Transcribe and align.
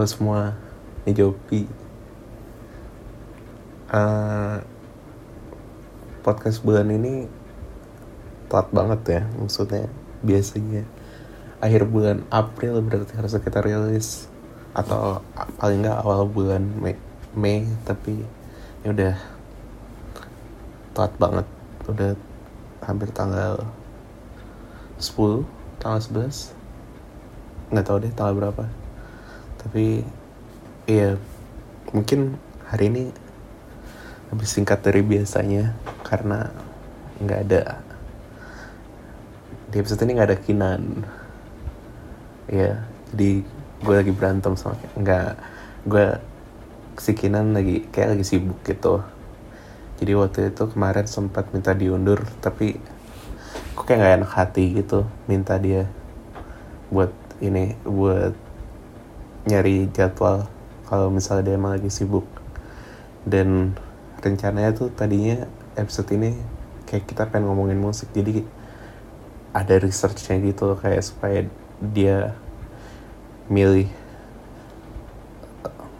halo 0.00 0.08
semua 0.08 0.56
ini 1.04 1.12
Jopi. 1.12 1.68
Uh, 3.92 4.56
podcast 6.24 6.64
bulan 6.64 6.88
ini 6.88 7.28
telat 8.48 8.72
banget 8.72 9.00
ya 9.04 9.22
maksudnya 9.36 9.92
biasanya. 10.24 10.88
Akhir 11.60 11.84
bulan 11.84 12.24
April 12.32 12.80
berarti 12.80 13.12
harus 13.12 13.36
kita 13.44 13.60
rilis. 13.60 14.24
Atau 14.72 15.20
paling 15.60 15.84
nggak 15.84 16.00
awal 16.00 16.24
bulan 16.24 16.64
Mei, 16.80 16.96
Mei 17.36 17.68
tapi 17.84 18.24
ya 18.80 18.96
udah 18.96 19.20
telat 20.96 21.12
banget. 21.20 21.46
Udah 21.92 22.16
hampir 22.88 23.12
tanggal 23.12 23.68
10 24.96 25.44
tanggal 25.76 26.00
11 26.00 26.56
nggak 27.68 27.84
tahu 27.84 27.96
deh 28.00 28.12
tanggal 28.16 28.40
berapa 28.40 28.79
tapi 29.60 30.00
iya 30.88 31.20
mungkin 31.92 32.40
hari 32.64 32.88
ini 32.88 33.04
lebih 34.32 34.48
singkat 34.48 34.80
dari 34.80 35.04
biasanya 35.04 35.76
karena 36.06 36.48
nggak 37.20 37.40
ada 37.50 37.62
di 39.70 39.76
episode 39.78 40.02
ini 40.02 40.16
nggak 40.16 40.28
ada 40.32 40.38
Kinan. 40.40 40.82
Ya 42.50 42.88
jadi 43.12 43.44
gue 43.80 43.94
lagi 43.94 44.12
berantem 44.14 44.56
sama 44.56 44.80
nggak 44.96 45.30
gue 45.86 46.06
si 46.96 47.12
Kinan 47.12 47.52
lagi 47.52 47.84
kayak 47.92 48.16
lagi 48.16 48.24
sibuk 48.24 48.58
gitu. 48.64 49.04
Jadi 50.00 50.12
waktu 50.16 50.38
itu 50.48 50.64
kemarin 50.72 51.04
sempat 51.04 51.52
minta 51.52 51.76
diundur 51.76 52.24
tapi 52.40 52.80
kok 53.76 53.84
kayak 53.84 53.98
nggak 54.00 54.16
enak 54.24 54.32
hati 54.32 54.64
gitu 54.72 55.04
minta 55.28 55.60
dia 55.60 55.84
buat 56.88 57.12
ini 57.44 57.76
buat 57.84 58.49
nyari 59.48 59.88
jadwal 59.94 60.44
kalau 60.84 61.08
misalnya 61.08 61.52
dia 61.52 61.56
emang 61.56 61.78
lagi 61.78 61.88
sibuk. 61.88 62.26
Dan 63.24 63.76
rencananya 64.20 64.74
tuh 64.76 64.92
tadinya 64.92 65.46
episode 65.78 66.10
ini 66.12 66.36
kayak 66.84 67.06
kita 67.06 67.30
pengen 67.30 67.48
ngomongin 67.48 67.78
musik 67.78 68.10
jadi 68.12 68.44
ada 69.54 69.78
researchnya 69.80 70.42
gitu 70.44 70.76
kayak 70.76 71.02
supaya 71.06 71.46
dia 71.80 72.34
milih 73.48 73.88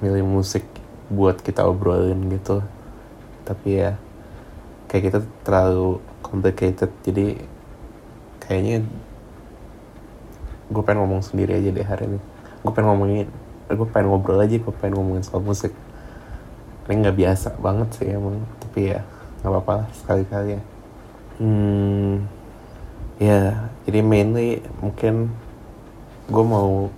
milih 0.00 0.24
musik 0.24 0.64
buat 1.08 1.40
kita 1.40 1.64
obrolin 1.64 2.28
gitu. 2.28 2.60
Tapi 3.46 3.68
ya 3.78 3.96
kayak 4.90 5.04
kita 5.06 5.18
terlalu 5.46 6.02
complicated 6.20 6.90
jadi 7.06 7.40
kayaknya 8.42 8.82
gue 10.70 10.82
pengen 10.86 11.02
ngomong 11.02 11.22
sendiri 11.22 11.58
aja 11.58 11.70
deh 11.74 11.86
hari 11.86 12.06
ini 12.06 12.29
gue 12.60 12.72
pengen 12.72 12.92
ngomongin 12.92 13.28
gue 13.70 13.88
pengen 13.88 14.06
ngobrol 14.10 14.42
aja 14.42 14.56
gue 14.58 14.74
pengen 14.82 14.98
ngomongin 14.98 15.22
soal 15.24 15.42
musik. 15.42 15.72
Ini 16.90 17.06
nggak 17.06 17.16
biasa 17.22 17.48
banget 17.62 17.88
sih 18.02 18.08
emang 18.10 18.42
tapi 18.58 18.90
ya 18.90 19.00
nggak 19.40 19.50
apa-apa 19.50 19.72
lah 19.84 19.88
sekali-kali 19.94 20.48
ya. 20.58 20.62
Hmm 21.40 22.26
ya 23.20 23.68
jadi 23.84 24.00
mainly 24.00 24.64
mungkin 24.80 25.28
gue 26.32 26.44
mau 26.44 26.88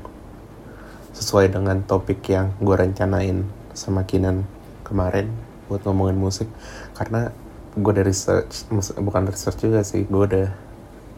sesuai 1.12 1.50
dengan 1.50 1.82
topik 1.84 2.22
yang 2.30 2.54
gue 2.62 2.72
rencanain 2.72 3.44
sama 3.76 4.06
Kinan 4.06 4.48
kemarin 4.82 5.28
buat 5.68 5.84
ngomongin 5.84 6.16
musik. 6.16 6.48
Karena 6.96 7.28
gue 7.72 7.92
dari 7.92 8.12
research 8.12 8.68
bukan 8.96 9.28
research 9.28 9.60
juga 9.60 9.84
sih 9.84 10.08
gue 10.08 10.22
udah 10.24 10.48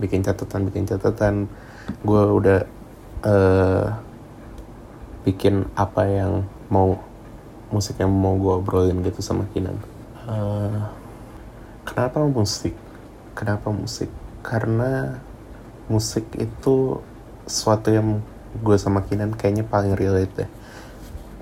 bikin 0.02 0.26
catatan 0.26 0.66
bikin 0.66 0.84
catatan. 0.90 1.46
Gue 2.02 2.22
udah 2.26 2.60
uh, 3.22 3.86
bikin 5.24 5.66
apa 5.74 6.04
yang 6.04 6.44
mau 6.68 7.00
musik 7.72 7.98
yang 7.98 8.12
mau 8.12 8.36
gue 8.36 8.52
obrolin 8.60 9.00
gitu 9.02 9.24
sama 9.24 9.48
Kinan 9.50 9.80
uh, 10.28 10.88
kenapa 11.84 12.24
musik? 12.24 12.74
Kenapa 13.36 13.68
musik? 13.70 14.08
Karena 14.40 15.20
musik 15.86 16.24
itu 16.40 17.00
sesuatu 17.44 17.92
yang 17.92 18.24
gue 18.56 18.76
sama 18.80 19.04
Kinan 19.04 19.36
kayaknya 19.36 19.64
paling 19.68 19.92
relate 19.94 20.32
deh. 20.34 20.50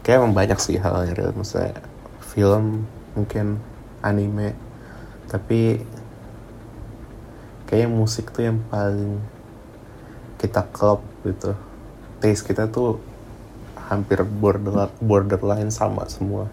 Kayak 0.02 0.26
emang 0.26 0.34
banyak 0.34 0.58
sih 0.58 0.82
hal 0.82 1.06
yang 1.06 1.14
relate 1.14 1.38
misalnya 1.38 1.78
film 2.20 2.84
mungkin 3.14 3.62
anime. 4.02 4.58
Tapi 5.30 5.80
kayaknya 7.70 7.88
musik 7.88 8.34
tuh 8.34 8.50
yang 8.50 8.58
paling 8.66 9.22
kita 10.42 10.66
klop 10.74 11.06
gitu. 11.22 11.54
Taste 12.18 12.44
kita 12.44 12.66
tuh 12.66 12.98
hampir 13.92 14.24
border 14.24 14.88
borderline 15.04 15.68
sama 15.68 16.08
semua. 16.08 16.48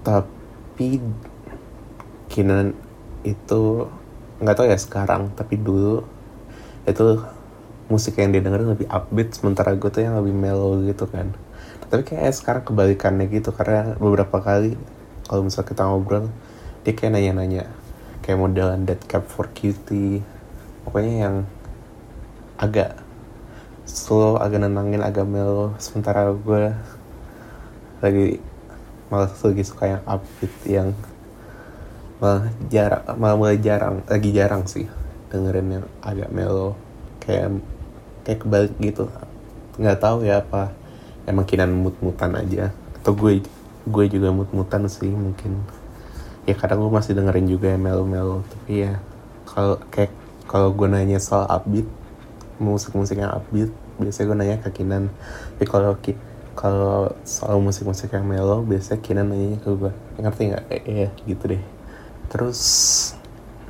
Tapi 0.00 1.04
Kinan 2.32 2.72
itu 3.22 3.86
nggak 4.40 4.56
tahu 4.56 4.66
ya 4.68 4.76
sekarang 4.76 5.32
tapi 5.32 5.56
dulu 5.56 6.04
itu 6.84 7.06
musik 7.88 8.18
yang 8.18 8.34
dia 8.34 8.42
dengerin 8.42 8.76
lebih 8.76 8.88
upbeat 8.90 9.32
sementara 9.32 9.72
gue 9.72 9.88
tuh 9.88 10.02
yang 10.02 10.18
lebih 10.18 10.34
mellow 10.34 10.82
gitu 10.82 11.06
kan. 11.06 11.30
Tapi 11.86 12.02
kayak 12.02 12.34
sekarang 12.34 12.62
kebalikannya 12.66 13.30
gitu 13.30 13.54
karena 13.54 13.94
beberapa 13.94 14.42
kali 14.42 14.74
kalau 15.26 15.46
misal 15.46 15.62
kita 15.62 15.86
ngobrol 15.86 16.30
dia 16.82 16.94
kayak 16.94 17.18
nanya-nanya 17.18 17.70
kayak 18.26 18.42
modelan 18.42 18.82
Dead 18.82 18.98
Cap 19.06 19.26
for 19.30 19.46
Cutie. 19.54 20.22
Pokoknya 20.82 21.14
yang 21.30 21.36
agak 22.58 23.05
slow 23.86 24.36
agak 24.36 24.66
nenangin 24.66 25.00
agak 25.00 25.24
mellow 25.24 25.72
sementara 25.78 26.28
gue 26.34 26.74
lagi 28.02 28.42
malah 29.08 29.30
lagi 29.30 29.64
suka 29.64 29.96
yang 29.96 30.02
upbeat 30.04 30.54
yang 30.66 30.90
malah 32.20 32.50
jarang 32.68 33.04
malah 33.16 33.36
mulai 33.38 33.56
jarang 33.62 34.02
lagi 34.10 34.34
jarang 34.34 34.66
sih 34.66 34.90
dengerin 35.30 35.80
yang 35.80 35.86
agak 36.02 36.30
mellow. 36.30 36.78
Kayak 37.22 37.60
kayak 38.22 38.38
kebalik 38.42 38.74
gitu. 38.78 39.04
Nggak 39.76 39.98
tahu 40.00 40.26
ya 40.26 40.42
apa. 40.42 40.72
Emang 41.26 41.46
kinan 41.46 41.74
mut-mutan 41.74 42.32
aja. 42.38 42.70
Atau 43.02 43.14
gue 43.18 43.42
gue 43.86 44.04
juga 44.10 44.30
mut-mutan 44.30 44.86
sih 44.86 45.10
mungkin. 45.10 45.62
Ya 46.46 46.54
kadang 46.54 46.82
gue 46.86 46.92
masih 46.92 47.18
dengerin 47.18 47.46
juga 47.50 47.74
yang 47.74 47.82
mellow-mellow. 47.82 48.46
Tapi 48.46 48.86
ya 48.86 49.02
kalau 49.46 49.78
kayak 49.90 50.12
kalau 50.46 50.70
gue 50.70 50.86
nanya 50.86 51.18
soal 51.18 51.46
upbeat 51.50 51.86
musik-musik 52.56 53.20
yang 53.20 53.32
upbeat 53.32 53.70
biasanya 54.00 54.24
gue 54.28 54.36
nanya 54.36 54.56
ke 54.60 54.70
Kinan. 54.82 55.12
Tapi 55.56 55.64
kalau 55.68 55.96
kalau 56.56 57.12
soal 57.28 57.60
musik-musik 57.60 58.12
yang 58.16 58.24
mellow 58.24 58.64
biasanya 58.64 59.00
Kinan 59.04 59.28
nanya 59.28 59.60
ke 59.60 59.68
gue 59.76 59.92
ngerti 60.20 60.42
nggak? 60.52 60.64
Eh, 60.72 60.82
eh 60.84 61.10
gitu 61.28 61.44
deh. 61.52 61.62
Terus 62.32 62.60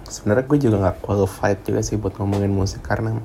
sebenarnya 0.06 0.46
gue 0.46 0.58
juga 0.58 0.76
nggak 0.82 0.98
qualified 1.02 1.58
juga 1.66 1.80
sih 1.82 1.98
buat 1.98 2.14
ngomongin 2.16 2.50
musik 2.50 2.82
karena 2.86 3.18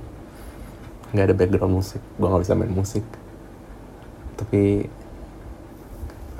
nggak 1.14 1.26
ada 1.30 1.36
background 1.38 1.74
musik. 1.78 2.02
Gue 2.18 2.28
nggak 2.28 2.44
bisa 2.44 2.58
main 2.58 2.74
musik. 2.74 3.06
Tapi 4.38 4.90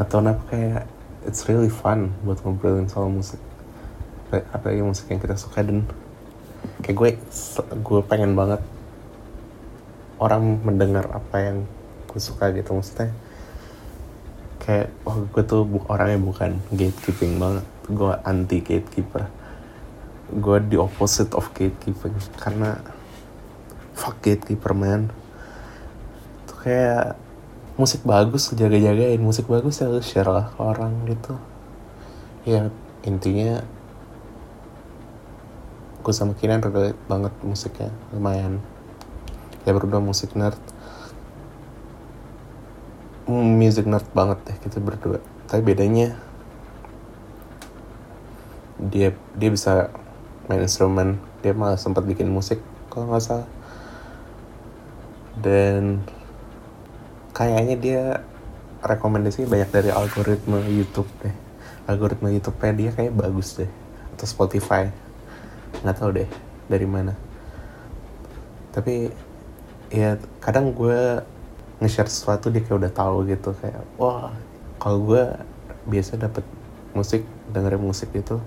atau 0.02 0.18
kenapa 0.18 0.42
kayak 0.50 0.84
it's 1.30 1.46
really 1.46 1.70
fun 1.70 2.10
buat 2.26 2.42
ngobrolin 2.42 2.90
soal 2.90 3.14
musik. 3.14 3.38
Apa 4.32 4.74
yang 4.74 4.90
musik 4.90 5.12
yang 5.14 5.22
kita 5.22 5.38
suka 5.38 5.62
dan 5.62 5.86
kayak 6.82 6.98
gue 6.98 7.10
gue 7.82 8.02
pengen 8.10 8.34
banget 8.34 8.62
orang 10.22 10.62
mendengar 10.62 11.10
apa 11.10 11.38
yang 11.42 11.58
gue 12.06 12.22
suka 12.22 12.54
gitu. 12.54 12.78
Maksudnya 12.78 13.10
kayak 14.62 14.94
oh, 15.10 15.26
gue 15.26 15.42
tuh 15.42 15.66
bu 15.66 15.82
orangnya 15.90 16.22
bukan 16.22 16.62
gatekeeping 16.70 17.42
banget. 17.42 17.66
Gue 17.90 18.14
anti 18.22 18.62
gatekeeper. 18.62 19.26
Gue 20.30 20.62
the 20.70 20.78
opposite 20.78 21.34
of 21.34 21.50
gatekeeping. 21.58 22.14
Karena 22.38 22.78
fuck 23.98 24.22
gatekeeper 24.22 24.78
man. 24.78 25.10
Tuh 26.46 26.58
kayak 26.62 27.18
musik 27.82 28.06
bagus 28.06 28.54
jaga-jagain. 28.54 29.18
Musik 29.18 29.50
bagus 29.50 29.82
ya 29.82 29.90
lu 29.90 30.06
share 30.06 30.30
lah 30.30 30.54
ke 30.54 30.62
orang 30.62 30.94
gitu. 31.10 31.34
Ya 32.46 32.70
intinya 33.02 33.66
gue 36.02 36.14
sama 36.14 36.38
Kinan 36.38 36.62
relate 36.62 37.02
banget 37.10 37.34
musiknya. 37.42 37.90
Lumayan 38.14 38.62
ya 39.66 39.72
berdua 39.74 40.02
musik 40.02 40.34
nerd. 40.34 40.58
Music 43.32 43.86
nerd 43.88 44.08
banget 44.12 44.40
deh 44.44 44.58
kita 44.66 44.82
berdua. 44.82 45.22
Tapi 45.48 45.62
bedanya 45.64 46.18
dia 48.82 49.14
dia 49.38 49.50
bisa 49.54 49.94
main 50.50 50.66
instrumen. 50.66 51.22
Dia 51.46 51.54
malah 51.54 51.78
sempat 51.78 52.06
bikin 52.06 52.30
musik 52.30 52.60
kalau 52.90 53.14
nggak 53.14 53.24
salah. 53.24 53.50
Dan 55.38 56.04
kayaknya 57.32 57.76
dia 57.78 58.02
rekomendasi 58.82 59.46
banyak 59.46 59.70
dari 59.70 59.90
algoritma 59.94 60.60
YouTube 60.66 61.10
deh. 61.22 61.34
Algoritma 61.86 62.34
YouTube-nya 62.34 62.74
dia 62.74 62.90
kayak 62.94 63.14
bagus 63.14 63.58
deh. 63.58 63.70
Atau 64.18 64.26
Spotify. 64.26 64.90
Nggak 65.82 65.98
tahu 65.98 66.10
deh 66.18 66.30
dari 66.68 66.88
mana. 66.90 67.14
Tapi 68.72 69.12
ya 69.92 70.16
kadang 70.40 70.72
gue 70.72 71.20
nge-share 71.84 72.08
sesuatu 72.08 72.48
dia 72.48 72.64
kayak 72.64 72.80
udah 72.88 72.94
tahu 72.94 73.28
gitu 73.28 73.52
kayak 73.60 73.84
wah 74.00 74.32
kalau 74.80 75.04
gue 75.04 75.24
biasa 75.86 76.16
dapet 76.16 76.48
musik 76.96 77.28
dengerin 77.52 77.84
musik 77.84 78.10
itu 78.16 78.40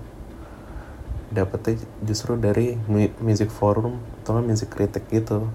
dapetnya 1.35 1.81
justru 2.05 2.37
dari 2.37 2.77
music 3.19 3.51
forum 3.51 3.99
atau 4.23 4.39
music 4.39 4.71
kritik 4.71 5.03
gitu. 5.11 5.49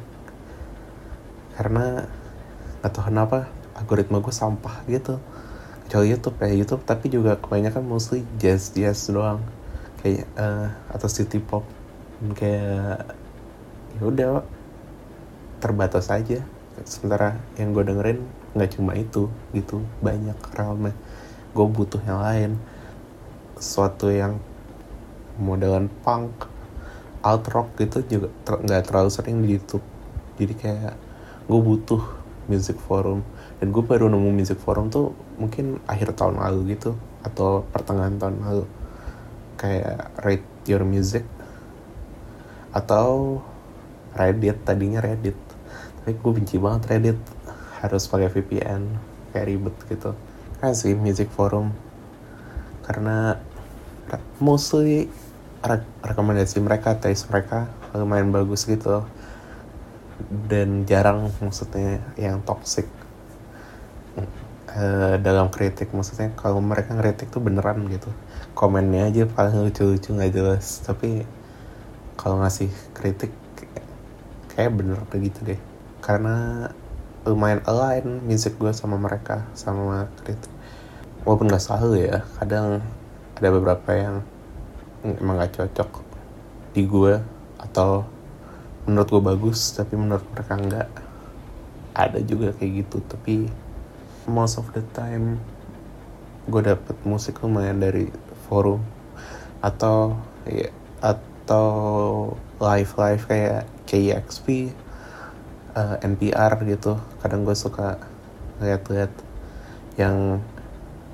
Karena 1.55 2.05
nggak 2.81 2.93
tahu 2.93 3.05
kenapa 3.09 3.49
algoritma 3.79 4.21
gue 4.21 4.35
sampah 4.35 4.85
gitu. 4.91 5.17
Kecuali 5.87 6.13
YouTube 6.13 6.37
kayak 6.39 6.57
YouTube 6.61 6.83
tapi 6.85 7.07
juga 7.09 7.41
kebanyakan 7.41 7.83
mostly 7.87 8.27
jazz 8.37 8.75
jazz 8.77 9.09
doang. 9.09 9.41
Kayak 10.05 10.29
uh, 10.37 10.69
atau 10.93 11.09
city 11.09 11.41
pop 11.41 11.65
kayak 12.37 13.09
ya 13.97 14.03
udah 14.05 14.45
terbatas 15.61 16.09
aja. 16.09 16.43
Sementara 16.89 17.37
yang 17.61 17.77
gue 17.77 17.85
dengerin 17.85 18.19
nggak 18.57 18.81
cuma 18.81 18.97
itu 18.97 19.31
gitu 19.53 19.85
banyak 20.01 20.35
realme 20.57 20.97
gue 21.53 21.67
butuh 21.67 22.01
yang 22.09 22.21
lain. 22.25 22.51
Sesuatu 23.61 24.09
yang 24.09 24.41
modelan 25.37 25.93
punk 26.03 26.49
alt 27.21 27.45
rock 27.53 27.77
gitu 27.77 28.01
juga 28.09 28.29
nggak 28.49 28.83
ter 28.83 28.89
terlalu 28.89 29.11
sering 29.13 29.37
di 29.45 29.61
YouTube. 29.61 29.85
Jadi 30.41 30.55
kayak 30.57 30.95
gue 31.45 31.61
butuh 31.61 32.01
music 32.49 32.81
forum. 32.81 33.21
Dan 33.61 33.77
gue 33.77 33.85
baru 33.85 34.09
nemu 34.09 34.33
music 34.33 34.57
forum 34.57 34.89
tuh 34.89 35.13
mungkin 35.37 35.85
akhir 35.85 36.17
tahun 36.17 36.41
lalu 36.41 36.81
gitu 36.81 36.97
atau 37.21 37.69
pertengahan 37.69 38.17
tahun 38.17 38.41
lalu. 38.41 38.65
Kayak 39.61 40.17
rate 40.25 40.49
your 40.65 40.89
music 40.89 41.29
atau 42.73 43.43
Reddit 44.11 44.63
tadinya 44.67 45.03
Reddit 45.03 45.39
tapi 46.01 46.17
gue 46.17 46.33
benci 46.33 46.57
banget 46.57 46.97
Reddit. 46.97 47.19
Harus 47.85 48.09
pakai 48.09 48.33
VPN 48.33 48.83
kayak 49.31 49.47
ribet 49.47 49.77
gitu. 49.87 50.17
Kan 50.59 50.73
sih 50.73 50.97
music 50.97 51.29
forum. 51.29 51.77
Karena 52.85 53.37
mostly 54.41 55.13
re 55.61 55.85
rekomendasi 56.01 56.59
mereka 56.65 56.97
taste 56.97 57.29
mereka 57.29 57.69
lumayan 57.93 58.33
bagus 58.33 58.65
gitu. 58.65 59.05
Dan 60.49 60.89
jarang 60.89 61.29
maksudnya 61.45 62.01
yang 62.17 62.41
toxic. 62.49 62.89
Uh, 64.71 65.19
dalam 65.19 65.51
kritik 65.51 65.91
maksudnya 65.91 66.31
kalau 66.39 66.63
mereka 66.63 66.97
ngeritik 66.97 67.29
tuh 67.29 67.45
beneran 67.45 67.85
gitu. 67.93 68.09
Komennya 68.57 69.13
aja 69.13 69.29
paling 69.29 69.69
lucu-lucu 69.69 70.17
nggak 70.17 70.33
jelas. 70.33 70.81
Tapi 70.81 71.29
kalau 72.17 72.41
ngasih 72.41 72.73
kritik 72.97 73.31
kayak 74.51 74.75
bener 74.75 74.99
begitu 75.07 75.41
deh 75.47 75.70
karena 76.11 76.67
lumayan 77.23 77.63
align 77.71 78.19
music 78.27 78.59
gue 78.59 78.75
sama 78.75 78.99
mereka 78.99 79.47
sama 79.55 80.11
kritik 80.19 80.51
walaupun 81.23 81.47
nggak 81.47 81.63
selalu 81.63 82.11
ya 82.11 82.27
kadang 82.43 82.83
ada 83.39 83.49
beberapa 83.55 83.91
yang 83.95 84.27
emang 85.07 85.39
gak 85.39 85.55
cocok 85.55 86.03
di 86.75 86.83
gue 86.83 87.15
atau 87.63 88.03
menurut 88.91 89.07
gue 89.07 89.23
bagus 89.23 89.71
tapi 89.71 89.95
menurut 89.95 90.27
mereka 90.35 90.59
enggak 90.59 90.89
ada 91.95 92.19
juga 92.27 92.59
kayak 92.59 92.83
gitu 92.83 92.99
tapi 93.07 93.47
most 94.27 94.59
of 94.59 94.67
the 94.75 94.83
time 94.91 95.39
gue 96.51 96.63
dapet 96.67 96.99
musik 97.07 97.39
lumayan 97.39 97.79
dari 97.79 98.11
forum 98.51 98.83
atau 99.63 100.19
ya 100.43 100.75
atau 100.99 101.71
live 102.59 102.93
live 102.99 103.23
kayak 103.31 103.63
KXP 103.87 104.75
uh, 105.75 105.97
eh, 105.99 106.07
NPR 106.07 106.53
gitu. 106.67 106.99
Kadang 107.23 107.47
gue 107.47 107.57
suka 107.57 107.99
lihat-lihat 108.61 109.13
yang 109.97 110.41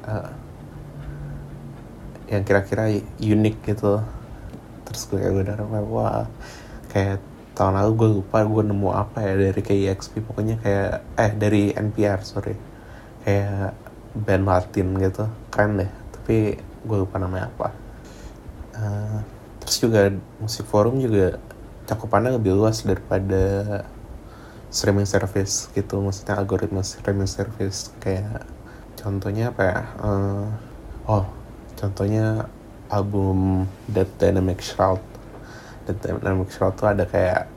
uh, 0.05 0.31
yang 2.27 2.43
kira-kira 2.43 2.91
unik 3.21 3.57
gitu. 3.65 4.03
Terus 4.87 5.03
gue 5.11 5.19
kayak 5.21 5.35
udah 5.35 5.83
wah 5.87 6.27
kayak 6.91 7.21
tahun 7.57 7.81
lalu 7.81 7.93
gue 7.97 8.09
lupa 8.21 8.45
gue 8.45 8.63
nemu 8.69 8.89
apa 8.93 9.19
ya 9.25 9.33
dari 9.33 9.61
KEXP 9.65 10.29
pokoknya 10.29 10.61
kayak 10.61 10.93
eh 11.17 11.33
dari 11.33 11.63
NPR 11.73 12.21
sorry. 12.23 12.55
Kayak 13.25 13.75
band 14.17 14.45
Martin 14.45 14.97
gitu. 14.99 15.25
Keren 15.53 15.81
deh 15.81 15.91
tapi 16.13 16.59
gue 16.59 16.99
lupa 16.99 17.17
namanya 17.23 17.49
apa. 17.55 17.69
Uh, 18.77 19.19
terus 19.63 19.81
juga 19.81 20.13
musik 20.39 20.69
forum 20.69 21.01
juga 21.01 21.41
cakupannya 21.87 22.37
lebih 22.37 22.53
luas 22.59 22.83
daripada 22.83 23.87
streaming 24.77 25.09
service 25.09 25.73
gitu 25.73 26.05
maksudnya 26.05 26.37
algoritma 26.37 26.85
streaming 26.85 27.25
service. 27.25 27.89
Kayak 27.97 28.45
contohnya 29.01 29.49
apa 29.49 29.63
ya? 29.65 29.81
Uh, 29.97 30.47
oh 31.09 31.25
contohnya 31.81 32.45
album 32.93 33.65
Dead 33.89 34.09
Dynamic 34.21 34.61
Shroud. 34.61 35.01
Dead 35.89 35.97
Dynamic 35.97 36.53
Shroud 36.53 36.77
tuh 36.77 36.93
ada 36.93 37.09
kayak 37.09 37.49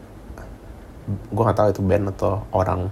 gue 1.10 1.44
gak 1.44 1.60
tahu 1.60 1.70
itu 1.76 1.84
band 1.84 2.16
atau 2.16 2.48
orang. 2.56 2.88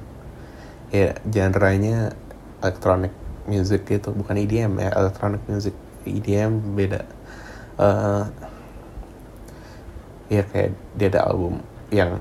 Ya 0.92 1.16
genre-nya 1.24 2.12
electronic 2.60 3.16
music 3.48 3.88
gitu 3.88 4.12
bukan 4.12 4.36
EDM 4.44 4.76
ya 4.84 4.92
electronic 4.92 5.40
music. 5.48 5.72
EDM 6.04 6.76
beda. 6.76 7.08
Uh, 7.80 8.28
ya 10.28 10.44
kayak 10.44 10.76
dia 11.00 11.08
ada 11.16 11.32
album 11.32 11.64
yang 11.88 12.20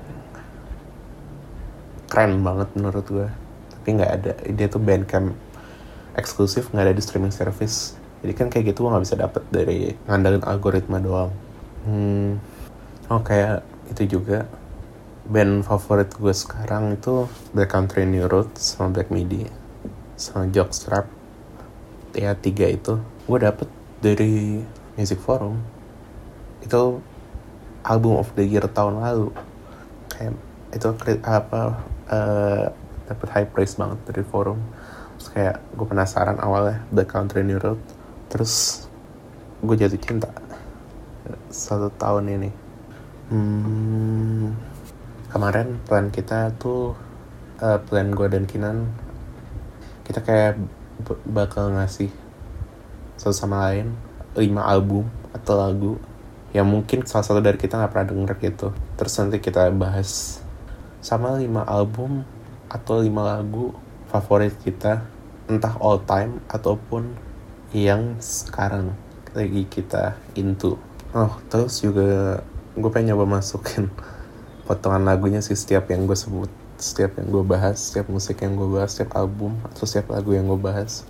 keren 2.07 2.39
banget 2.41 2.71
menurut 2.75 3.05
gue 3.07 3.27
tapi 3.87 4.03
nggak 4.03 4.11
ada 4.19 4.31
dia 4.51 4.67
tuh 4.67 4.83
bandcamp 4.83 5.31
eksklusif 6.17 6.73
nggak 6.73 6.91
ada 6.91 6.95
di 6.97 6.99
streaming 6.99 7.31
service. 7.31 7.95
Jadi 8.19 8.33
kan 8.33 8.49
kayak 8.49 8.73
gitu 8.73 8.83
gue 8.83 8.91
nggak 8.91 9.05
bisa 9.05 9.15
dapet 9.15 9.43
dari 9.53 9.93
ngandalin 10.09 10.43
algoritma 10.43 10.97
doang. 10.97 11.31
Hmm, 11.85 12.41
oh 13.07 13.21
kayak 13.21 13.63
itu 13.93 14.19
juga. 14.19 14.49
Band 15.27 15.63
favorit 15.67 16.11
gue 16.15 16.31
sekarang 16.31 16.95
itu 16.95 17.27
Black 17.51 17.71
Country 17.71 18.07
New 18.07 18.27
Road 18.31 18.55
sama 18.55 18.95
Black 18.95 19.11
Midi 19.11 19.43
sama 20.15 20.47
Jockstrap 20.51 21.07
ya 22.15 22.33
tiga 22.33 22.67
itu. 22.67 22.97
Gue 23.27 23.39
dapet 23.39 23.67
dari 24.01 24.63
Music 24.99 25.19
Forum. 25.21 25.59
Itu 26.63 27.03
album 27.83 28.19
of 28.19 28.31
the 28.39 28.43
year 28.43 28.65
tahun 28.71 29.03
lalu. 29.03 29.31
Kayak 30.11 30.35
itu 30.71 30.87
apa 31.23 31.83
uh, 32.11 32.71
dapet 33.07 33.27
high 33.31 33.47
praise 33.47 33.75
banget 33.79 33.99
dari 34.07 34.23
forum. 34.23 34.59
Terus 35.17 35.29
kayak 35.33 35.55
gue 35.73 35.87
penasaran 35.87 36.37
awalnya 36.39 36.83
The 36.91 37.05
Country 37.07 37.41
New 37.43 37.57
Road. 37.57 37.79
Terus 38.27 38.85
gue 39.63 39.75
jatuh 39.75 39.99
cinta 39.99 40.29
satu 41.49 41.91
tahun 41.95 42.37
ini. 42.37 42.51
Hmm, 43.27 44.55
kemarin 45.27 45.83
plan 45.83 46.07
kita 46.07 46.55
tuh 46.55 46.95
uh, 47.59 47.79
plan 47.83 48.07
gue 48.13 48.27
dan 48.31 48.47
Kinan 48.47 48.87
kita 50.07 50.23
kayak 50.23 50.55
bakal 51.27 51.75
ngasih 51.75 52.07
satu 53.19 53.35
sama 53.35 53.67
lain 53.67 53.91
lima 54.39 54.63
album 54.63 55.11
atau 55.35 55.59
lagu 55.59 55.93
yang 56.55 56.63
mungkin 56.63 57.03
salah 57.03 57.27
satu 57.27 57.43
dari 57.43 57.59
kita 57.59 57.75
nggak 57.75 57.91
pernah 57.91 58.07
denger 58.07 58.33
gitu. 58.39 58.67
Terus 58.95 59.13
nanti 59.19 59.37
kita 59.43 59.67
bahas 59.75 60.39
sama 61.07 61.39
lima 61.39 61.63
album 61.63 62.27
atau 62.67 62.99
lima 62.99 63.23
lagu 63.23 63.71
favorit 64.11 64.51
kita 64.59 65.07
entah 65.47 65.79
all 65.79 66.03
time 66.03 66.43
ataupun 66.51 67.15
yang 67.71 68.19
sekarang 68.19 68.91
lagi 69.31 69.63
kita 69.71 70.19
into. 70.35 70.75
Oh 71.15 71.39
terus 71.47 71.79
juga 71.79 72.43
gue 72.75 72.91
pengen 72.91 73.15
nyoba 73.15 73.39
masukin 73.39 73.87
potongan 74.67 75.07
lagunya 75.07 75.39
sih 75.39 75.55
setiap 75.55 75.87
yang 75.87 76.03
gue 76.03 76.19
sebut 76.19 76.51
setiap 76.75 77.15
yang 77.15 77.31
gue 77.31 77.43
bahas 77.47 77.79
setiap 77.79 78.11
musik 78.11 78.43
yang 78.43 78.59
gue 78.59 78.67
bahas 78.67 78.91
setiap 78.91 79.15
album 79.15 79.55
atau 79.63 79.87
setiap 79.87 80.11
lagu 80.11 80.35
yang 80.35 80.43
gue 80.43 80.59
bahas. 80.59 81.07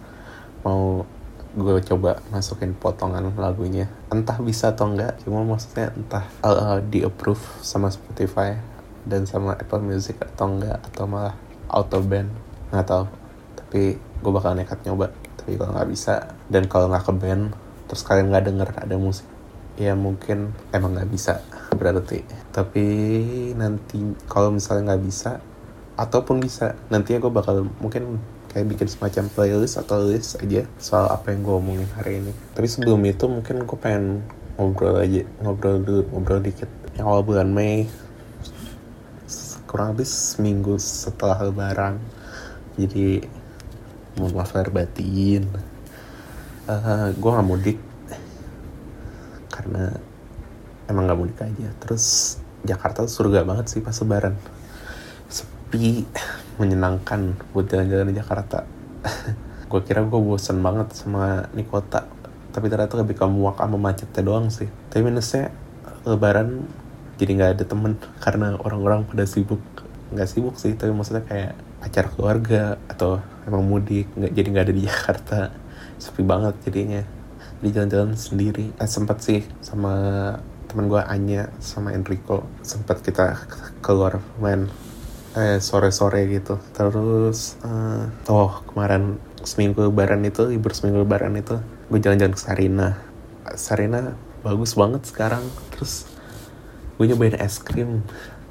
Mau 0.61 1.09
gue 1.57 1.81
coba 1.89 2.21
masukin 2.29 2.77
potongan 2.77 3.33
lagunya 3.33 3.89
entah 4.13 4.37
bisa 4.45 4.77
atau 4.77 4.93
enggak 4.93 5.17
cuma 5.25 5.41
maksudnya 5.41 5.89
entah 5.97 6.21
uh, 6.45 6.77
di 6.85 7.01
approve 7.01 7.41
sama 7.65 7.89
Spotify 7.89 8.76
dan 9.07 9.23
sama 9.23 9.55
Apple 9.55 9.81
Music 9.81 10.19
atau 10.19 10.51
enggak 10.51 10.83
atau 10.91 11.07
malah 11.07 11.35
auto 11.71 12.03
band 12.03 12.29
nggak 12.69 12.87
tahu. 12.87 13.05
Tapi 13.57 13.81
gue 13.97 14.31
bakal 14.31 14.53
nekat 14.53 14.83
nyoba 14.83 15.09
tapi 15.47 15.55
kalau 15.55 15.71
nggak 15.79 15.89
bisa 15.95 16.35
dan 16.51 16.67
kalau 16.67 16.91
nggak 16.91 17.07
ke 17.07 17.13
band 17.15 17.55
terus 17.87 18.03
kalian 18.03 18.35
nggak 18.35 18.51
denger 18.51 18.69
ada 18.83 18.95
musik 18.99 19.23
ya 19.79 19.95
mungkin 19.95 20.51
emang 20.75 20.97
nggak 20.97 21.07
bisa 21.07 21.39
berarti. 21.71 22.25
Tapi 22.51 22.85
nanti 23.55 24.01
kalau 24.27 24.51
misalnya 24.51 24.91
nggak 24.91 25.03
bisa 25.07 25.39
ataupun 25.95 26.43
bisa 26.43 26.75
nanti 26.91 27.15
ya 27.15 27.23
gue 27.23 27.31
bakal 27.31 27.63
mungkin 27.79 28.19
kayak 28.51 28.75
bikin 28.75 28.91
semacam 28.91 29.31
playlist 29.31 29.79
atau 29.79 30.03
list 30.03 30.35
aja 30.43 30.67
soal 30.81 31.07
apa 31.07 31.31
yang 31.31 31.47
gue 31.47 31.55
omongin 31.55 31.89
hari 31.95 32.19
ini. 32.19 32.35
Tapi 32.51 32.67
sebelum 32.67 32.99
itu 33.07 33.29
mungkin 33.31 33.63
gue 33.63 33.77
pengen 33.79 34.27
ngobrol 34.57 34.99
aja 34.99 35.23
ngobrol 35.45 35.79
dulu 35.79 36.01
ngobrol 36.11 36.41
dikit. 36.43 36.67
Yang 36.97 37.05
awal 37.07 37.21
bulan 37.23 37.53
Mei 37.53 37.87
kurang 39.67 39.93
lebih 39.93 40.07
seminggu 40.07 40.79
setelah 40.79 41.37
lebaran. 41.43 41.99
Jadi 42.79 43.19
mau 44.17 44.31
maaf 44.31 44.55
batin. 44.71 45.43
Uh, 46.65 47.11
gue 47.11 47.29
nggak 47.29 47.47
mudik. 47.47 47.79
Karena 49.51 49.91
emang 50.87 51.03
nggak 51.05 51.19
mudik 51.19 51.39
aja. 51.43 51.69
Terus 51.83 52.37
Jakarta 52.63 53.03
tuh 53.03 53.11
surga 53.11 53.43
banget 53.43 53.67
sih 53.67 53.83
pas 53.83 53.93
lebaran. 53.99 54.33
Sepi 55.27 56.07
menyenangkan 56.57 57.35
buat 57.51 57.67
jalan-jalan 57.67 58.09
di 58.09 58.17
Jakarta. 58.17 58.63
Gue 59.67 59.83
kira 59.83 59.99
gue 59.99 60.15
bosen 60.15 60.63
banget 60.63 60.95
sama 60.95 61.51
ini 61.51 61.67
kota. 61.67 62.07
Tapi 62.55 62.71
ternyata 62.71 62.95
lebih 63.03 63.19
kamu 63.19 63.51
sama 63.51 63.75
macetnya 63.75 64.23
doang 64.23 64.47
sih. 64.47 64.71
Tapi 64.87 65.03
minusnya 65.03 65.51
lebaran 66.07 66.63
jadi 67.17 67.31
nggak 67.33 67.51
ada 67.57 67.65
temen 67.65 67.93
karena 68.21 68.55
orang-orang 68.61 69.03
pada 69.09 69.25
sibuk. 69.25 69.61
Nggak 70.13 70.29
sibuk 70.29 70.55
sih 70.55 70.77
tapi 70.77 70.93
maksudnya 70.93 71.25
kayak 71.25 71.53
acara 71.81 72.07
keluarga 72.13 72.63
atau 72.89 73.21
emang 73.45 73.65
mudik 73.65 74.07
nggak 74.17 74.33
jadi 74.33 74.47
nggak 74.53 74.65
ada 74.69 74.75
di 74.75 74.83
Jakarta. 74.89 75.39
Sepi 75.97 76.21
banget 76.21 76.55
jadinya. 76.63 77.01
Di 77.57 77.73
jalan-jalan 77.73 78.13
sendiri. 78.13 78.69
Eh, 78.77 78.89
sempat 78.89 79.25
sih 79.25 79.41
sama 79.65 79.93
teman 80.67 80.91
gue 80.91 80.99
Anya 80.99 81.47
sama 81.63 81.95
Enrico 81.95 82.43
sempat 82.59 82.99
kita 82.99 83.39
keluar 83.79 84.19
main 84.37 84.67
eh 85.33 85.57
sore-sore 85.57 86.27
gitu. 86.29 86.61
Terus 86.73 87.57
uh, 87.65 88.09
oh 88.29 88.61
kemarin 88.69 89.17
seminggu 89.41 89.89
lebaran 89.89 90.25
itu 90.27 90.49
libur 90.49 90.75
seminggu 90.75 91.01
lebaran 91.07 91.33
itu 91.39 91.57
gue 91.87 91.99
jalan-jalan 92.01 92.33
ke 92.35 92.41
Sarina. 92.41 92.89
Sarina 93.55 94.13
bagus 94.43 94.75
banget 94.75 95.07
sekarang. 95.07 95.45
Terus 95.73 96.16
gue 96.97 97.05
nyobain 97.05 97.37
es 97.37 97.61
krim. 97.61 98.01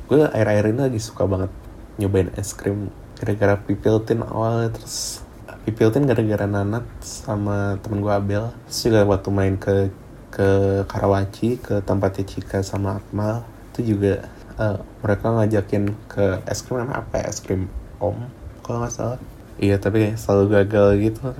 Gue 0.07 0.23
air-air 0.23 0.71
ini 0.71 0.81
lagi 0.87 1.03
suka 1.03 1.26
banget 1.26 1.50
nyobain 1.99 2.31
es 2.38 2.55
krim 2.55 2.95
gara-gara 3.17 3.57
pipiltin 3.57 4.21
awalnya 4.21 4.76
terus 4.76 5.25
pipiltin 5.65 6.07
gara-gara 6.07 6.47
Nanat 6.47 6.87
sama 7.03 7.81
temen 7.83 8.00
gue 8.00 8.12
Abel. 8.15 8.55
Terus 8.71 8.81
juga 8.87 9.00
waktu 9.03 9.29
main 9.35 9.55
ke 9.59 9.91
ke 10.31 10.49
Karawaci 10.85 11.59
ke 11.59 11.81
tempatnya 11.83 12.25
Cika 12.29 12.61
sama 12.61 13.00
Akmal 13.00 13.43
itu 13.73 13.97
juga 13.97 14.29
uh, 14.61 14.79
mereka 15.00 15.33
ngajakin 15.33 15.97
ke 16.07 16.45
es 16.47 16.62
krim 16.62 16.87
apa 16.87 17.19
ya? 17.19 17.26
Es 17.26 17.43
krim 17.43 17.67
Om 17.99 18.31
kalau 18.62 18.85
nggak 18.85 18.95
salah. 18.95 19.19
Iya 19.57 19.81
tapi 19.81 20.15
selalu 20.15 20.45
gagal 20.53 20.88
gitu. 21.03 21.35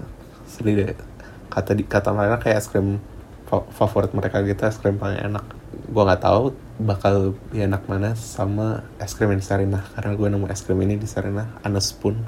Sedih 0.49 0.75
deh. 0.75 0.91
Kata 1.53 1.77
di 1.77 1.85
kata 1.85 2.11
mereka 2.17 2.43
kayak 2.43 2.59
es 2.65 2.67
krim 2.67 2.99
favorit 3.47 4.11
mereka 4.11 4.43
gitu 4.43 4.65
es 4.67 4.81
krim 4.81 4.99
paling 4.99 5.21
enak. 5.23 5.45
Gue 5.93 6.03
nggak 6.03 6.25
tahu 6.25 6.57
bakal 6.77 7.33
lebih 7.33 7.65
enak 7.65 7.89
mana 7.89 8.13
sama 8.13 8.85
es 9.01 9.17
krim 9.17 9.33
di 9.33 9.41
Sarina 9.41 9.81
karena 9.97 10.13
gue 10.13 10.29
nemu 10.29 10.47
es 10.53 10.61
krim 10.61 10.77
ini 10.85 11.01
di 11.01 11.09
Sarina 11.09 11.57
Anas 11.65 11.97
Spoon. 11.97 12.21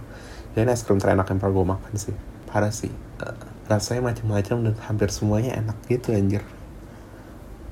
Ini 0.57 0.73
es 0.73 0.83
krim 0.83 0.97
terenak 0.97 1.29
yang 1.29 1.37
pernah 1.37 1.55
gue 1.55 1.67
makan 1.69 1.95
sih. 2.01 2.17
Parah 2.49 2.73
sih. 2.73 2.89
Uh, 3.21 3.37
rasanya 3.69 4.09
macam-macam 4.09 4.73
dan 4.73 4.75
hampir 4.89 5.13
semuanya 5.13 5.61
enak 5.61 5.77
gitu 5.93 6.17
anjir. 6.17 6.41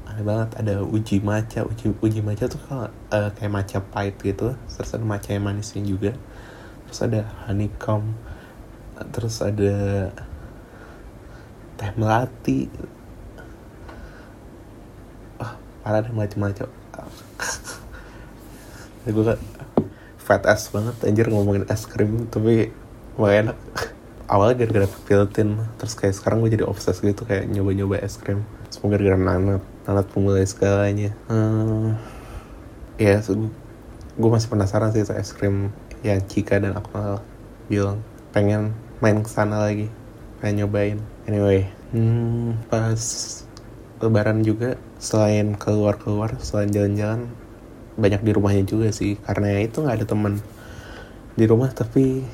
Aneh 0.04 0.20
banget 0.20 0.60
ada 0.60 0.84
uji 0.84 1.24
maca 1.24 1.64
uji 1.64 1.96
uji 2.04 2.20
maca 2.20 2.44
tuh 2.44 2.60
kalau 2.68 2.92
uh, 3.08 3.30
kayak 3.32 3.52
maca 3.52 3.78
pahit 3.80 4.20
gitu 4.20 4.52
terus 4.68 4.90
ada 4.92 5.04
maca 5.04 5.32
yang 5.32 5.48
manisnya 5.48 5.80
juga. 5.80 6.12
Terus 6.86 7.00
ada 7.00 7.20
honeycomb 7.48 8.12
terus 9.12 9.44
ada 9.44 10.08
teh 11.76 11.92
melati 12.00 12.72
parah 15.86 16.02
deh 16.02 16.10
macam-macam 16.10 16.66
ya 19.06 19.10
gue 19.14 19.24
kan 19.24 19.38
fat 20.18 20.42
ass 20.50 20.74
banget 20.74 20.98
anjir 21.06 21.30
ngomongin 21.30 21.62
es 21.70 21.86
krim 21.86 22.26
tapi 22.26 22.74
gak 23.14 23.34
enak. 23.46 23.58
Awalnya 24.26 24.66
gara-gara 24.66 24.88
piltin 25.06 25.62
terus 25.78 25.94
kayak 25.94 26.18
sekarang 26.18 26.42
gue 26.42 26.50
jadi 26.58 26.66
obses 26.66 26.98
gitu 26.98 27.22
kayak 27.22 27.46
nyoba-nyoba 27.46 28.02
es 28.02 28.18
krim. 28.18 28.42
Semoga 28.74 28.98
gara-gara 28.98 29.14
nanat 29.14 29.62
nanat 29.86 30.06
pemulai 30.10 30.42
segalanya. 30.42 31.14
Hmm, 31.30 31.94
ya 32.98 33.22
gue 33.22 34.30
masih 34.34 34.50
penasaran 34.50 34.90
sih 34.90 35.06
es 35.06 35.30
krim 35.30 35.70
yang 36.02 36.18
Cika 36.26 36.58
dan 36.58 36.74
aku 36.74 37.22
bilang. 37.70 38.02
Pengen 38.34 38.74
main 38.98 39.22
ke 39.22 39.30
sana 39.30 39.62
lagi 39.62 39.86
pengen 40.42 40.66
nyobain. 40.66 40.98
Anyway 41.30 41.70
hmm, 41.94 42.66
pas 42.66 42.98
lebaran 44.00 44.44
juga 44.44 44.76
selain 45.00 45.56
keluar-keluar 45.56 46.36
selain 46.40 46.68
jalan-jalan 46.68 47.30
banyak 47.96 48.20
di 48.20 48.30
rumahnya 48.32 48.64
juga 48.68 48.88
sih. 48.92 49.16
Karena 49.20 49.60
itu 49.60 49.80
nggak 49.80 49.96
ada 50.02 50.06
temen 50.06 50.40
di 51.36 51.44
rumah 51.44 51.68
tapi 51.72 52.24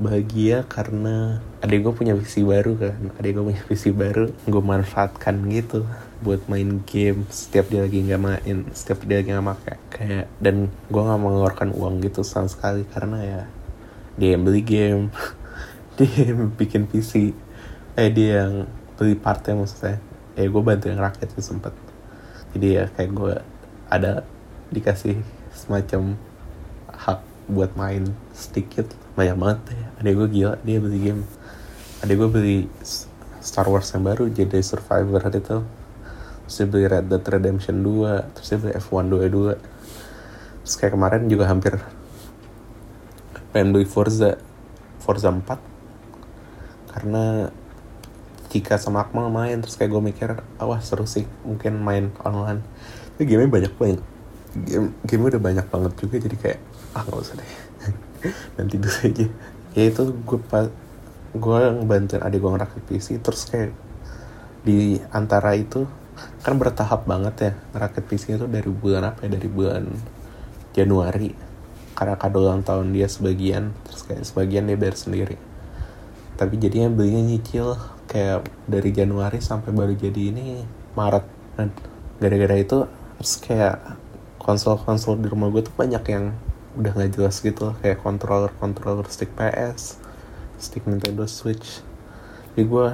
bahagia 0.00 0.64
karena 0.64 1.44
adik 1.60 1.84
gue 1.84 1.92
punya 1.92 2.14
visi 2.16 2.40
baru 2.44 2.72
kan. 2.76 2.98
Adik 3.20 3.30
gue 3.36 3.44
punya 3.52 3.62
visi 3.68 3.90
baru 3.92 4.28
gue 4.28 4.62
manfaatkan 4.62 5.40
gitu 5.48 5.88
buat 6.20 6.44
main 6.52 6.84
game 6.84 7.24
setiap 7.32 7.72
dia 7.72 7.88
lagi 7.88 8.04
nggak 8.04 8.20
main 8.20 8.68
setiap 8.76 9.08
dia 9.08 9.24
lagi 9.24 9.32
nggak 9.32 9.48
pakai 9.56 9.76
kayak 9.88 10.26
dan 10.36 10.68
gue 10.92 11.00
nggak 11.00 11.20
mengeluarkan 11.20 11.72
uang 11.72 12.04
gitu 12.04 12.20
sama 12.20 12.44
sekali 12.44 12.84
karena 12.92 13.18
ya 13.24 13.42
dia 14.20 14.36
yang 14.36 14.44
beli 14.44 14.60
game 14.60 15.08
dia 15.96 16.28
yang 16.28 16.52
bikin 16.52 16.84
PC 16.84 17.32
eh 17.96 18.10
dia 18.12 18.44
yang 18.44 18.68
beli 19.00 19.16
partnya 19.16 19.56
maksudnya 19.56 19.96
ya 20.34 20.46
gue 20.46 20.62
bantu 20.62 20.90
yang 20.90 21.00
rakyat 21.00 21.28
tuh 21.32 21.44
sempet. 21.44 21.74
Jadi 22.54 22.66
ya 22.76 22.84
kayak 22.90 23.10
gue 23.14 23.34
ada 23.90 24.22
dikasih 24.70 25.18
semacam 25.54 26.14
hak 26.90 27.20
buat 27.50 27.74
main 27.74 28.10
sedikit. 28.34 28.90
Banyak 29.18 29.36
banget 29.38 29.60
ya 29.74 29.86
adek 30.02 30.12
gue 30.14 30.28
gila 30.40 30.54
dia 30.62 30.78
beli 30.78 30.98
game. 31.00 31.22
Adek 32.02 32.16
gue 32.16 32.28
beli 32.30 32.58
Star 33.40 33.66
Wars 33.66 33.90
yang 33.94 34.06
baru 34.06 34.30
jadi 34.30 34.62
Survivor 34.62 35.22
itu. 35.30 35.58
Terus 36.46 36.54
dia 36.54 36.66
beli 36.66 36.84
Red 36.90 37.06
Dead 37.06 37.22
Redemption 37.22 37.82
2 37.82 38.34
terus 38.34 38.46
dia 38.50 38.58
beli 38.58 38.74
F1 38.74 39.06
22 39.06 39.80
terus 40.60 40.74
kayak 40.76 40.94
kemarin 40.94 41.26
juga 41.26 41.50
hampir 41.50 41.82
pengen 43.50 43.74
beli 43.74 43.88
Forza 43.88 44.38
Forza 45.02 45.32
4 45.32 45.42
karena 46.94 47.50
jika 48.50 48.82
sama 48.82 49.06
Akmal 49.06 49.30
main 49.30 49.62
terus 49.62 49.78
kayak 49.78 49.94
gue 49.94 50.02
mikir 50.02 50.28
wah 50.58 50.82
seru 50.82 51.06
sih 51.06 51.24
mungkin 51.46 51.78
main 51.80 52.10
online. 52.26 52.66
Tapi 53.14 53.22
game 53.30 53.46
banyak 53.46 53.72
banget. 53.78 54.02
Game 54.66 54.90
game 55.06 55.22
udah 55.30 55.38
banyak 55.38 55.66
banget 55.70 55.92
juga 56.02 56.16
jadi 56.18 56.36
kayak 56.36 56.60
ah 56.98 57.06
nggak 57.06 57.20
usah 57.22 57.34
deh. 57.38 57.50
Nanti 58.58 58.74
dulu 58.82 58.98
aja. 59.06 59.26
Ya 59.78 59.82
itu 59.86 60.02
gue 60.10 60.38
pas 60.50 60.66
gue 61.30 61.58
ngebantuin 61.78 62.26
adik 62.26 62.42
gue 62.42 62.50
ngerakit 62.50 62.82
PC 62.90 63.22
terus 63.22 63.46
kayak 63.46 63.70
di 64.66 64.98
antara 65.14 65.54
itu 65.54 65.86
kan 66.42 66.58
bertahap 66.58 67.06
banget 67.06 67.34
ya 67.38 67.52
ngerakit 67.70 68.04
PC 68.10 68.34
itu 68.34 68.50
dari 68.50 68.66
bulan 68.66 69.14
apa 69.14 69.30
ya? 69.30 69.38
Dari 69.38 69.46
bulan 69.46 69.86
Januari. 70.74 71.30
Karena 71.94 72.18
kado 72.18 72.42
ulang 72.42 72.66
tahun 72.66 72.90
dia 72.90 73.06
sebagian 73.06 73.70
terus 73.86 74.02
kayak 74.02 74.26
sebagian 74.26 74.66
dia 74.66 74.74
bayar 74.74 74.98
sendiri. 74.98 75.38
Tapi 76.34 76.58
jadinya 76.58 76.90
belinya 76.90 77.22
nyicil 77.22 77.78
kayak 78.10 78.50
dari 78.66 78.90
Januari 78.90 79.38
sampai 79.38 79.70
baru 79.70 79.94
jadi 79.94 80.34
ini 80.34 80.66
Maret. 80.98 81.24
Dan 81.54 81.70
gara-gara 82.18 82.56
itu 82.58 82.78
terus 83.16 83.38
kayak 83.38 83.78
konsol-konsol 84.42 85.22
di 85.22 85.30
rumah 85.30 85.46
gue 85.54 85.62
tuh 85.62 85.74
banyak 85.78 86.02
yang 86.10 86.34
udah 86.74 86.90
nggak 86.94 87.18
jelas 87.18 87.42
gitu 87.42 87.74
kayak 87.82 87.98
controller 87.98 88.50
controller 88.62 89.02
stick 89.10 89.30
PS 89.34 89.98
stick 90.60 90.84
Nintendo 90.84 91.24
Switch. 91.24 91.80
Jadi 92.52 92.62
gue 92.68 92.88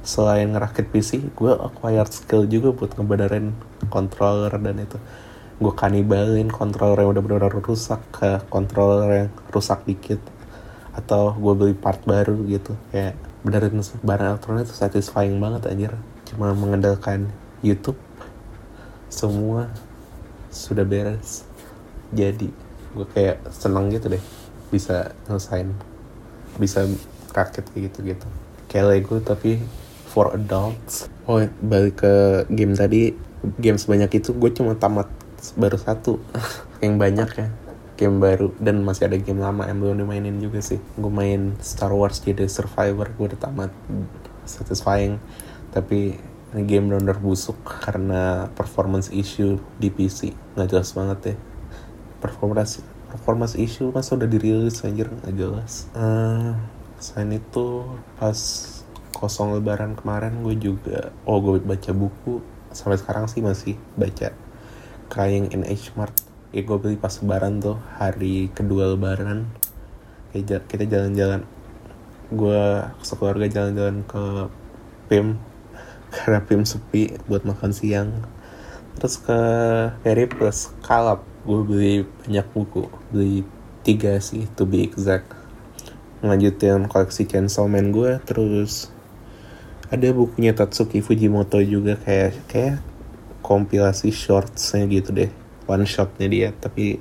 selain 0.00 0.48
ngerakit 0.48 0.88
PC 0.88 1.32
gue 1.34 1.52
acquired 1.52 2.08
skill 2.14 2.48
juga 2.48 2.72
buat 2.72 2.94
ngebenerin 2.94 3.52
controller 3.90 4.54
dan 4.54 4.80
itu. 4.80 4.96
Gue 5.60 5.76
kanibalin 5.76 6.48
controller 6.48 7.04
yang 7.04 7.12
udah 7.12 7.22
benar-benar 7.22 7.60
rusak 7.60 8.00
ke 8.14 8.40
controller 8.48 9.26
yang 9.26 9.30
rusak 9.52 9.84
dikit. 9.84 10.22
Atau 10.96 11.36
gue 11.36 11.52
beli 11.52 11.74
part 11.76 12.00
baru 12.08 12.38
gitu 12.48 12.78
kayak 12.94 13.29
benerin 13.40 13.80
barang 14.04 14.28
elektronik 14.36 14.68
itu 14.68 14.74
satisfying 14.76 15.40
banget 15.40 15.68
anjir. 15.68 15.92
Cuma 16.28 16.52
mengandalkan 16.52 17.32
YouTube 17.64 17.98
semua 19.10 19.72
sudah 20.52 20.84
beres. 20.86 21.44
Jadi 22.10 22.50
gue 22.90 23.06
kayak 23.14 23.46
seneng 23.54 23.86
gitu 23.94 24.10
deh 24.10 24.24
bisa 24.70 25.14
ngelesain 25.30 25.70
bisa 26.58 26.86
kayak 27.30 27.62
gitu 27.90 27.98
gitu 28.02 28.26
kayak 28.66 28.86
Lego 28.86 29.18
tapi 29.22 29.62
for 30.10 30.34
adults. 30.34 31.06
Oh 31.26 31.42
balik 31.62 32.02
ke 32.02 32.14
game 32.50 32.74
tadi 32.74 33.14
game 33.62 33.78
sebanyak 33.78 34.22
itu 34.22 34.34
gue 34.34 34.50
cuma 34.54 34.74
tamat 34.74 35.06
baru 35.54 35.78
satu. 35.78 36.18
Yang 36.82 36.94
banyak 36.96 37.30
ya 37.36 37.48
game 38.00 38.16
baru 38.16 38.56
dan 38.56 38.80
masih 38.80 39.12
ada 39.12 39.20
game 39.20 39.44
lama 39.44 39.68
yang 39.68 39.76
belum 39.76 40.00
dimainin 40.00 40.40
juga 40.40 40.64
sih. 40.64 40.80
Gue 40.96 41.12
main 41.12 41.60
Star 41.60 41.92
Wars 41.92 42.24
Jedi 42.24 42.48
Survivor 42.48 43.12
gue 43.12 43.26
udah 43.36 43.40
tamat 43.40 43.70
satisfying. 44.48 45.20
Tapi 45.68 46.16
game 46.64 46.88
benar 46.88 47.20
busuk 47.20 47.60
karena 47.62 48.48
performance 48.56 49.12
issue 49.12 49.60
di 49.78 49.86
PC 49.86 50.34
nggak 50.58 50.66
jelas 50.66 50.90
banget 50.98 51.18
ya 51.22 51.36
performance 52.18 52.82
performance 53.06 53.54
issue 53.54 53.94
masa 53.94 54.18
udah 54.18 54.26
dirilis 54.26 54.82
anjir 54.82 55.06
nggak 55.06 55.34
jelas. 55.34 55.86
Uh, 55.94 56.58
selain 56.98 57.38
itu 57.38 57.86
pas 58.18 58.38
kosong 59.14 59.60
lebaran 59.60 59.94
kemarin 59.94 60.42
gue 60.42 60.56
juga 60.56 61.12
oh 61.28 61.38
gue 61.38 61.60
baca 61.62 61.90
buku. 61.94 62.40
Sampai 62.70 62.98
sekarang 63.02 63.26
sih 63.26 63.42
masih 63.42 63.74
baca. 63.98 64.30
Crying 65.10 65.50
in 65.50 65.66
H 65.66 65.90
Mart 65.98 66.14
ya 66.50 66.66
gue 66.66 66.76
beli 66.82 66.98
pas 66.98 67.14
lebaran 67.22 67.62
tuh 67.62 67.78
hari 67.98 68.50
kedua 68.50 68.94
lebaran. 68.94 69.46
Kayak 70.34 70.66
kita 70.66 70.86
jalan-jalan. 70.86 71.46
Gue 72.30 72.62
sekeluarga 73.02 73.46
jalan-jalan 73.46 74.02
ke 74.06 74.24
PIM 75.10 75.38
karena 76.14 76.38
PIM 76.42 76.62
sepi 76.66 77.18
buat 77.30 77.46
makan 77.46 77.70
siang. 77.70 78.10
Terus 78.98 79.22
ke 79.22 79.40
Peri 80.02 80.26
plus 80.26 80.74
Kalap 80.82 81.22
gue 81.46 81.60
beli 81.62 81.94
banyak 82.26 82.46
buku. 82.50 82.90
Beli 83.14 83.46
tiga 83.86 84.18
sih 84.18 84.50
to 84.58 84.66
be 84.66 84.82
exact. 84.82 85.30
Ngelanjutin 86.20 86.90
koleksi 86.90 87.30
Chainsaw 87.30 87.70
Man 87.70 87.94
gue 87.94 88.18
terus 88.26 88.90
ada 89.90 90.06
bukunya 90.14 90.54
Tatsuki 90.54 91.02
Fujimoto 91.02 91.58
juga 91.62 91.98
kayak 91.98 92.46
kayak 92.46 92.76
kompilasi 93.42 94.14
shortsnya 94.14 94.86
gitu 94.86 95.10
deh 95.10 95.39
one 95.70 95.86
shotnya 95.86 96.26
dia 96.26 96.48
tapi 96.58 96.98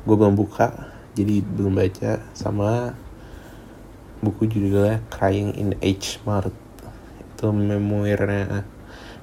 gue 0.00 0.16
belum 0.16 0.32
buka 0.32 0.90
jadi 1.12 1.44
belum 1.44 1.76
baca 1.76 2.24
sama 2.32 2.96
buku 4.20 4.48
judulnya 4.48 5.00
Crying 5.08 5.56
in 5.56 5.76
H 5.80 6.22
Mart. 6.28 6.54
Itu 7.34 7.50
memoirnya 7.52 8.64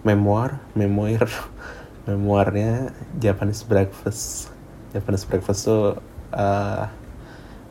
memoir 0.01 0.61
memoir 0.73 1.25
memoirnya 2.09 2.93
Japanese 3.17 3.65
Breakfast. 3.65 4.53
Japanese 4.93 5.25
Breakfast 5.25 5.69
tuh 5.69 5.97
uh, 6.33 6.83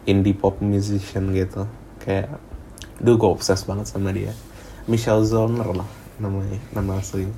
indie 0.07 0.35
pop 0.35 0.59
musician 0.63 1.35
gitu. 1.35 1.67
Kayak 2.03 2.39
Duh 2.97 3.21
gue 3.21 3.29
obses 3.29 3.61
banget 3.69 3.93
sama 3.93 4.09
dia. 4.09 4.33
Michelle 4.89 5.27
Zoner 5.27 5.69
lah 5.69 5.91
namanya 6.17 6.57
nama 6.73 6.97
asli 6.97 7.29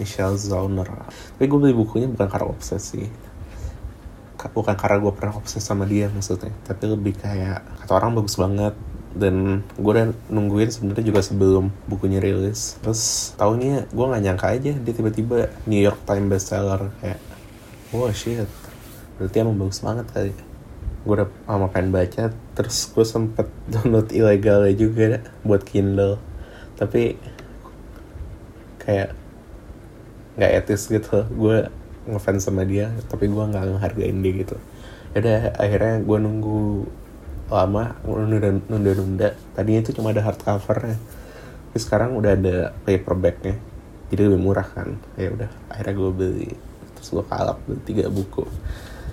Michelle 0.00 0.40
Zoner 0.40 0.88
tapi 1.40 1.48
gue 1.48 1.56
beli 1.56 1.72
bukunya 1.72 2.04
bukan 2.04 2.28
karena 2.28 2.52
obsesi. 2.52 3.08
Bukan 4.40 4.76
karena 4.76 4.96
gue 5.00 5.12
pernah 5.12 5.36
obses 5.36 5.64
sama 5.64 5.88
dia 5.88 6.08
maksudnya. 6.12 6.52
Tapi 6.68 6.84
lebih 6.88 7.16
kayak 7.16 7.64
kata 7.84 7.92
orang 7.96 8.16
bagus 8.16 8.36
banget. 8.36 8.76
Dan 9.16 9.64
gue 9.80 9.90
udah 9.90 10.12
nungguin 10.28 10.68
sebenarnya 10.68 11.04
juga 11.04 11.20
sebelum 11.24 11.72
bukunya 11.88 12.20
rilis. 12.20 12.76
Terus 12.84 13.32
tahunnya 13.40 13.88
gue 13.88 14.04
nggak 14.04 14.22
nyangka 14.28 14.46
aja 14.52 14.72
dia 14.76 14.92
tiba-tiba 14.92 15.48
New 15.64 15.80
York 15.80 16.04
Times 16.04 16.28
bestseller. 16.28 16.92
Kayak 17.00 17.20
wow 17.92 18.12
shit. 18.12 18.48
Berarti 19.16 19.36
emang 19.40 19.56
bagus 19.56 19.80
banget 19.80 20.06
kali. 20.12 20.32
Gue 21.04 21.14
udah 21.24 21.28
lama 21.48 21.72
pengen 21.72 21.92
baca. 21.92 22.32
Terus 22.56 22.76
gue 22.92 23.04
sempet 23.08 23.48
download 23.72 24.12
ilegalnya 24.12 24.76
juga 24.76 25.24
buat 25.40 25.64
Kindle. 25.64 26.20
Tapi 26.76 27.16
kayak 28.80 29.19
nggak 30.40 30.64
etis 30.64 30.88
gitu. 30.88 31.28
Gue 31.36 31.68
ngefans 32.08 32.48
sama 32.48 32.64
dia 32.64 32.88
tapi 33.12 33.28
gue 33.28 33.44
nggak 33.44 33.76
ngehargain 33.76 34.24
dia 34.24 34.32
gitu. 34.40 34.56
Yaudah 35.12 35.52
akhirnya 35.60 36.00
gue 36.00 36.18
nunggu 36.18 36.88
lama 37.52 37.92
nunda-nunda. 38.08 39.36
Tadinya 39.52 39.80
itu 39.84 39.92
cuma 39.92 40.16
ada 40.16 40.24
hardcovernya. 40.24 40.96
Tapi 40.96 41.78
sekarang 41.78 42.16
udah 42.16 42.32
ada 42.40 42.56
paperbacknya. 42.88 43.60
Jadi 44.08 44.20
lebih 44.32 44.40
murah 44.40 44.64
kan. 44.64 44.96
Ya 45.20 45.28
udah 45.28 45.52
akhirnya 45.68 45.94
gue 46.00 46.10
beli. 46.16 46.50
Terus 46.96 47.08
gue 47.12 47.24
kalap 47.28 47.60
beli 47.68 47.84
tiga 47.84 48.08
buku. 48.08 48.48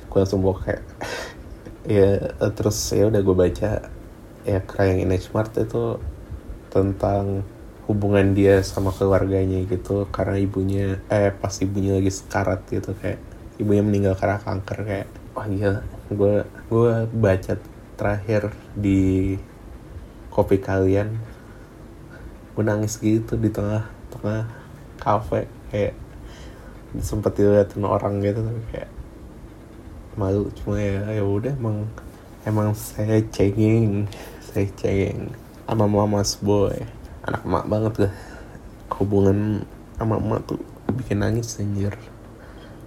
Gue 0.07 0.17
langsung 0.23 0.39
bawa 0.39 0.63
kayak 0.63 0.83
ya 1.99 2.31
terus 2.55 2.79
ya 2.95 3.11
udah 3.11 3.19
gue 3.19 3.35
baca. 3.35 3.71
Ya 4.47 4.63
Crying 4.63 5.03
in 5.03 5.11
Smart 5.19 5.51
itu 5.59 5.99
tentang 6.71 7.43
hubungan 7.87 8.35
dia 8.35 8.59
sama 8.61 8.91
keluarganya 8.91 9.63
gitu 9.63 10.05
karena 10.11 10.35
ibunya 10.37 10.99
eh 11.07 11.31
pas 11.31 11.55
ibunya 11.63 11.95
lagi 11.95 12.11
sekarat 12.11 12.67
gitu 12.67 12.91
kayak 12.99 13.19
ibunya 13.57 13.81
meninggal 13.81 14.13
karena 14.19 14.37
kanker 14.43 14.79
kayak 14.83 15.07
wah 15.31 15.47
gila 15.47 15.81
gue 16.11 16.35
gue 16.67 16.93
baca 17.15 17.53
terakhir 17.97 18.53
di 18.77 19.35
kopi 20.29 20.61
kalian. 20.61 21.17
Gue 22.53 22.63
nangis 22.63 23.01
gitu 23.01 23.33
di 23.33 23.49
tengah 23.49 23.89
tengah 24.13 24.45
kafe 25.01 25.49
kayak 25.73 25.93
sempet 27.01 27.37
dilihatin 27.37 27.85
orang 27.85 28.23
gitu 28.23 28.39
tapi 28.41 28.61
kayak 28.71 28.89
malu 30.17 30.49
cuma 30.57 30.81
ya 30.81 31.21
ya 31.21 31.21
udah 31.21 31.53
emang 31.53 31.85
emang 32.47 32.73
saya 32.73 33.21
cengeng 33.29 34.09
saya 34.47 34.65
cengeng 34.73 35.29
sama 35.67 35.85
mamas 35.85 36.39
boy 36.41 36.73
anak 37.27 37.43
emak 37.43 37.65
banget 37.67 37.93
lah 38.07 38.13
hubungan 38.95 39.67
sama 39.99 40.15
emak 40.15 40.47
tuh 40.47 40.59
bikin 40.95 41.19
nangis 41.19 41.59
anjir. 41.59 41.91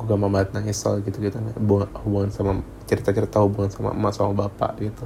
Gue 0.00 0.08
gak 0.08 0.16
mau 0.16 0.32
banget 0.32 0.56
nangis 0.56 0.80
soal 0.80 1.04
gitu-gitu. 1.04 1.36
Hubungan, 1.60 1.92
hubungan 2.00 2.30
sama 2.32 2.64
cerita-cerita 2.88 3.44
hubungan 3.44 3.68
sama 3.68 3.92
emak 3.92 4.12
sama 4.16 4.32
bapak 4.32 4.80
gitu. 4.80 5.04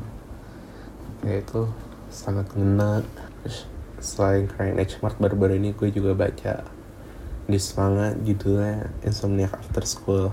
Ya 1.27 1.43
itu 1.43 1.67
sangat 2.15 2.47
ngena. 2.55 3.03
Selain 3.99 4.47
Crying 4.47 4.79
Age 4.79 5.01
Mart 5.03 5.19
baru-baru 5.19 5.59
ini 5.59 5.75
gue 5.75 5.89
juga 5.91 6.15
baca 6.15 6.63
di 7.45 7.59
semangat 7.59 8.21
judulnya 8.23 8.93
Insomniac 9.03 9.53
After 9.59 9.83
School. 9.83 10.31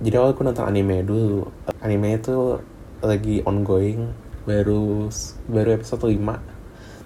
Jadi 0.00 0.14
awal 0.14 0.36
gue 0.36 0.44
nonton 0.46 0.68
anime 0.68 1.02
dulu. 1.02 1.48
Anime 1.82 2.20
itu 2.20 2.60
lagi 3.00 3.40
ongoing 3.42 4.12
baru 4.44 5.08
baru 5.48 5.68
episode 5.76 6.04
5 6.04 6.59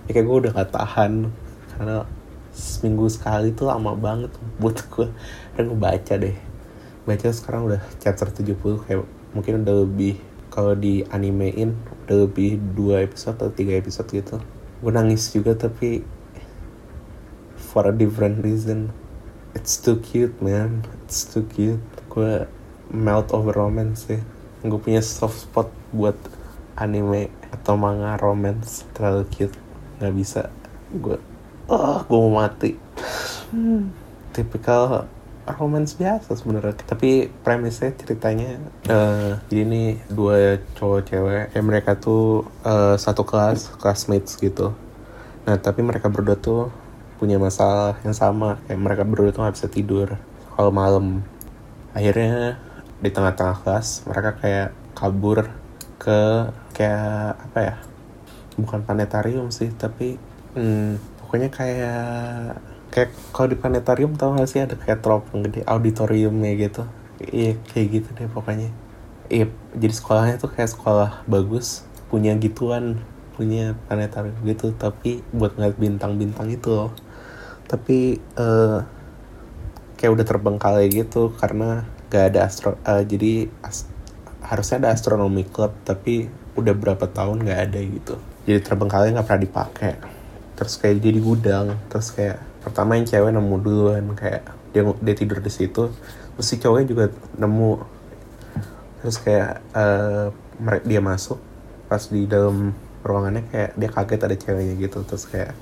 ya 0.07 0.11
kayak 0.13 0.27
gue 0.27 0.37
udah 0.49 0.53
gak 0.53 0.71
tahan. 0.73 1.31
Karena 1.75 2.07
seminggu 2.55 3.11
sekali 3.11 3.51
tuh 3.51 3.67
lama 3.67 3.99
banget 3.99 4.31
buat 4.63 4.79
gue 4.95 5.11
dan 5.59 5.63
gue 5.71 5.79
baca 5.79 6.15
deh. 6.15 6.37
Baca 7.05 7.29
sekarang 7.35 7.69
udah 7.69 7.81
chapter 7.99 8.31
70 8.31 8.87
kayak 8.87 9.03
mungkin 9.35 9.67
udah 9.67 9.77
lebih 9.83 10.23
kalau 10.55 10.79
di 10.79 11.03
animein 11.11 11.75
udah 12.07 12.31
lebih 12.31 12.63
dua 12.79 13.03
episode 13.03 13.43
atau 13.43 13.51
tiga 13.51 13.75
episode 13.75 14.07
gitu. 14.07 14.39
Gue 14.79 14.93
nangis 14.95 15.35
juga 15.35 15.59
tapi 15.59 16.07
for 17.57 17.91
a 17.91 17.95
different 17.95 18.39
reason. 18.47 18.95
It's 19.51 19.75
too 19.83 19.99
cute 19.99 20.39
man. 20.39 20.87
It's 21.03 21.27
too 21.27 21.43
cute. 21.51 21.83
Gue 22.07 22.47
melt 22.95 23.35
over 23.35 23.51
romance 23.51 24.07
sih. 24.07 24.23
Gue 24.63 24.79
punya 24.79 25.03
soft 25.03 25.51
spot 25.51 25.75
buat 25.91 26.15
anime 26.79 27.35
atau 27.51 27.75
manga 27.75 28.15
romance. 28.15 28.87
Terlalu 28.95 29.27
cute 29.35 29.59
nggak 30.05 30.17
bisa. 30.17 30.53
Gue 30.93 31.17
oh 31.69 32.05
gue 32.05 32.19
mau 32.19 32.45
mati. 32.45 32.77
Hmm. 33.55 33.95
tipikal 34.35 35.07
romance 35.47 35.95
biasa 35.95 36.35
sebenarnya. 36.35 36.75
Tapi 36.83 37.31
premisnya 37.45 37.95
ceritanya 37.95 38.59
uh, 38.91 39.39
jadi 39.47 39.63
nih 39.63 39.89
dua 40.11 40.59
cowok 40.75 41.01
cewek 41.07 41.45
ya 41.55 41.61
mereka 41.63 41.95
tuh 41.95 42.49
uh, 42.67 42.99
satu 42.99 43.23
kelas 43.23 43.79
classmates 43.79 44.37
gitu. 44.41 44.75
Nah 45.47 45.57
tapi 45.61 45.85
mereka 45.85 46.11
berdua 46.11 46.37
tuh 46.37 46.73
punya 47.23 47.39
masalah 47.39 47.95
yang 48.03 48.17
sama. 48.17 48.59
Kayak 48.67 48.81
mereka 48.81 49.03
berdua 49.07 49.31
tuh 49.31 49.41
nggak 49.47 49.57
bisa 49.57 49.69
tidur 49.71 50.09
kalau 50.57 50.73
malam. 50.75 51.23
Akhirnya 51.95 52.59
di 52.99 53.11
tengah-tengah 53.13 53.63
kelas 53.63 54.09
mereka 54.09 54.31
kayak 54.41 54.69
kabur 54.97 55.47
ke 56.01 56.51
kayak 56.75 57.39
apa 57.39 57.59
ya 57.61 57.75
bukan 58.59 58.87
planetarium 58.87 59.51
sih 59.51 59.71
tapi 59.75 60.17
hmm, 60.55 60.99
pokoknya 61.23 61.51
kayak 61.51 62.59
kayak 62.95 63.11
kalau 63.35 63.51
di 63.51 63.59
planetarium 63.59 64.15
tau 64.15 64.39
gak 64.39 64.47
sih 64.47 64.63
ada 64.63 64.79
kayak 64.79 65.03
teropong 65.03 65.43
gede 65.51 65.67
auditoriumnya 65.67 66.55
gitu. 66.55 66.87
Iya 67.19 67.59
kayak 67.75 67.87
gitu 67.91 68.09
deh 68.15 68.31
pokoknya. 68.31 68.71
Iya 69.27 69.51
jadi 69.75 69.95
sekolahnya 69.95 70.37
tuh 70.39 70.55
kayak 70.55 70.71
sekolah 70.71 71.27
bagus 71.27 71.83
punya 72.07 72.39
gituan 72.39 73.03
punya 73.35 73.75
planetarium 73.91 74.39
gitu 74.47 74.71
tapi 74.79 75.27
buat 75.35 75.59
ngeliat 75.59 75.75
bintang-bintang 75.75 76.55
itu 76.55 76.71
loh. 76.71 76.95
Tapi 77.67 78.23
uh, 78.39 78.87
kayak 79.99 80.21
udah 80.21 80.27
terbengkalai 80.27 80.87
gitu 80.93 81.35
karena 81.35 81.83
gak 82.15 82.31
ada 82.31 82.47
astro 82.47 82.79
uh, 82.87 83.03
jadi 83.03 83.51
as 83.67 83.91
harusnya 84.45 84.85
ada 84.85 84.91
astronomi 84.93 85.43
club 85.49 85.73
tapi 85.83 86.29
udah 86.55 86.77
berapa 86.77 87.09
tahun 87.11 87.43
gak 87.43 87.61
ada 87.73 87.81
gitu 87.81 88.15
jadi 88.45 88.61
terbengkalai 88.61 89.13
nggak 89.17 89.27
pernah 89.27 89.43
dipakai. 89.43 89.93
Terus 90.55 90.75
kayak 90.79 91.03
jadi 91.03 91.19
gudang 91.19 91.67
terus 91.91 92.13
kayak 92.13 92.39
pertama 92.61 92.95
yang 93.01 93.09
cewek 93.09 93.33
nemu 93.33 93.57
duluan. 93.65 94.05
Kayak 94.13 94.53
dia 94.71 94.83
dia 94.85 95.15
tidur 95.17 95.41
di 95.41 95.51
situ. 95.53 95.91
Terus 96.37 96.47
si 96.47 96.61
cowoknya 96.61 96.87
juga 96.87 97.05
nemu. 97.41 97.73
Terus 99.03 99.17
kayak 99.21 99.65
uh, 99.73 100.29
dia 100.85 101.01
masuk. 101.01 101.41
Pas 101.89 102.05
di 102.05 102.29
dalam 102.29 102.77
ruangannya 103.01 103.49
kayak 103.49 103.71
dia 103.81 103.91
kaget 103.91 104.21
ada 104.21 104.37
ceweknya 104.37 104.75
gitu. 104.77 104.99
Terus 105.09 105.25
kayak 105.25 105.53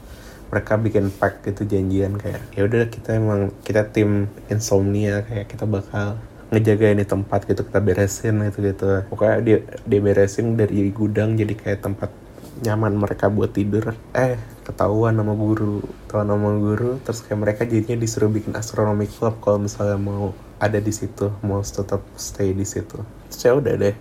mereka 0.52 0.76
bikin 0.76 1.08
pack 1.08 1.48
gitu 1.48 1.64
janjian 1.64 2.20
kayak 2.20 2.44
ya 2.52 2.68
udah 2.68 2.84
kita 2.92 3.16
emang 3.16 3.56
kita 3.64 3.88
tim 3.88 4.28
insomnia 4.52 5.24
kayak 5.24 5.48
kita 5.48 5.64
bakal 5.64 6.20
ngejaga 6.52 6.92
ini 6.92 7.08
tempat 7.08 7.48
gitu 7.48 7.64
kita 7.64 7.80
beresin 7.80 8.44
gitu 8.52 8.58
gitu 8.60 9.00
pokoknya 9.08 9.36
dia 9.40 9.58
dia 9.88 10.00
beresin 10.04 10.52
dari 10.52 10.92
gudang 10.92 11.40
jadi 11.40 11.56
kayak 11.56 11.80
tempat 11.80 12.12
nyaman 12.60 12.92
mereka 13.00 13.32
buat 13.32 13.56
tidur. 13.56 13.96
Eh 14.12 14.36
ketahuan 14.62 15.16
nama 15.16 15.32
guru 15.32 15.80
ketahuan 16.06 16.28
nama 16.28 16.52
guru 16.54 17.00
terus 17.02 17.24
kayak 17.24 17.40
mereka 17.40 17.62
jadinya 17.66 17.98
disuruh 17.98 18.30
bikin 18.30 18.54
astronomi 18.54 19.10
club 19.10 19.40
kalau 19.42 19.58
misalnya 19.58 19.98
mau 19.98 20.30
ada 20.62 20.78
di 20.78 20.94
situ 20.94 21.34
mau 21.40 21.64
tetap 21.64 22.04
stay 22.20 22.52
di 22.52 22.68
situ. 22.68 23.00
Terus 23.32 23.40
ya 23.40 23.52
udah 23.56 23.74
deh 23.74 23.96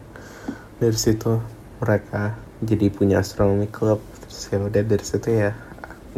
dari 0.78 0.98
situ 0.98 1.40
mereka 1.80 2.36
jadi 2.60 2.92
punya 2.92 3.24
astronomi 3.24 3.72
club. 3.72 4.04
Terus 4.28 4.40
ya 4.52 4.58
udah 4.60 4.84
dari 4.84 5.06
situ 5.06 5.28
ya 5.32 5.56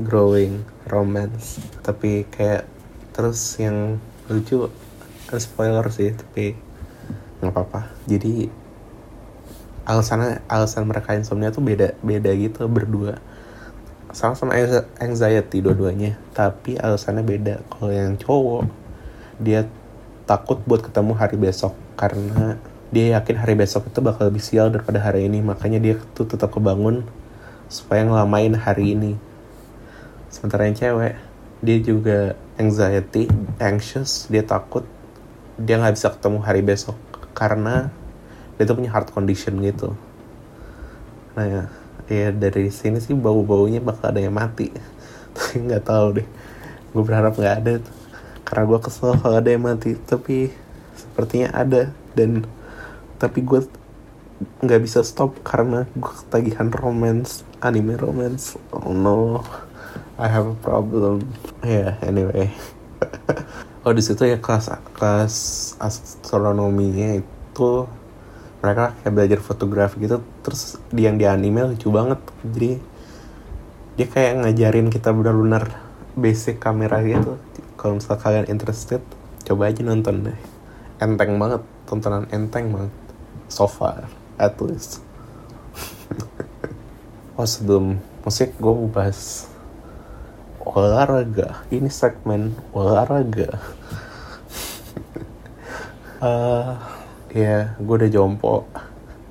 growing 0.01 0.65
romance. 0.89 1.61
Tapi 1.85 2.25
kayak 2.33 2.65
terus 3.13 3.39
yang 3.61 4.01
lucu 4.25 4.67
spoiler 5.37 5.85
sih 5.93 6.11
tapi 6.13 6.57
nggak 7.39 7.53
apa-apa. 7.53 7.91
Jadi 8.09 8.62
alasannya 9.83 10.39
alasan 10.47 10.87
mereka 10.87 11.15
insomnia 11.15 11.51
tuh 11.51 11.63
beda 11.63 11.95
beda 11.99 12.31
gitu 12.35 12.67
berdua. 12.71 13.19
Sama-sama 14.13 14.53
anxiety 15.01 15.59
dua-duanya 15.59 16.15
tapi 16.31 16.77
alasannya 16.77 17.25
beda. 17.25 17.55
Kalau 17.67 17.91
yang 17.91 18.15
cowok 18.15 18.69
dia 19.41 19.67
takut 20.23 20.61
buat 20.63 20.85
ketemu 20.85 21.17
hari 21.17 21.35
besok 21.35 21.73
karena 21.99 22.61
dia 22.93 23.17
yakin 23.17 23.41
hari 23.41 23.57
besok 23.57 23.89
itu 23.89 23.99
bakal 24.05 24.29
lebih 24.29 24.43
sial 24.43 24.69
daripada 24.69 25.01
hari 25.01 25.25
ini. 25.25 25.41
Makanya 25.41 25.81
dia 25.81 25.95
tuh 26.13 26.29
tetap 26.29 26.53
kebangun 26.53 27.03
supaya 27.67 28.05
ngelamain 28.05 28.53
hari 28.53 28.93
ini. 28.93 29.17
Sementara 30.29 30.69
yang 30.69 30.77
cewek 30.77 31.17
dia 31.63 31.77
juga 31.79 32.35
anxiety 32.59 33.31
anxious 33.57 34.27
dia 34.27 34.43
takut 34.43 34.83
dia 35.55 35.79
nggak 35.79 35.95
bisa 35.95 36.11
ketemu 36.11 36.37
hari 36.43 36.59
besok 36.59 36.99
karena 37.31 37.89
dia 38.57 38.63
tuh 38.69 38.77
punya 38.77 38.91
heart 38.93 39.09
condition 39.09 39.57
gitu. 39.61 39.97
Nah 41.33 41.45
ya, 41.45 41.63
ya 42.09 42.29
dari 42.29 42.69
sini 42.69 43.01
sih 43.01 43.17
bau 43.17 43.41
baunya 43.41 43.81
bakal 43.81 44.13
ada 44.13 44.21
yang 44.21 44.35
mati. 44.35 44.69
Tapi 45.35 45.65
nggak 45.65 45.83
tahu 45.85 46.21
deh. 46.21 46.27
Gue 46.93 47.03
berharap 47.03 47.33
nggak 47.33 47.55
ada 47.65 47.73
karena 48.45 48.63
gue 48.69 48.79
kesel 48.85 49.17
kalau 49.17 49.35
ada 49.41 49.49
yang 49.49 49.65
mati. 49.65 49.97
Tapi 49.97 50.53
sepertinya 50.93 51.49
ada. 51.53 51.89
Dan 52.13 52.45
tapi 53.17 53.41
gue 53.41 53.65
nggak 54.61 54.81
bisa 54.83 55.01
stop 55.01 55.39
karena 55.41 55.89
gue 55.97 56.13
ketagihan 56.25 56.69
romance 56.69 57.41
anime 57.65 57.97
romance. 57.97 58.59
Oh 58.69 58.93
no. 58.93 59.41
I 60.21 60.29
have 60.29 60.45
a 60.45 60.57
problem. 60.61 61.25
Ya 61.65 61.69
yeah, 61.69 61.91
anyway. 62.05 62.53
Oh 63.83 63.91
di 63.91 63.99
situ 63.99 64.23
ya 64.23 64.39
kelas 64.39 64.71
kelas 64.95 65.35
astronominya 65.75 67.19
itu 67.19 67.83
mereka 68.63 68.95
kayak 69.03 69.11
belajar 69.11 69.39
fotografi 69.43 70.07
gitu 70.07 70.23
terus 70.39 70.79
di 70.87 71.03
yang 71.03 71.19
di 71.19 71.27
anime 71.27 71.75
lucu 71.75 71.91
banget. 71.91 72.23
Jadi 72.47 72.71
dia 73.99 74.07
kayak 74.07 74.33
ngajarin 74.39 74.87
kita 74.87 75.11
benar-benar 75.11 75.75
basic 76.15 76.63
kamera 76.63 77.03
gitu. 77.03 77.35
Kalau 77.75 77.99
misal 77.99 78.15
kalian 78.15 78.47
interested 78.47 79.03
coba 79.43 79.67
aja 79.67 79.83
nonton 79.83 80.31
deh. 80.31 80.39
Enteng 81.03 81.35
banget 81.35 81.59
tontonan 81.83 82.23
enteng 82.31 82.71
banget. 82.71 82.95
So 83.51 83.67
far 83.67 84.07
at 84.39 84.55
least. 84.63 85.03
Oh 87.33 87.49
sebelum 87.49 87.97
musik 88.21 88.53
gue 88.61 88.69
mau 88.69 88.85
bahas 88.85 89.49
olahraga. 90.61 91.65
Ini 91.73 91.89
segmen 91.89 92.53
olahraga. 92.77 93.57
Uh, 96.21 96.77
ya 97.33 97.73
gue 97.81 97.95
udah 97.97 98.11
jompo. 98.13 98.69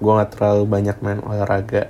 Gue 0.02 0.12
nggak 0.18 0.34
terlalu 0.34 0.64
banyak 0.66 0.98
main 1.00 1.22
olahraga. 1.22 1.88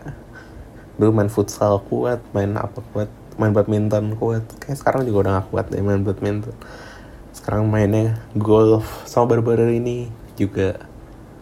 Dulu 1.01 1.11
main 1.11 1.33
futsal 1.33 1.81
kuat 1.89 2.21
main 2.37 2.53
apa 2.55 2.85
kuat 2.93 3.09
main 3.41 3.57
badminton 3.57 4.15
kuat. 4.21 4.45
Kayak 4.61 4.85
sekarang 4.85 5.09
juga 5.09 5.19
udah 5.27 5.33
gak 5.41 5.49
kuat 5.49 5.67
deh 5.73 5.81
main 5.81 6.05
badminton. 6.05 6.53
Sekarang 7.33 7.65
mainnya 7.65 8.21
golf 8.37 9.09
sama 9.09 9.33
baru-baru 9.33 9.73
ini 9.73 10.13
juga 10.37 10.85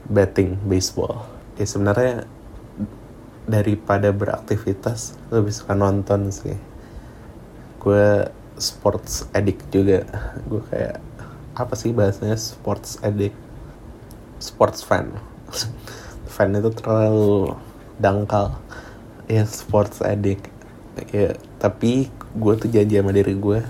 betting 0.07 0.55
baseball. 0.63 1.27
Ya 1.59 1.67
sebenarnya 1.67 2.25
daripada 3.51 4.15
beraktivitas 4.15 5.19
lebih 5.35 5.51
suka 5.51 5.75
nonton 5.75 6.31
sih. 6.31 6.55
Gue 7.83 8.31
sports 8.55 9.27
addict 9.35 9.67
juga. 9.75 10.07
Gue 10.47 10.63
kayak 10.71 11.03
apa 11.59 11.75
sih 11.75 11.91
bahasanya? 11.91 12.39
Sports 12.39 13.03
addict 13.03 13.50
sports 14.41 14.81
fan. 14.83 15.15
Fan 16.27 16.57
itu 16.57 16.73
terlalu 16.73 17.55
dangkal. 18.01 18.57
Ya 19.29 19.45
sports 19.47 20.01
addict. 20.01 20.49
Ya 21.13 21.37
tapi 21.61 22.09
gue 22.35 22.53
tuh 22.57 22.69
janji 22.73 22.97
sama 22.99 23.13
diri 23.13 23.37
gue 23.37 23.61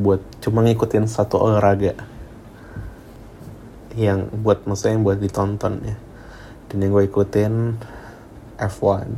buat 0.00 0.22
cuma 0.40 0.64
ngikutin 0.64 1.04
satu 1.04 1.36
olahraga 1.36 1.92
yang 3.98 4.32
buat 4.40 4.64
maksudnya 4.64 4.96
yang 4.96 5.04
buat 5.04 5.20
ditonton 5.20 5.74
ya. 5.84 5.96
Dan 6.72 6.76
yang 6.82 6.90
gue 6.96 7.04
ikutin 7.06 7.76
F1 8.56 9.08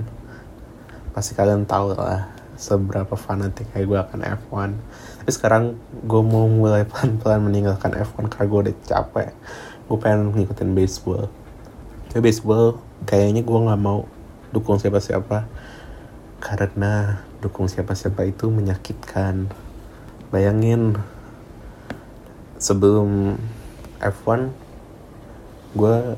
pasti 1.12 1.36
kalian 1.36 1.68
tahu 1.68 1.92
lah 1.92 2.32
seberapa 2.56 3.18
fanatik 3.18 3.68
kayak 3.74 3.86
gue 3.90 3.98
akan 3.98 4.20
F1 4.46 4.70
tapi 5.22 5.30
sekarang 5.34 5.64
gue 6.06 6.22
mau 6.24 6.46
mulai 6.46 6.86
pelan-pelan 6.88 7.42
meninggalkan 7.42 7.92
F1 7.92 8.32
karena 8.32 8.46
gue 8.48 8.60
udah 8.70 8.76
capek 8.86 9.30
gue 9.92 10.00
pengen 10.00 10.32
ngikutin 10.32 10.72
baseball. 10.72 11.28
Tapi 12.08 12.24
baseball 12.24 12.80
kayaknya 13.04 13.44
gue 13.44 13.58
nggak 13.60 13.76
mau 13.76 14.08
dukung 14.48 14.80
siapa-siapa 14.80 15.44
karena 16.40 17.20
dukung 17.44 17.68
siapa-siapa 17.68 18.24
itu 18.24 18.48
menyakitkan. 18.48 19.52
Bayangin 20.32 20.96
sebelum 22.56 23.36
F1 24.00 24.56
gue 25.76 26.16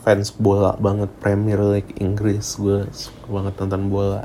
fans 0.00 0.32
bola 0.32 0.72
banget. 0.80 1.12
Premier 1.20 1.60
League 1.60 1.92
Inggris 2.00 2.56
gue 2.56 2.88
suka 2.96 3.28
banget 3.28 3.60
nonton 3.60 3.92
bola. 3.92 4.24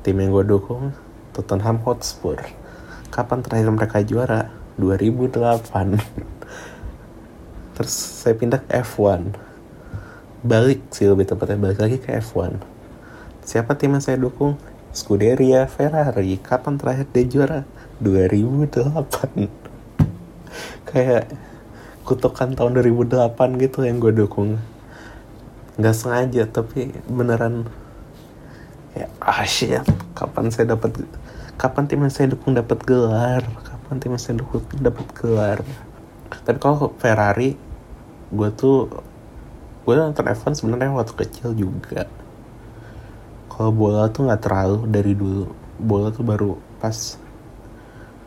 Tim 0.00 0.16
yang 0.16 0.32
gue 0.32 0.48
dukung 0.48 0.96
Tottenham 1.36 1.76
Hotspur. 1.84 2.40
Kapan 3.12 3.44
terakhir 3.44 3.68
mereka 3.68 4.00
juara? 4.00 4.48
2008 4.80 6.24
terus 7.74 7.92
saya 7.92 8.38
pindah 8.38 8.62
ke 8.62 8.70
F1 8.80 9.34
balik 10.46 10.80
sih 10.94 11.10
lebih 11.10 11.26
tepatnya 11.26 11.58
balik 11.58 11.78
lagi 11.82 11.98
ke 11.98 12.14
F1 12.22 12.74
siapa 13.44 13.76
tim 13.76 13.92
yang 13.92 14.00
saya 14.00 14.16
dukung? 14.16 14.56
Scuderia 14.94 15.66
Ferrari. 15.66 16.40
Kapan 16.40 16.80
terakhir 16.80 17.06
dia 17.12 17.24
juara? 17.28 17.60
2008 17.98 18.94
kayak 20.90 21.30
kutukan 22.02 22.54
tahun 22.54 22.72
2008 22.78 23.62
gitu 23.62 23.82
yang 23.82 23.98
gue 23.98 24.14
dukung. 24.14 24.58
Nggak 25.78 25.94
sengaja 25.94 26.46
tapi 26.46 26.94
beneran 27.10 27.66
ya 28.94 29.10
ah 29.18 29.42
kapan 30.14 30.54
saya 30.54 30.78
dapat 30.78 31.02
kapan 31.58 31.90
tim 31.90 32.06
yang 32.06 32.14
saya 32.14 32.30
dukung 32.30 32.54
dapat 32.54 32.78
gelar? 32.86 33.42
Kapan 33.66 33.98
tim 33.98 34.14
yang 34.14 34.22
saya 34.22 34.38
dukung 34.38 34.62
dapat 34.78 35.06
gelar? 35.18 35.58
Tapi 36.46 36.58
kalau 36.62 36.94
Ferrari 37.02 37.58
gue 38.34 38.50
tuh 38.52 38.90
gue 39.84 39.94
nonton 39.94 40.26
F1 40.26 40.58
sebenarnya 40.58 40.90
waktu 40.90 41.14
kecil 41.14 41.54
juga. 41.54 42.10
Kalau 43.48 43.70
bola 43.70 44.10
tuh 44.10 44.26
nggak 44.26 44.42
terlalu 44.42 44.78
dari 44.90 45.12
dulu. 45.14 45.54
Bola 45.78 46.10
tuh 46.10 46.26
baru 46.26 46.58
pas 46.82 47.16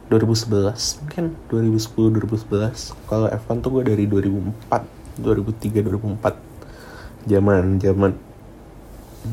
2011 0.08 1.04
mungkin 1.04 1.36
2010 1.52 2.16
2011 2.24 2.96
kalau 3.12 3.28
F1 3.28 3.56
tuh 3.60 3.70
gue 3.76 3.84
dari 3.92 4.08
2004 4.08 5.20
2003 5.20 5.84
2004 5.84 7.28
zaman 7.28 7.64
zaman 7.84 8.12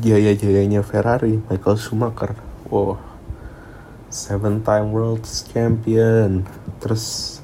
jaya 0.03 0.35
jayanya 0.35 0.83
Ferrari 0.83 1.39
Michael 1.47 1.79
Schumacher. 1.79 2.35
Wow 2.67 3.15
seven 4.15 4.63
time 4.63 4.95
world 4.95 5.27
champion. 5.51 6.47
Terus 6.79 7.37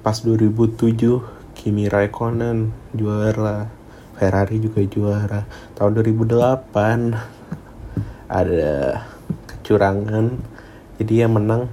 pas 0.00 0.16
2007 0.16 1.20
Kimi 1.64 1.88
Raikkonen 1.88 2.76
juara 2.92 3.72
Ferrari 4.20 4.60
juga 4.60 4.84
juara. 4.84 5.48
Tahun 5.72 5.96
2008 5.96 6.68
ada 8.28 9.00
kecurangan 9.48 10.28
jadi 11.00 11.24
yang 11.24 11.40
menang 11.40 11.72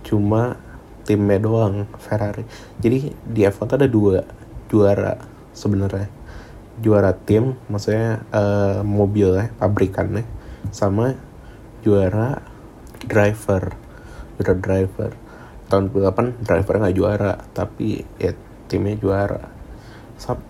cuma 0.00 0.56
timnya 1.04 1.36
doang 1.36 1.84
Ferrari. 2.00 2.48
Jadi 2.80 3.12
di 3.20 3.44
F1 3.44 3.68
tuh 3.68 3.76
ada 3.76 3.84
dua 3.84 4.24
juara 4.72 5.20
sebenarnya. 5.52 6.08
Juara 6.80 7.12
tim 7.12 7.52
maksudnya 7.68 8.24
uh, 8.32 8.80
mobil 8.80 9.28
ya 9.36 9.52
pabrikannya 9.60 10.24
sama 10.72 11.20
juara 11.84 12.40
driver 13.04 13.76
juara 14.40 14.56
driver. 14.56 15.12
Tahun 15.68 15.92
2008 15.92 16.48
driver 16.48 16.74
nggak 16.80 16.96
juara 16.96 17.36
tapi 17.52 18.00
ya 18.16 18.32
timnya 18.66 18.98
juara. 18.98 19.42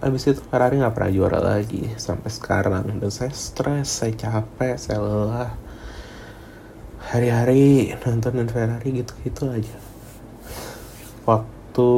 Abis 0.00 0.30
itu 0.30 0.40
Ferrari 0.46 0.78
nggak 0.78 0.94
pernah 0.94 1.12
juara 1.12 1.40
lagi 1.42 1.90
sampai 1.98 2.30
sekarang. 2.30 2.86
Dan 3.00 3.10
saya 3.12 3.32
stres 3.34 4.02
saya 4.02 4.14
capek 4.14 4.78
saya 4.78 5.02
lelah. 5.02 5.50
Hari-hari 7.06 7.94
nontonin 8.02 8.50
Ferrari 8.50 9.02
gitu-gitu 9.02 9.50
aja. 9.50 9.76
Waktu 11.26 11.90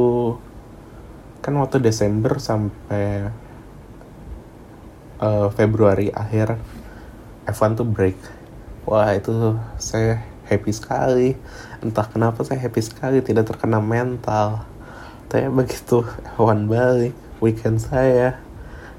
kan 1.39 1.53
waktu 1.55 1.77
Desember 1.81 2.37
sampai 2.37 3.31
uh, 5.21 5.47
Februari 5.53 6.09
akhir 6.13 6.57
F1 7.45 7.77
tuh 7.77 7.87
break. 7.87 8.17
Wah 8.89 9.13
itu 9.13 9.57
saya 9.77 10.25
happy 10.49 10.71
sekali. 10.73 11.37
Entah 11.85 12.05
kenapa 12.09 12.41
saya 12.41 12.57
happy 12.57 12.81
sekali 12.81 13.21
tidak 13.21 13.49
terkena 13.49 13.77
mental 13.77 14.68
tapi 15.29 15.45
begitu 15.53 16.01
F1 16.35 16.65
balik. 16.65 17.15
Weekend 17.39 17.79
saya 17.79 18.41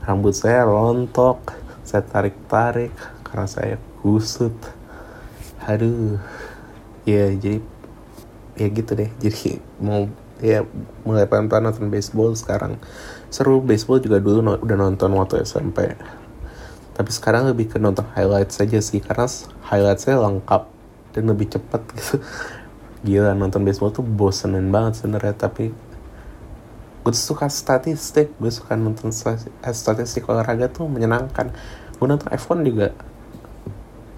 rambut 0.07 0.33
saya 0.33 0.65
rontok 0.65 1.53
saya 1.85 2.07
tarik-tarik 2.07 2.95
karena 3.27 3.47
saya 3.51 3.77
kusut. 4.01 4.55
Aduh 5.67 6.17
ya 7.05 7.35
jadi 7.35 7.61
ya 8.57 8.67
gitu 8.71 8.95
deh. 8.95 9.11
Jadi 9.19 9.59
mau 9.83 10.07
ya 10.41 10.65
mulai 11.05 11.27
pelan-pelan 11.27 11.69
nonton 11.69 11.91
baseball 11.91 12.33
sekarang. 12.33 12.79
Seru 13.29 13.61
baseball 13.61 14.01
juga 14.01 14.23
dulu 14.23 14.39
no, 14.41 14.53
udah 14.57 14.77
nonton 14.79 15.11
waktu 15.19 15.43
SMP 15.45 15.99
tapi 17.01 17.17
sekarang 17.17 17.49
lebih 17.49 17.73
ke 17.73 17.81
nonton 17.81 18.05
highlight 18.13 18.53
saja 18.53 18.77
sih 18.77 19.01
karena 19.01 19.25
highlight 19.73 20.05
saya 20.05 20.21
lengkap 20.21 20.69
dan 21.17 21.25
lebih 21.33 21.49
cepat 21.49 21.81
gitu. 21.97 22.21
Gila 23.01 23.33
nonton 23.33 23.65
baseball 23.65 23.89
tuh 23.89 24.05
bosenin 24.05 24.69
banget 24.69 25.01
sebenarnya 25.01 25.33
tapi 25.33 25.73
gue 27.01 27.15
suka 27.17 27.49
statistik 27.49 28.29
gue 28.37 28.53
suka 28.53 28.77
nonton 28.77 29.09
eh, 29.09 29.75
statistik 29.75 30.29
olahraga 30.29 30.69
tuh 30.69 30.85
menyenangkan. 30.85 31.53
Gue 31.97 32.07
nonton 32.09 32.29
F1 32.29 32.61
juga. 32.65 32.93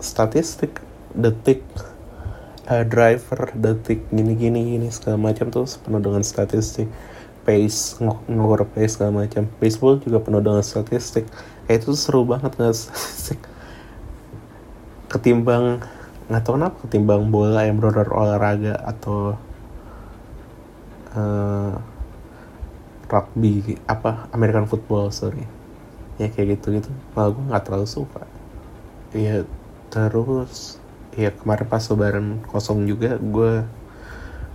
Statistik 0.02 0.82
detik 1.14 1.62
uh, 2.66 2.82
driver 2.82 3.54
detik 3.54 4.02
gini 4.10 4.34
gini 4.34 4.74
gini 4.74 4.88
segala 4.90 5.20
macam 5.30 5.50
tuh 5.54 5.66
penuh 5.82 6.02
dengan 6.02 6.26
statistik. 6.26 6.90
Pace 7.42 8.02
ngukur 8.02 8.66
pace 8.70 8.98
segala 8.98 9.26
macam. 9.26 9.46
Baseball 9.62 10.02
juga 10.02 10.18
penuh 10.18 10.42
dengan 10.42 10.62
statistik. 10.66 11.26
Kayak 11.66 11.86
itu 11.86 11.94
seru 11.94 12.26
banget 12.26 12.58
nggak 12.58 12.74
statistik. 12.74 13.38
Ketimbang 15.06 15.86
nggak 16.26 16.42
tahu 16.42 16.54
kenapa 16.58 16.76
ketimbang 16.86 17.30
bola 17.30 17.66
yang 17.66 17.78
benar 17.78 18.08
olahraga 18.10 18.78
atau 18.78 19.36
uh, 21.12 21.91
rugby 23.12 23.76
apa 23.84 24.32
American 24.32 24.64
football 24.64 25.12
sorry. 25.12 25.44
Ya 26.16 26.32
kayak 26.32 26.56
gitu 26.58 26.80
gitu 26.80 26.88
malah 27.12 27.36
gue 27.36 27.44
nggak 27.44 27.64
terlalu 27.68 27.84
suka. 27.84 28.24
Ya 29.12 29.44
terus 29.92 30.80
ya 31.12 31.28
kemarin 31.28 31.68
pas 31.68 31.84
lebaran 31.92 32.40
kosong 32.48 32.88
juga 32.88 33.20
gue 33.20 33.68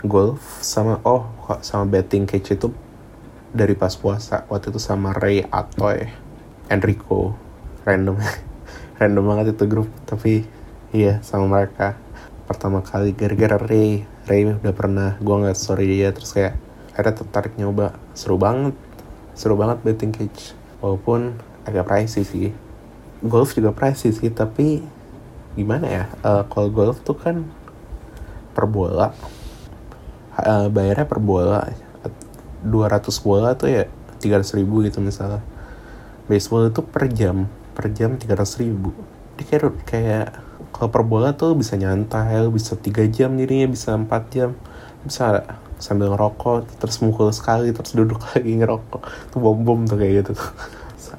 golf 0.02 0.41
sama 0.65 0.98
oh 1.06 1.30
sama 1.62 1.86
betting 1.86 2.26
cage 2.26 2.58
itu 2.58 2.74
dari 3.54 3.78
pas 3.78 3.93
puasa. 3.93 4.50
Waktu 4.50 4.74
itu 4.74 4.82
sama 4.82 5.13
Ray 5.13 5.46
Atoy 5.46 6.10
Enrico. 6.74 7.38
Random 7.86 8.17
random 9.00 9.24
banget 9.24 9.54
itu 9.54 9.70
grup. 9.70 9.89
Tapi 10.10 10.50
iya 10.98 11.22
sama 11.22 11.46
mereka. 11.46 11.93
Pertama 12.50 12.82
kali 12.82 13.13
gara-gara 13.13 13.62
Ray. 13.62 14.02
Ray 14.26 14.50
udah 14.50 14.74
pernah 14.74 15.10
gue 15.22 15.36
nggak 15.46 15.58
sorry 15.58 15.86
dia 15.86 16.10
terus 16.10 16.34
kayak 16.34 16.66
akhirnya 16.97 17.13
tertarik 17.13 17.53
nyoba. 17.62 17.93
Seru 18.17 18.41
banget. 18.41 18.73
Seru 19.38 19.53
banget 19.53 19.86
betting 19.86 20.10
cage. 20.10 20.57
Walaupun 20.81 21.38
agak 21.62 21.86
pricey 21.86 22.25
sih. 22.25 22.49
Golf 23.21 23.53
juga 23.53 23.69
pricey 23.69 24.10
sih 24.10 24.33
tapi 24.33 24.81
gimana 25.53 25.89
ya 25.89 26.03
uh, 26.21 26.45
kalau 26.49 26.69
golf 26.73 27.05
tuh 27.05 27.13
kan 27.13 27.45
per 28.57 28.65
bola. 28.65 29.13
Uh, 30.41 30.73
bayarnya 30.73 31.05
per 31.05 31.21
bola. 31.21 31.69
200 32.65 33.05
bola 33.21 33.53
tuh 33.53 33.69
ya 33.69 33.86
300 34.17 34.57
ribu 34.57 34.81
gitu 34.81 34.97
misalnya. 34.97 35.45
Baseball 36.25 36.73
itu 36.73 36.81
per 36.81 37.13
jam. 37.13 37.45
Per 37.77 37.93
jam 37.93 38.17
300 38.17 38.41
ribu. 38.65 38.89
Jadi 39.38 39.43
kayak, 39.45 39.63
kayak 39.86 40.27
kalau 40.73 40.89
per 40.89 41.05
bola 41.05 41.38
tuh 41.38 41.53
bisa 41.53 41.77
nyantai 41.77 42.41
bisa 42.49 42.73
tiga 42.73 43.05
jam 43.05 43.38
jadinya 43.38 43.69
bisa 43.69 43.93
empat 43.93 44.33
jam. 44.33 44.57
Bisa 45.05 45.45
sambil 45.77 46.13
ngerokok 46.13 46.81
terus 46.81 46.99
mukul 46.99 47.29
sekali 47.33 47.73
terus 47.73 47.93
duduk 47.93 48.21
lagi 48.33 48.51
ngerokok. 48.57 49.01
Tuh 49.33 49.39
bom 49.39 49.57
bom 49.61 49.79
tuh 49.85 49.97
kayak 49.97 50.25
gitu. 50.25 50.33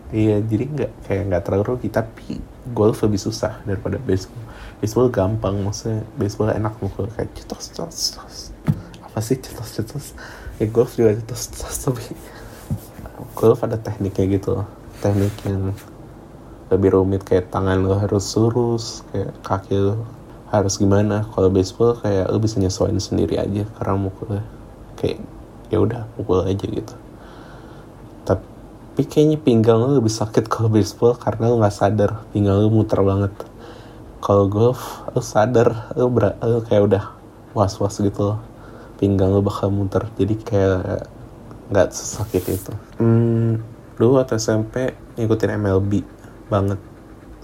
Iya 0.09 0.41
jadi 0.41 0.65
nggak 0.73 0.93
kayak 1.05 1.23
nggak 1.29 1.43
terlalu 1.45 1.65
rugi 1.69 1.93
tapi 1.93 2.41
golf 2.73 3.05
lebih 3.05 3.21
susah 3.21 3.61
daripada 3.69 4.01
baseball. 4.01 4.41
Baseball 4.81 5.13
gampang 5.13 5.61
maksudnya 5.61 6.01
baseball 6.17 6.49
enak 6.49 6.81
mukul 6.81 7.13
kayak 7.13 7.29
cetos 7.37 7.69
cetos 7.77 7.97
cetos. 8.17 8.37
Apa 9.05 9.21
sih 9.21 9.37
cetos 9.37 9.69
cetos? 9.77 10.07
Ya 10.57 10.65
golf 10.73 10.97
juga 10.97 11.13
cetos 11.13 11.53
cetos 11.53 11.77
tapi 11.85 12.05
golf 13.37 13.61
ada 13.61 13.77
tekniknya 13.77 14.25
gitu 14.41 14.65
teknik 14.99 15.35
yang 15.47 15.77
lebih 16.69 16.99
rumit 16.99 17.23
kayak 17.25 17.49
tangan 17.49 17.81
lo 17.81 17.97
harus 17.97 18.27
lurus 18.37 19.07
kayak 19.13 19.33
kaki 19.41 19.77
lo 19.79 20.05
harus 20.49 20.81
gimana? 20.81 21.29
Kalau 21.29 21.53
baseball 21.53 22.01
kayak 22.01 22.33
lo 22.33 22.41
bisa 22.41 22.57
nyesuaiin 22.57 23.01
sendiri 23.01 23.37
aja 23.37 23.69
karena 23.77 23.95
mukul 24.01 24.41
kayak 24.97 25.21
ya 25.69 25.79
udah 25.81 26.09
mukul 26.17 26.45
aja 26.45 26.65
gitu. 26.65 26.95
Tapi 28.25 29.03
kayaknya 29.05 29.39
pinggang 29.39 29.79
lo 29.79 30.01
lebih 30.01 30.13
sakit 30.13 30.49
kalau 30.53 30.73
baseball 30.73 31.17
karena 31.17 31.53
lo 31.53 31.61
nggak 31.61 31.77
sadar. 31.77 32.25
Pinggang 32.33 32.57
lo 32.65 32.69
muter 32.73 33.01
banget. 33.05 33.33
Kalau 34.19 34.49
golf 34.51 35.05
lo 35.13 35.21
sadar 35.21 35.93
lo, 35.95 36.09
ber 36.09 36.35
kayak 36.67 36.83
udah 36.89 37.05
was 37.53 37.77
was 37.77 38.01
gitu 38.01 38.35
loh. 38.35 38.41
Pinggang 38.97 39.31
lo 39.31 39.45
bakal 39.45 39.69
muter 39.69 40.09
jadi 40.17 40.35
kayak 40.35 41.07
nggak 41.69 41.89
sesakit 41.93 42.43
itu. 42.49 42.73
Hmm, 42.97 43.61
dulu 44.01 44.19
waktu 44.19 44.41
SMP 44.41 44.97
ngikutin 45.21 45.61
MLB 45.61 46.03
banget. 46.49 46.81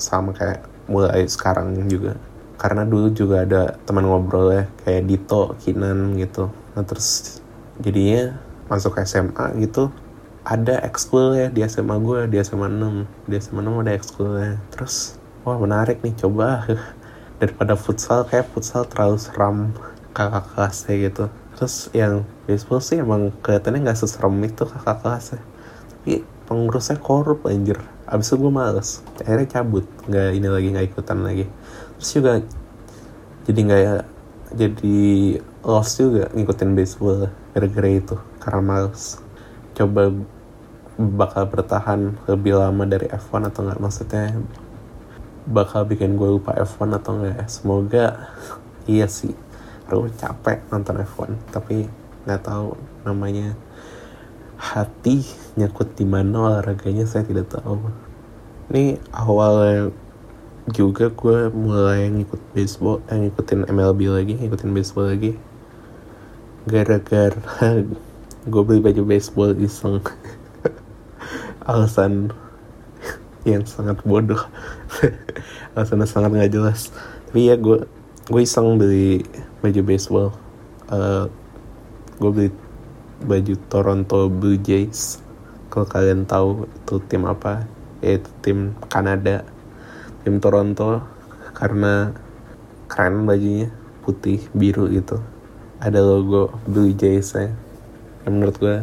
Sama 0.00 0.34
kayak 0.34 0.66
mulai 0.88 1.24
sekarang 1.28 1.76
juga 1.86 2.18
karena 2.54 2.86
dulu 2.86 3.10
juga 3.10 3.42
ada 3.42 3.74
teman 3.84 4.06
ngobrol 4.06 4.54
ya 4.54 4.64
kayak 4.86 5.06
Dito, 5.10 5.58
Kinan 5.62 6.14
gitu. 6.18 6.50
Nah 6.74 6.82
terus 6.86 7.40
jadinya 7.82 8.38
masuk 8.70 8.96
SMA 9.02 9.58
gitu 9.60 9.90
ada 10.44 10.84
ekskul 10.84 11.32
ya 11.32 11.48
di 11.48 11.64
SMA 11.64 11.96
gue 12.04 12.28
di 12.28 12.36
SMA 12.44 12.68
6 12.68 13.32
di 13.32 13.34
SMA 13.40 13.64
6 13.64 13.80
ada 13.80 13.92
ekskulnya 13.96 14.60
terus 14.68 15.16
wah 15.42 15.56
menarik 15.56 16.04
nih 16.04 16.12
coba. 16.20 16.64
Daripada 17.40 17.74
futsal 17.74 18.24
kayak 18.28 18.52
futsal 18.54 18.86
terlalu 18.86 19.18
seram 19.18 19.74
kakak 20.14 20.46
kelasnya 20.54 20.94
gitu. 21.10 21.24
Terus 21.58 21.74
yang 21.90 22.22
baseball 22.46 22.80
sih 22.80 23.02
emang 23.02 23.34
kelihatannya 23.42 23.84
nggak 23.88 23.98
seserem 23.98 24.36
itu 24.44 24.64
kakak 24.68 25.02
kelasnya. 25.02 25.40
Tapi 25.90 26.22
pengurusnya 26.46 26.96
korup 27.00 27.48
anjir. 27.48 27.80
Abis 28.04 28.32
itu 28.32 28.36
gue 28.38 28.52
males. 28.52 29.02
Akhirnya 29.18 29.60
cabut 29.60 29.84
nggak 30.06 30.28
ini 30.36 30.48
lagi 30.48 30.68
nggak 30.76 30.86
ikutan 30.94 31.18
lagi 31.24 31.44
terus 32.04 32.20
juga 32.20 32.36
jadi 33.48 33.60
nggak 33.64 33.80
ya 33.80 33.96
jadi 34.52 35.00
lost 35.64 35.96
juga 35.96 36.28
ngikutin 36.36 36.76
baseball 36.76 37.32
gara-gara 37.56 37.88
itu 37.96 38.20
karena 38.44 38.60
males. 38.60 39.16
Coba 39.72 40.12
bakal 41.00 41.48
bertahan 41.48 42.12
lebih 42.28 42.60
lama 42.60 42.84
dari 42.84 43.08
F1 43.08 43.48
atau 43.48 43.64
nggak? 43.64 43.80
Maksudnya 43.80 44.36
bakal 45.48 45.88
bikin 45.88 46.20
gue 46.20 46.36
lupa 46.36 46.52
F1 46.60 46.92
atau 46.92 47.16
enggak 47.16 47.40
ya? 47.40 47.44
Semoga 47.48 48.06
iya 49.00 49.08
sih. 49.08 49.32
Aku 49.88 50.12
capek 50.12 50.60
nonton 50.68 51.00
F1 51.00 51.32
tapi 51.56 51.88
nggak 52.28 52.44
tahu 52.44 52.76
namanya 53.08 53.56
hati 54.60 55.24
nyakut 55.56 55.96
di 55.96 56.04
mana 56.04 56.52
olahraganya 56.52 57.08
saya 57.08 57.24
tidak 57.24 57.48
tahu. 57.48 57.80
Ini 58.68 59.00
awalnya 59.08 60.03
juga 60.72 61.12
gue 61.12 61.52
mulai 61.52 62.08
ngikut 62.08 62.40
baseball 62.56 63.04
eh, 63.12 63.20
ngikutin 63.20 63.68
MLB 63.68 64.00
lagi 64.08 64.32
ngikutin 64.40 64.72
baseball 64.72 65.12
lagi. 65.12 65.36
Gara-gara 66.64 67.36
gue 68.52 68.62
beli 68.64 68.80
baju 68.80 69.02
baseball 69.04 69.52
iseng. 69.60 70.00
Alasan 71.68 72.32
yang 73.44 73.68
sangat 73.68 74.00
bodoh. 74.08 74.40
Alasannya 75.76 76.08
sangat 76.08 76.32
nggak 76.32 76.52
jelas. 76.56 76.88
Tapi 77.28 77.52
ya 77.52 77.60
gue 77.60 77.84
gue 78.32 78.40
iseng 78.40 78.80
beli 78.80 79.20
baju 79.60 79.80
baseball. 79.84 80.28
Uh, 80.88 81.28
gue 82.16 82.30
beli 82.32 82.50
baju 83.20 83.54
Toronto 83.68 84.32
Blue 84.32 84.56
Jays. 84.56 85.20
Kalau 85.68 85.84
kalian 85.84 86.24
tahu 86.24 86.64
itu 86.64 87.04
tim 87.04 87.28
apa? 87.28 87.68
Yaitu 88.00 88.32
tim 88.40 88.72
Kanada 88.88 89.44
tim 90.24 90.40
Toronto 90.40 91.04
karena 91.52 92.16
keren 92.88 93.28
bajunya 93.28 93.68
putih 94.00 94.40
biru 94.56 94.88
gitu. 94.88 95.20
Ada 95.84 96.00
logo 96.00 96.56
Blue 96.64 96.96
Jays 96.96 97.36
ya 97.36 97.52
menurut 98.24 98.56
gue 98.56 98.76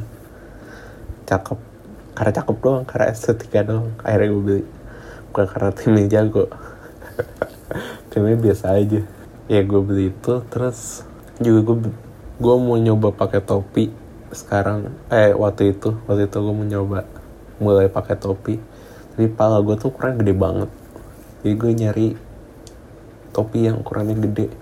cakep. 1.25 1.57
Karena 2.13 2.31
cakep 2.37 2.55
doang 2.61 2.85
karena 2.85 3.09
estetika 3.09 3.65
doang. 3.65 3.89
Akhirnya 4.05 4.29
gue 4.29 4.43
beli. 4.45 4.63
Bukan 5.33 5.45
karena 5.49 5.71
timnya 5.73 6.05
jago. 6.05 6.45
Timnya 8.13 8.37
biasa 8.37 8.77
aja. 8.77 9.01
Ya 9.49 9.61
gue 9.65 9.81
beli 9.81 10.13
itu 10.13 10.33
terus 10.53 11.01
juga 11.41 11.73
gue 11.73 11.77
gue 12.37 12.55
mau 12.61 12.77
nyoba 12.77 13.09
pakai 13.17 13.41
topi 13.41 13.89
sekarang. 14.29 14.93
Eh 15.09 15.33
waktu 15.33 15.73
itu. 15.73 15.97
Waktu 16.05 16.29
itu 16.29 16.37
gue 16.37 16.53
mau 16.53 16.67
nyoba. 16.67 17.09
Mulai 17.57 17.89
pakai 17.89 18.13
topi. 18.13 18.61
Tapi 19.15 19.25
pala 19.33 19.57
gue 19.65 19.73
tuh 19.79 19.89
kurang 19.89 20.21
gede 20.21 20.37
banget 20.37 20.69
jadi 21.41 21.53
gue 21.57 21.71
nyari 21.73 22.07
topi 23.33 23.65
yang 23.65 23.81
ukurannya 23.81 24.13
gede. 24.29 24.53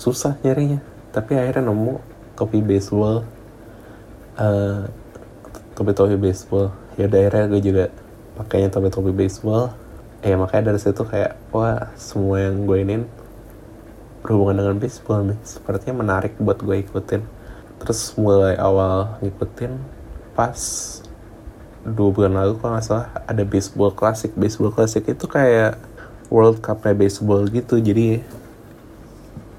Susah 0.00 0.40
nyarinya. 0.40 0.80
Tapi 1.12 1.36
akhirnya 1.36 1.68
nemu 1.68 2.00
topi 2.32 2.64
baseball. 2.64 3.28
Uh, 4.40 4.88
topi 5.76 5.92
topi 5.92 6.16
baseball. 6.16 6.72
Ya 6.96 7.04
daerah 7.04 7.44
gue 7.44 7.60
juga 7.60 7.92
pakainya 8.40 8.72
topi 8.72 8.88
topi 8.88 9.12
baseball. 9.12 9.76
Ya 10.24 10.40
makanya 10.40 10.72
dari 10.72 10.80
situ 10.80 11.04
kayak 11.04 11.36
wah 11.52 11.92
semua 12.00 12.40
yang 12.48 12.64
gue 12.64 12.78
ini 12.80 12.96
berhubungan 14.24 14.64
dengan 14.64 14.76
baseball 14.80 15.20
nih. 15.28 15.38
Sepertinya 15.44 16.00
menarik 16.00 16.40
buat 16.40 16.64
gue 16.64 16.80
ikutin. 16.80 17.20
Terus 17.76 18.16
mulai 18.16 18.56
awal 18.56 19.20
ngikutin 19.20 19.76
pas 20.32 20.56
dua 21.86 22.10
bulan 22.10 22.34
lalu 22.34 22.58
kalau 22.58 22.76
nggak 22.76 22.84
salah 22.84 23.08
ada 23.30 23.46
baseball 23.46 23.94
klasik 23.94 24.34
baseball 24.34 24.74
klasik 24.74 25.06
itu 25.06 25.24
kayak 25.30 25.78
World 26.28 26.62
Cup 26.62 26.82
baseball 26.82 27.46
gitu. 27.50 27.78
Jadi 27.78 28.22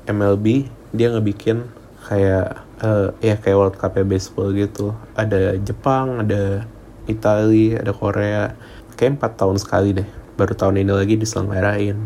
MLB 0.07 0.67
dia 0.95 1.07
ngebikin 1.11 1.67
kayak 2.07 2.63
uh, 2.79 3.11
ya 3.19 3.35
kayak 3.39 3.57
World 3.57 3.77
Cup 3.79 3.95
baseball 4.07 4.51
gitu. 4.55 4.95
Ada 5.15 5.59
Jepang 5.59 6.23
ada 6.23 6.67
Italia 7.07 7.83
ada 7.83 7.91
Korea. 7.91 8.55
Kayak 8.97 9.21
empat 9.21 9.31
tahun 9.37 9.57
sekali 9.61 9.89
deh. 9.93 10.07
Baru 10.35 10.53
tahun 10.53 10.81
ini 10.81 10.91
lagi 10.93 11.15
diselenggarain. 11.19 11.97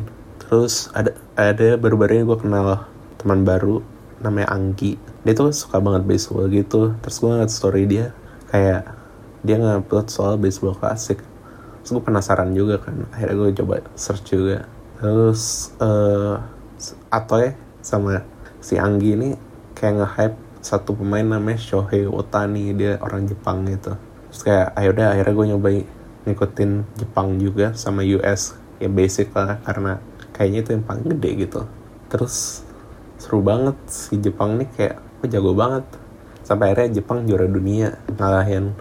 Terus 0.41 0.91
ada 0.91 1.15
ada 1.39 1.79
baru-baru 1.79 2.21
ini 2.21 2.23
gue 2.27 2.39
kenal 2.41 2.85
teman 3.21 3.47
baru 3.47 3.79
namanya 4.19 4.53
Anggi. 4.53 4.99
Dia 5.23 5.33
tuh 5.33 5.53
suka 5.53 5.79
banget 5.79 6.03
baseball 6.05 6.49
gitu. 6.51 6.93
Terus 6.99 7.15
gue 7.21 7.29
ngeliat 7.29 7.51
story 7.51 7.83
dia 7.87 8.05
kayak 8.51 8.83
dia 9.41 9.57
ngupload 9.57 10.11
soal 10.11 10.37
baseball 10.37 10.77
klasik 10.77 11.23
terus 11.81 11.91
gue 11.97 12.03
penasaran 12.05 12.53
juga 12.53 12.77
kan 12.77 13.09
akhirnya 13.09 13.35
gue 13.35 13.49
coba 13.61 13.75
search 13.97 14.37
juga. 14.37 14.69
Terus 15.01 15.73
uh, 15.81 16.37
Atoy 17.09 17.57
sama 17.81 18.21
si 18.61 18.77
Anggi 18.77 19.17
ini 19.17 19.29
kayak 19.73 19.93
nge-hype 19.97 20.37
satu 20.61 20.93
pemain 20.93 21.25
namanya 21.25 21.57
Shohei 21.57 22.05
Otani 22.05 22.77
dia 22.77 23.01
orang 23.01 23.25
Jepang 23.25 23.65
gitu. 23.65 23.97
Terus 24.29 24.41
kayak 24.45 24.67
akhirnya 24.77 25.07
akhirnya 25.09 25.33
gue 25.33 25.45
nyobain 25.49 25.83
ngikutin 26.29 26.71
Jepang 27.01 27.41
juga 27.41 27.73
sama 27.73 28.05
US 28.05 28.53
ya 28.77 28.89
basic 28.89 29.33
lah 29.33 29.57
karena 29.65 29.97
kayaknya 30.37 30.59
itu 30.61 30.69
yang 30.77 30.85
paling 30.85 31.05
gede 31.17 31.29
gitu. 31.49 31.61
Terus 32.13 32.61
seru 33.17 33.41
banget 33.41 33.77
si 33.89 34.21
Jepang 34.21 34.61
nih 34.61 34.69
kayak 34.77 34.95
gue 35.21 35.27
jago 35.33 35.57
banget. 35.57 35.85
Sampai 36.45 36.73
akhirnya 36.73 37.01
Jepang 37.01 37.25
juara 37.25 37.49
dunia 37.49 37.97
ngalahin 38.13 38.77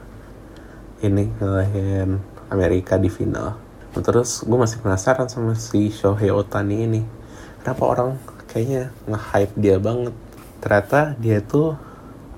ini 1.00 1.32
ngalahin 1.40 2.20
Amerika 2.50 2.98
di 2.98 3.08
final. 3.08 3.56
Terus 3.94 4.42
gue 4.46 4.58
masih 4.58 4.78
penasaran 4.82 5.26
sama 5.26 5.54
si 5.54 5.90
Shohei 5.90 6.30
Otani 6.30 6.86
ini. 6.86 7.02
Kenapa 7.62 7.82
orang 7.86 8.10
kayaknya 8.50 8.90
nge-hype 9.06 9.54
dia 9.58 9.76
banget? 9.78 10.14
Ternyata 10.62 11.14
dia 11.18 11.38
tuh 11.42 11.78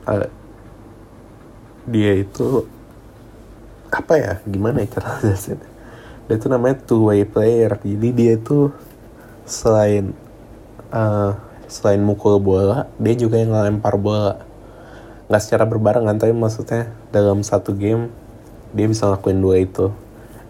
uh, 0.08 0.28
dia 1.88 2.12
itu 2.16 2.68
apa 3.92 4.12
ya? 4.16 4.32
Gimana 4.48 4.84
ya 4.84 4.96
cara 4.96 5.16
jelasin 5.20 5.60
dia 6.28 6.38
itu 6.38 6.46
namanya 6.48 6.80
two 6.80 7.12
way 7.12 7.28
player. 7.28 7.76
Jadi 7.76 8.08
dia 8.14 8.32
itu 8.40 8.72
selain 9.44 10.16
uh, 10.94 11.36
selain 11.68 12.00
mukul 12.00 12.38
bola 12.38 12.88
dia 12.96 13.12
juga 13.16 13.36
yang 13.36 13.52
ngelempar 13.52 14.00
bola. 14.00 14.40
Nggak 15.28 15.42
secara 15.44 15.64
berbarengan 15.68 16.16
tapi 16.16 16.32
maksudnya 16.32 16.88
dalam 17.12 17.44
satu 17.44 17.76
game 17.76 18.08
dia 18.72 18.88
bisa 18.88 19.04
ngelakuin 19.04 19.40
dua 19.40 19.56
itu 19.60 19.92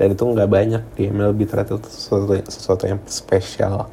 dan 0.02 0.18
itu 0.18 0.24
nggak 0.26 0.50
banyak 0.50 0.82
di 0.98 1.14
MLB 1.14 1.46
ternyata 1.46 1.78
itu 1.78 1.86
sesuatu, 1.86 2.34
sesuatu 2.50 2.90
yang 2.90 2.98
spesial 3.06 3.86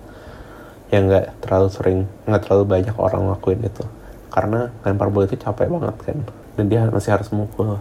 yang 0.89 1.06
nggak 1.06 1.38
terlalu 1.38 1.69
sering 1.69 2.00
nggak 2.26 2.50
terlalu 2.50 2.65
banyak 2.65 2.95
orang 2.98 3.30
ngelakuin 3.30 3.62
itu. 3.62 3.86
Karena 4.34 4.74
lempar 4.82 5.13
bola 5.13 5.30
itu 5.30 5.38
capek 5.38 5.69
banget 5.69 5.95
kan 6.02 6.17
dan 6.58 6.65
dia 6.65 6.89
masih 6.89 7.13
harus 7.13 7.30
mukul. 7.30 7.78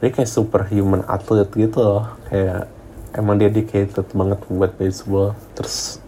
Dia 0.00 0.08
kayak 0.08 0.32
superhuman 0.32 1.04
atlet 1.04 1.44
gitu 1.52 1.76
loh 1.76 2.08
kayak 2.32 2.72
emang 3.20 3.36
dia 3.36 3.52
dedicated 3.52 4.08
banget 4.16 4.40
buat 4.48 4.72
baseball. 4.80 5.36
Terus 5.52 6.00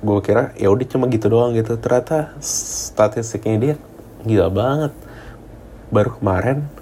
gue 0.00 0.18
kira 0.24 0.56
ya 0.56 0.72
udah 0.72 0.86
cuma 0.88 1.12
gitu 1.12 1.28
doang 1.28 1.52
gitu. 1.52 1.76
Ternyata 1.76 2.32
statistiknya 2.40 3.56
dia 3.60 3.74
gila 4.24 4.48
banget. 4.48 4.96
Baru 5.92 6.16
kemarin 6.16 6.72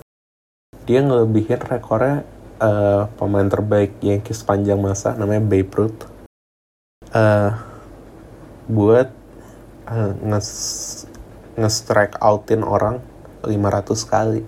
dia 0.86 1.02
ngelebihin 1.02 1.58
rekornya 1.66 2.22
uh, 2.60 3.08
pemain 3.16 3.48
terbaik 3.48 3.96
Yankees 4.04 4.44
sepanjang 4.44 4.78
masa 4.78 5.16
namanya 5.16 5.42
Babe 5.42 5.72
Ruth. 5.72 6.06
Uh, 7.10 7.56
buat 8.70 9.10
uh, 9.88 10.12
nge 10.22 10.40
nge-strike 11.58 12.20
outin 12.22 12.62
orang 12.62 13.02
500 13.42 14.12
kali. 14.12 14.42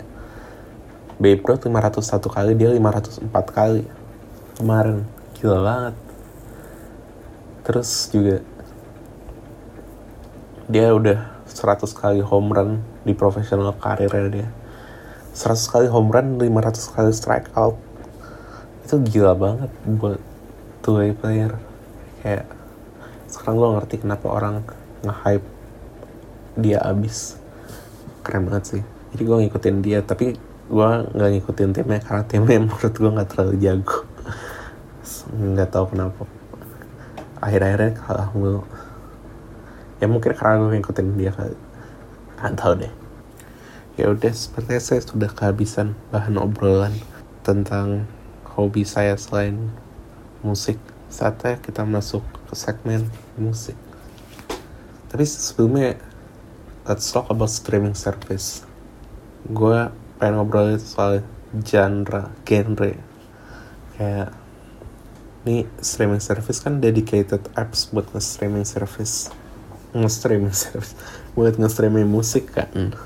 Babe 1.19 1.43
Ruth 1.43 1.65
501 1.67 2.37
kali 2.37 2.53
dia 2.55 2.71
504 2.71 3.27
kali. 3.51 3.85
Kemarin. 4.61 5.09
Gila 5.41 5.59
banget. 5.65 5.97
Terus 7.67 7.91
juga 8.13 8.39
dia 10.71 10.95
udah 10.95 11.43
100 11.45 11.85
kali 11.93 12.21
home 12.23 12.51
run 12.55 12.71
di 13.03 13.13
profesional 13.13 13.75
karirnya 13.77 14.29
dia. 14.31 14.49
100 15.35 15.73
kali 15.73 15.87
home 15.89 16.13
run 16.13 16.39
500 16.39 16.95
kali 16.95 17.11
strike 17.13 17.51
out 17.57 17.77
itu 18.83 18.95
gila 19.07 19.33
banget 19.39 19.71
buat 19.87 20.21
two 20.83 20.99
way 20.99 21.15
player. 21.15 21.55
Kayak 22.21 22.51
sekarang 23.31 23.57
lo 23.59 23.67
ngerti 23.79 24.03
kenapa 24.03 24.27
orang 24.29 24.67
nge-hype 25.07 25.47
dia 26.59 26.83
abis. 26.83 27.39
Keren 28.27 28.51
banget 28.51 28.65
sih. 28.79 28.83
Jadi 29.15 29.23
gue 29.23 29.37
ngikutin 29.47 29.77
dia 29.81 29.99
tapi 30.03 30.37
gue 30.73 30.91
nggak 31.15 31.31
ngikutin 31.39 31.71
timnya 31.75 32.01
karena 32.01 32.23
timnya 32.27 32.59
menurut 32.67 32.95
gue 32.95 33.11
nggak 33.11 33.29
terlalu 33.31 33.55
jago. 33.63 33.99
Nggak 35.33 35.69
tahu 35.71 35.85
kenapa. 35.95 36.23
Akhir-akhirnya 37.43 37.99
kalah 37.99 38.29
mulu. 38.35 38.63
Ya 40.03 40.11
mungkin 40.11 40.35
karena 40.35 40.59
gue 40.59 40.69
ngikutin 40.79 41.07
dia 41.19 41.31
kali. 41.31 41.57
Nggak 42.39 42.55
tahu 42.59 42.73
deh. 42.83 42.93
Ya 44.01 44.09
udah 44.09 44.33
sepertinya 44.33 44.81
saya 44.81 45.01
sudah 45.05 45.31
kehabisan 45.31 45.93
bahan 46.09 46.41
obrolan 46.41 46.97
tentang 47.45 48.09
hobi 48.57 48.85
saya 48.85 49.17
selain 49.17 49.73
musik 50.45 50.77
saatnya 51.13 51.61
kita 51.61 51.85
masuk 51.85 52.25
ke 52.49 52.55
segmen 52.57 53.05
musik. 53.37 53.77
Tapi 55.13 55.25
sebelumnya 55.29 56.01
let's 56.89 57.13
talk 57.13 57.29
about 57.29 57.53
streaming 57.53 57.93
service. 57.93 58.65
Gue 59.45 59.93
pengen 60.17 60.41
ngobrol 60.41 60.81
soal 60.81 61.21
genre 61.61 62.33
genre. 62.49 62.97
Kayak 63.93 64.33
ini 65.45 65.69
streaming 65.83 66.23
service 66.23 66.63
kan 66.63 66.81
dedicated 66.81 67.45
apps 67.59 67.93
buat 67.93 68.09
nge-streaming 68.15 68.65
service. 68.65 69.29
Nge-streaming 69.93 70.57
service. 70.65 70.97
Buat 71.37 71.61
nge-streaming 71.61 72.09
musik 72.09 72.57
kan. 72.57 72.97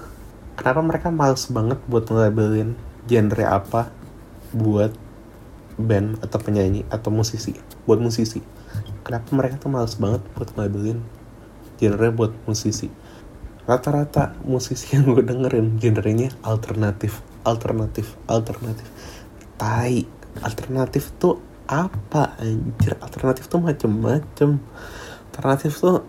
Kenapa 0.56 0.80
mereka 0.80 1.08
males 1.10 1.50
banget 1.50 1.82
buat 1.90 2.06
nge-labelin 2.06 2.78
genre 3.10 3.44
apa 3.44 3.82
buat 4.54 4.94
band 5.76 6.20
atau 6.24 6.40
penyanyi 6.40 6.82
atau 6.88 7.12
musisi. 7.12 7.56
Buat 7.84 8.00
musisi. 8.00 8.40
Kenapa 9.04 9.28
mereka 9.32 9.60
tuh 9.60 9.70
males 9.70 9.94
banget 9.96 10.24
buat 10.34 10.50
nge-labelin 10.56 11.00
genre 11.78 12.08
buat 12.10 12.32
musisi? 12.48 12.90
Rata-rata 13.68 14.34
musisi 14.42 14.96
yang 14.96 15.06
gue 15.12 15.22
dengerin 15.22 15.76
genrenya 15.78 16.32
alternatif 16.42 17.20
alternatif 17.46 18.18
alternatif. 18.26 18.86
Tai 19.54 20.02
alternatif 20.42 21.14
tuh 21.16 21.38
apa 21.70 22.34
anjir? 22.42 22.98
Alternatif 22.98 23.46
tuh 23.46 23.62
macem-macem. 23.62 24.58
Alternatif 25.30 25.72
tuh 25.78 26.02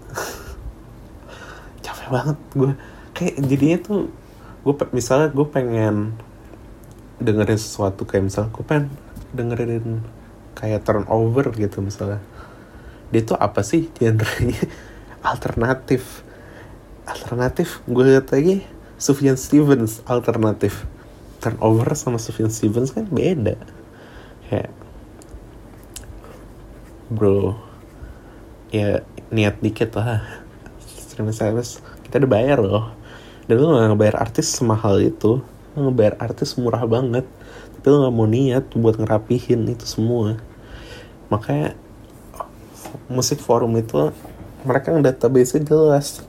capek 1.85 2.07
banget 2.09 2.37
gue. 2.57 2.71
Kayak 3.13 3.35
jadinya 3.45 3.77
tuh 3.85 3.99
gue 4.65 4.73
misalnya 4.91 5.29
gue 5.31 5.47
pengen 5.47 6.17
dengerin 7.17 7.57
sesuatu 7.57 8.05
kayak 8.05 8.29
misalnya 8.29 8.49
gue 8.51 8.65
pengen 8.65 8.85
dengerin 9.35 10.03
kayak 10.57 10.83
turnover 10.83 11.53
gitu 11.53 11.83
misalnya. 11.83 12.21
Dia 13.13 13.21
tuh 13.23 13.37
apa 13.39 13.63
sih 13.63 13.87
genrenya? 13.95 14.57
Alternatif. 15.31 16.25
Alternatif 17.07 17.79
gue 17.87 18.03
lihat 18.03 18.33
lagi 18.35 18.65
Sufjan 18.97 19.37
Stevens 19.37 20.01
alternatif. 20.09 20.89
Turnover 21.37 21.93
sama 21.93 22.17
Sufjan 22.17 22.49
Stevens 22.49 22.91
kan 22.91 23.05
beda. 23.07 23.55
Kayak 24.49 24.73
bro 27.07 27.55
ya 28.73 29.05
niat 29.29 29.61
dikit 29.61 29.95
lah. 29.95 30.25
Streaming 30.83 31.37
service 31.37 31.79
kita 32.03 32.19
udah 32.25 32.31
bayar 32.31 32.57
loh. 32.59 32.91
Dan 33.47 33.63
lu 33.63 33.71
gak 33.71 33.95
ngebayar 33.95 34.15
artis 34.19 34.51
semahal 34.51 34.99
itu. 34.99 35.39
Ngebayar 35.77 36.19
artis 36.19 36.57
murah 36.59 36.83
banget 36.83 37.23
tapi 37.77 37.93
lu 37.93 38.09
gak 38.09 38.15
mau 38.17 38.25
niat 38.25 38.65
buat 38.73 38.97
ngerapihin 38.97 39.69
itu 39.69 39.85
semua. 39.85 40.41
Makanya 41.29 41.77
musik 43.05 43.37
forum 43.37 43.77
itu 43.77 44.09
mereka 44.65 44.97
database 44.97 45.61
jelas. 45.61 46.25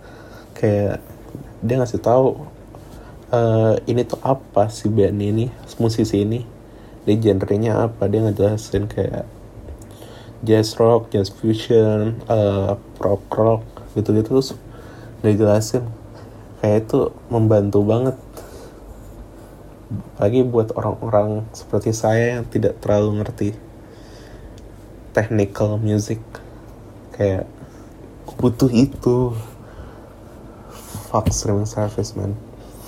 Kayak 0.53 1.01
dia 1.65 1.81
ngasih 1.81 2.05
tahu 2.05 2.45
uh, 3.33 3.81
ini 3.89 4.05
tuh 4.05 4.21
apa 4.21 4.69
si 4.69 4.93
band 4.93 5.17
ini 5.17 5.49
musisi 5.81 6.21
ini? 6.21 6.45
Dia 7.09 7.17
genrenya 7.17 7.89
apa? 7.89 8.05
Dia 8.13 8.29
ngejelasin 8.29 8.85
kayak 8.85 9.25
jazz 10.45 10.77
rock 10.77 11.11
jazz 11.11 11.33
fusion 11.33 12.23
uh, 12.31 12.79
rock 13.03 13.25
rock 13.35 13.65
gitu 13.97 14.13
gitu 14.13 14.37
terus 14.37 14.53
dia 15.25 15.33
jelasin. 15.33 15.89
Kayak 16.61 16.85
itu 16.85 17.11
membantu 17.33 17.81
banget 17.89 18.21
lagi 20.21 20.45
buat 20.45 20.77
orang-orang 20.77 21.49
seperti 21.57 21.97
saya 21.97 22.39
yang 22.39 22.45
tidak 22.45 22.77
terlalu 22.85 23.25
ngerti 23.25 23.49
technical 25.17 25.81
music. 25.81 26.21
Kayak 27.17 27.49
butuh 28.37 28.69
itu. 28.69 29.33
Fuck 31.09 31.33
streaming 31.33 31.65
service 31.65 32.13
man. 32.13 32.37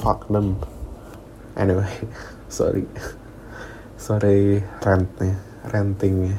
Fuck 0.04 0.28
them. 0.28 0.60
Anyway 1.56 1.88
sorry. 2.52 2.84
Sorry 3.96 4.60
rantnya 4.84 5.40
rantingnya. 5.72 6.36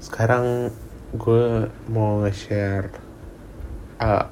Sekarang 0.00 0.72
gue 1.16 1.68
mau 1.88 2.24
nge-share 2.24 2.90
uh, 4.00 4.24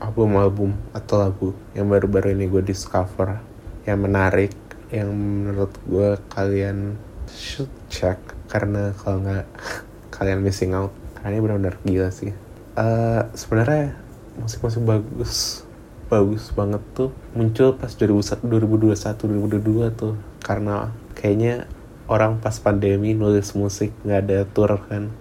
album-album 0.00 0.72
atau 0.96 1.16
lagu 1.20 1.48
yang 1.76 1.92
baru-baru 1.92 2.32
ini 2.32 2.48
gue 2.48 2.64
discover 2.64 3.40
yang 3.84 4.00
menarik 4.00 4.69
yang 4.90 5.14
menurut 5.14 5.70
gue 5.86 6.18
kalian 6.34 6.98
should 7.30 7.70
check 7.86 8.18
karena 8.50 8.90
kalau 8.98 9.22
nggak 9.22 9.46
kalian 10.14 10.42
missing 10.42 10.74
out 10.74 10.90
karena 11.14 11.38
ini 11.38 11.40
benar-benar 11.42 11.74
gila 11.86 12.10
sih. 12.10 12.34
Uh, 12.74 13.28
sebenarnya 13.34 13.94
musik-musik 14.38 14.82
bagus 14.82 15.62
bagus 16.10 16.50
banget 16.50 16.82
tuh 16.96 17.14
muncul 17.38 17.78
pas 17.78 17.92
2021 17.94 19.30
2022 19.62 19.94
tuh. 19.94 20.14
Karena 20.42 20.90
kayaknya 21.14 21.70
orang 22.10 22.42
pas 22.42 22.58
pandemi 22.58 23.14
nulis 23.14 23.54
musik 23.54 23.94
nggak 24.02 24.20
ada 24.26 24.38
tour 24.50 24.80
kan. 24.90 25.14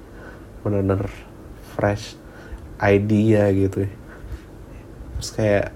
Bener-bener 0.65 1.05
fresh 1.77 2.17
idea 2.81 3.53
gitu. 3.53 3.85
Terus 5.19 5.29
kayak 5.35 5.67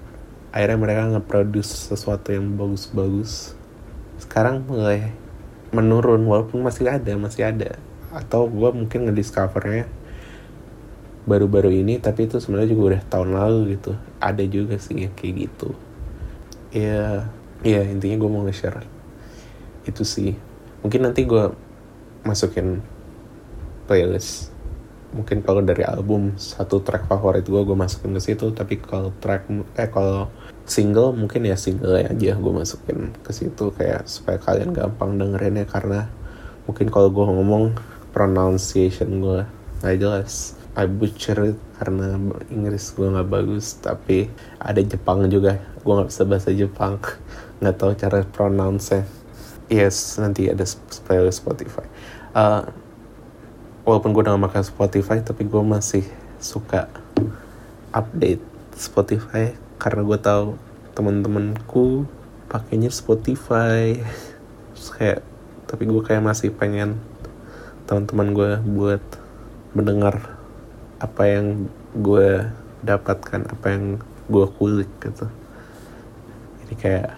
akhirnya 0.50 0.78
mereka 0.80 1.02
nge-produce 1.14 1.94
sesuatu 1.94 2.32
yang 2.32 2.54
bagus-bagus 2.58 3.54
sekarang 4.34 4.66
mulai 4.66 5.14
menurun 5.70 6.26
walaupun 6.26 6.66
masih 6.66 6.90
ada 6.90 7.14
masih 7.14 7.54
ada. 7.54 7.78
Atau 8.10 8.50
gue 8.50 8.66
mungkin 8.74 9.06
ngediscovernya 9.06 9.86
baru-baru 11.22 11.70
ini 11.70 12.02
tapi 12.02 12.26
itu 12.26 12.42
sebenarnya 12.42 12.74
juga 12.74 12.82
udah 12.98 13.02
tahun 13.06 13.30
lalu 13.30 13.78
gitu. 13.78 13.94
Ada 14.18 14.42
juga 14.50 14.74
sih 14.82 15.06
yang 15.06 15.14
kayak 15.14 15.34
gitu. 15.38 15.70
Ya 16.74 17.30
ya 17.62 17.86
intinya 17.86 18.18
gue 18.18 18.30
mau 18.34 18.42
nge-share 18.42 18.82
itu 19.86 20.02
sih. 20.02 20.34
Mungkin 20.82 21.06
nanti 21.06 21.22
gue 21.30 21.54
masukin 22.26 22.82
playlist. 23.86 24.50
Mungkin 25.14 25.46
kalau 25.46 25.62
dari 25.62 25.86
album 25.86 26.34
satu 26.34 26.82
track 26.82 27.06
favorit 27.06 27.46
gue 27.46 27.62
gue 27.62 27.76
masukin 27.78 28.10
ke 28.10 28.34
situ. 28.34 28.50
Tapi 28.50 28.82
kalau 28.82 29.14
track 29.22 29.46
eh 29.78 29.86
kalau 29.94 30.26
single 30.64 31.12
mungkin 31.12 31.44
ya 31.44 31.56
single 31.60 32.00
aja 32.00 32.32
gue 32.36 32.52
masukin 32.52 33.12
ke 33.20 33.30
situ 33.36 33.68
kayak 33.76 34.08
supaya 34.08 34.40
kalian 34.40 34.72
gampang 34.72 35.20
dengerinnya 35.20 35.68
karena 35.68 36.08
mungkin 36.64 36.88
kalau 36.88 37.12
gue 37.12 37.24
ngomong 37.24 37.76
pronunciation 38.16 39.20
gue 39.20 39.40
nggak 39.84 39.96
jelas. 40.00 40.56
I 40.74 40.90
butcher 40.90 41.54
it 41.54 41.58
karena 41.78 42.18
Inggris 42.50 42.98
gue 42.98 43.06
nggak 43.06 43.30
bagus 43.30 43.78
tapi 43.78 44.26
ada 44.58 44.82
Jepang 44.82 45.22
juga. 45.30 45.62
Gue 45.86 45.92
nggak 46.00 46.10
bisa 46.10 46.22
bahasa 46.26 46.50
Jepang. 46.50 46.98
Nggak 47.62 47.76
tahu 47.78 47.92
cara 47.94 48.18
pronounce 48.26 48.90
nya 48.90 49.06
yes 49.70 50.20
nanti 50.20 50.50
ada 50.50 50.64
playlist 51.06 51.40
Spotify. 51.40 51.86
Uh, 52.34 52.66
walaupun 53.86 54.10
gue 54.12 54.22
udah 54.26 54.36
makan 54.36 54.64
Spotify 54.64 55.22
tapi 55.22 55.46
gue 55.46 55.62
masih 55.62 56.04
suka 56.42 56.90
update 57.94 58.42
Spotify 58.74 59.54
karena 59.78 60.00
gue 60.06 60.18
tahu 60.18 60.46
temen-temenku 60.94 62.06
pakainya 62.48 62.88
Spotify. 62.88 63.98
Terus 64.74 64.88
kayak 64.94 65.20
tapi 65.66 65.90
gue 65.90 66.02
kayak 66.04 66.22
masih 66.22 66.54
pengen 66.54 67.02
teman-teman 67.84 68.30
gue 68.32 68.50
buat 68.62 69.04
mendengar 69.74 70.38
apa 71.02 71.22
yang 71.26 71.66
gue 71.98 72.48
dapatkan 72.86 73.50
apa 73.50 73.66
yang 73.74 73.84
gue 74.30 74.46
kulik 74.56 74.90
gitu. 75.02 75.26
Jadi 76.64 76.74
kayak 76.78 77.10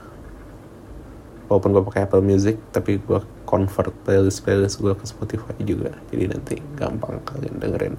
walaupun 1.46 1.70
gue 1.76 1.82
pakai 1.86 2.02
Apple 2.08 2.24
Music 2.24 2.58
tapi 2.74 2.98
gue 2.98 3.20
convert 3.46 3.94
playlist 4.02 4.42
playlist 4.42 4.82
gue 4.82 4.96
ke 4.96 5.04
Spotify 5.06 5.54
juga. 5.62 5.94
Jadi 6.10 6.24
nanti 6.26 6.54
gampang 6.74 7.22
kalian 7.22 7.62
dengerin 7.62 7.96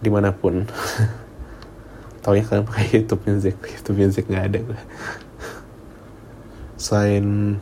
di 0.00 0.08
mana 0.08 0.32
pun 0.32 0.64
taunya 2.20 2.44
kalian 2.44 2.68
pakai 2.68 2.86
YouTube 3.00 3.22
Music. 3.24 3.56
YouTube 3.56 3.98
Music 3.98 4.24
nggak 4.28 4.46
ada. 4.52 4.58
Gue 4.64 4.80
selain 6.80 7.56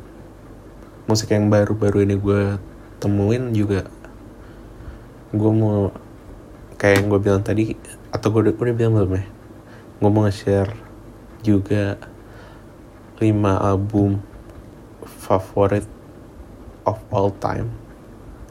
musik 1.11 1.35
yang 1.35 1.51
baru-baru 1.51 2.07
ini 2.07 2.15
gue 2.15 2.55
temuin 3.03 3.51
juga 3.51 3.91
gue 5.35 5.53
mau 5.53 5.91
kayak 6.79 7.03
yang 7.03 7.07
gue 7.11 7.21
bilang 7.21 7.43
tadi 7.43 7.75
atau 8.15 8.31
gue 8.31 8.49
udah, 8.49 8.55
bilang 8.73 8.95
belum 8.95 9.19
ya? 9.19 9.25
Gue 9.99 10.11
mau 10.15 10.23
nge-share 10.25 10.73
juga 11.43 11.99
5 13.19 13.27
album 13.43 14.23
favorit 15.03 15.85
of 16.87 16.97
all 17.11 17.35
time. 17.43 17.69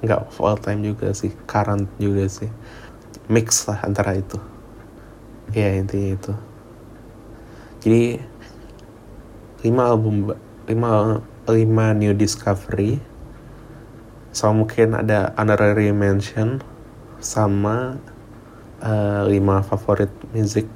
Nggak 0.04 0.28
of 0.28 0.38
all 0.44 0.60
time 0.60 0.84
juga 0.84 1.16
sih 1.16 1.32
current 1.48 1.88
juga 1.98 2.28
sih. 2.28 2.52
Mix 3.32 3.66
lah 3.66 3.82
antara 3.88 4.14
itu 4.14 4.38
ya 5.56 5.72
intinya 5.80 6.16
itu. 6.16 6.34
Jadi 7.84 8.04
5 9.64 9.74
album 9.80 10.36
5 10.68 11.48
5 11.48 12.00
new 12.00 12.14
discovery 12.14 13.00
sama 14.36 14.68
mungkin 14.68 14.94
ada 14.94 15.32
honorary 15.40 15.96
mention 15.96 16.60
sama 17.24 17.96
uh, 18.84 19.24
5 19.24 19.70
favorit 19.72 20.12
music 20.36 20.68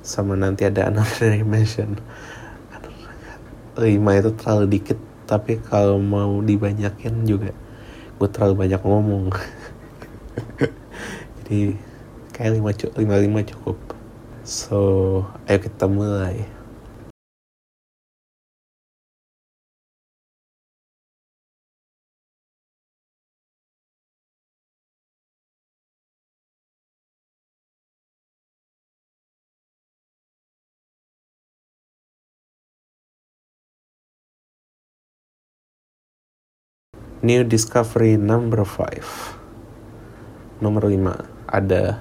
sama 0.00 0.34
nanti 0.34 0.64
ada 0.64 0.88
honorary 0.88 1.44
mention. 1.56 2.00
5 3.76 3.84
itu 3.92 4.30
terlalu 4.34 4.66
dikit 4.80 4.98
tapi 5.28 5.60
kalau 5.60 6.00
mau 6.00 6.40
dibanyakin 6.40 7.28
juga 7.28 7.52
gue 8.18 8.28
terlalu 8.32 8.66
banyak 8.66 8.80
ngomong. 8.80 9.30
Jadi 11.44 11.76
kayak 12.32 12.56
5 12.56 12.98
lima, 12.98 13.14
lima 13.20 13.40
cukup 13.44 13.97
so 14.48 14.80
ayo 15.44 15.60
kita 15.60 15.84
mulai. 15.84 16.48
New 37.18 37.42
Discovery 37.42 38.14
number 38.14 38.62
5 38.62 40.62
Nomor 40.62 40.86
5 40.86 41.50
Ada 41.50 41.98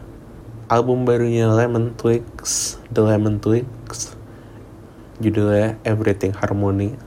album 0.68 1.08
barunya 1.08 1.48
Lemon 1.48 1.96
Twix, 1.96 2.76
The 2.92 3.00
Lemon 3.00 3.40
Twigs, 3.40 4.20
judulnya 5.24 5.80
Everything 5.88 6.36
Harmony. 6.36 7.00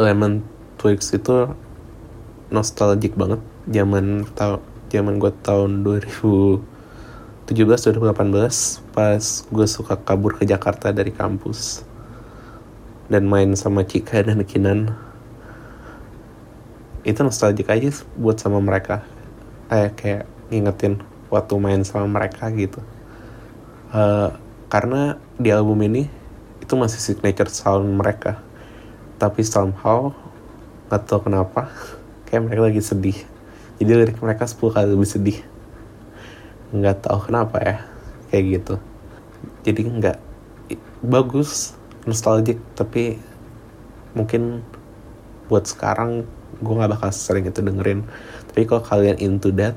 Lemon 0.00 0.40
Twigs 0.80 1.12
itu 1.12 1.52
nostalgic 2.50 3.14
banget. 3.14 3.40
Zaman 3.70 4.26
tau 4.34 4.60
zaman 4.90 5.22
gue 5.22 5.30
tahun 5.46 5.86
2017 5.86 6.60
2018 7.46 8.90
pas 8.90 9.22
gue 9.46 9.66
suka 9.70 9.94
kabur 9.94 10.34
ke 10.36 10.44
Jakarta 10.44 10.90
dari 10.90 11.14
kampus. 11.14 11.86
Dan 13.10 13.26
main 13.26 13.54
sama 13.58 13.82
Cika 13.86 14.22
dan 14.22 14.42
Kinan. 14.46 14.94
Itu 17.02 17.22
nostalgic 17.26 17.70
aja 17.70 17.90
buat 18.18 18.38
sama 18.38 18.62
mereka. 18.62 19.02
Kayak 19.70 19.92
kayak 19.98 20.24
ngingetin 20.50 21.02
waktu 21.30 21.54
main 21.58 21.82
sama 21.86 22.06
mereka 22.10 22.50
gitu. 22.54 22.82
Uh, 23.90 24.30
karena 24.70 25.18
di 25.34 25.50
album 25.50 25.82
ini 25.82 26.06
itu 26.62 26.74
masih 26.78 27.02
signature 27.02 27.50
sound 27.50 27.86
mereka. 27.98 28.38
Tapi 29.18 29.42
somehow 29.42 30.14
nggak 30.90 31.02
tahu 31.06 31.30
kenapa 31.30 31.66
kayak 32.30 32.46
mereka 32.46 32.62
lagi 32.70 32.80
sedih. 32.80 33.18
Jadi 33.82 33.90
lirik 33.90 34.18
mereka 34.22 34.46
10 34.46 34.70
kali 34.70 34.86
lebih 34.94 35.10
sedih. 35.10 35.38
Nggak 36.70 37.10
tahu 37.10 37.18
kenapa 37.26 37.56
ya 37.58 37.76
kayak 38.30 38.44
gitu. 38.62 38.74
Jadi 39.66 39.80
nggak 39.82 40.18
bagus 41.02 41.74
nostalgic 42.06 42.62
tapi 42.78 43.18
mungkin 44.14 44.62
buat 45.50 45.66
sekarang 45.66 46.22
gue 46.62 46.74
nggak 46.74 46.92
bakal 46.94 47.10
sering 47.10 47.50
itu 47.50 47.58
dengerin. 47.58 48.06
Tapi 48.46 48.62
kalau 48.70 48.82
kalian 48.86 49.18
into 49.18 49.50
that 49.50 49.74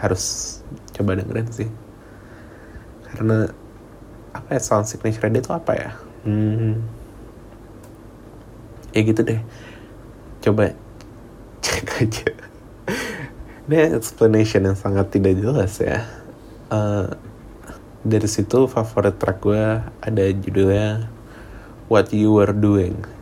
harus 0.00 0.58
coba 0.96 1.20
dengerin 1.20 1.48
sih. 1.52 1.68
Karena 3.12 3.52
apa 4.32 4.48
ya 4.56 4.60
sound 4.64 4.88
signature 4.88 5.28
dia 5.28 5.44
itu 5.44 5.52
apa 5.52 5.72
ya? 5.76 5.90
Hmm, 6.24 6.80
ya 8.96 9.00
gitu 9.04 9.20
deh. 9.20 9.40
Coba 10.40 10.72
cek 11.62 11.86
aja 12.02 12.30
ini 13.72 13.78
explanation 13.94 14.66
yang 14.66 14.76
sangat 14.76 15.14
tidak 15.14 15.38
jelas 15.38 15.78
ya. 15.78 16.02
Uh, 16.72 17.08
dari 18.02 18.26
situ 18.26 18.66
favorit 18.66 19.14
track 19.16 19.38
gue 19.38 19.64
ada 20.02 20.24
judulnya 20.34 21.06
What 21.86 22.10
You 22.10 22.34
Were 22.34 22.50
Doing 22.50 23.21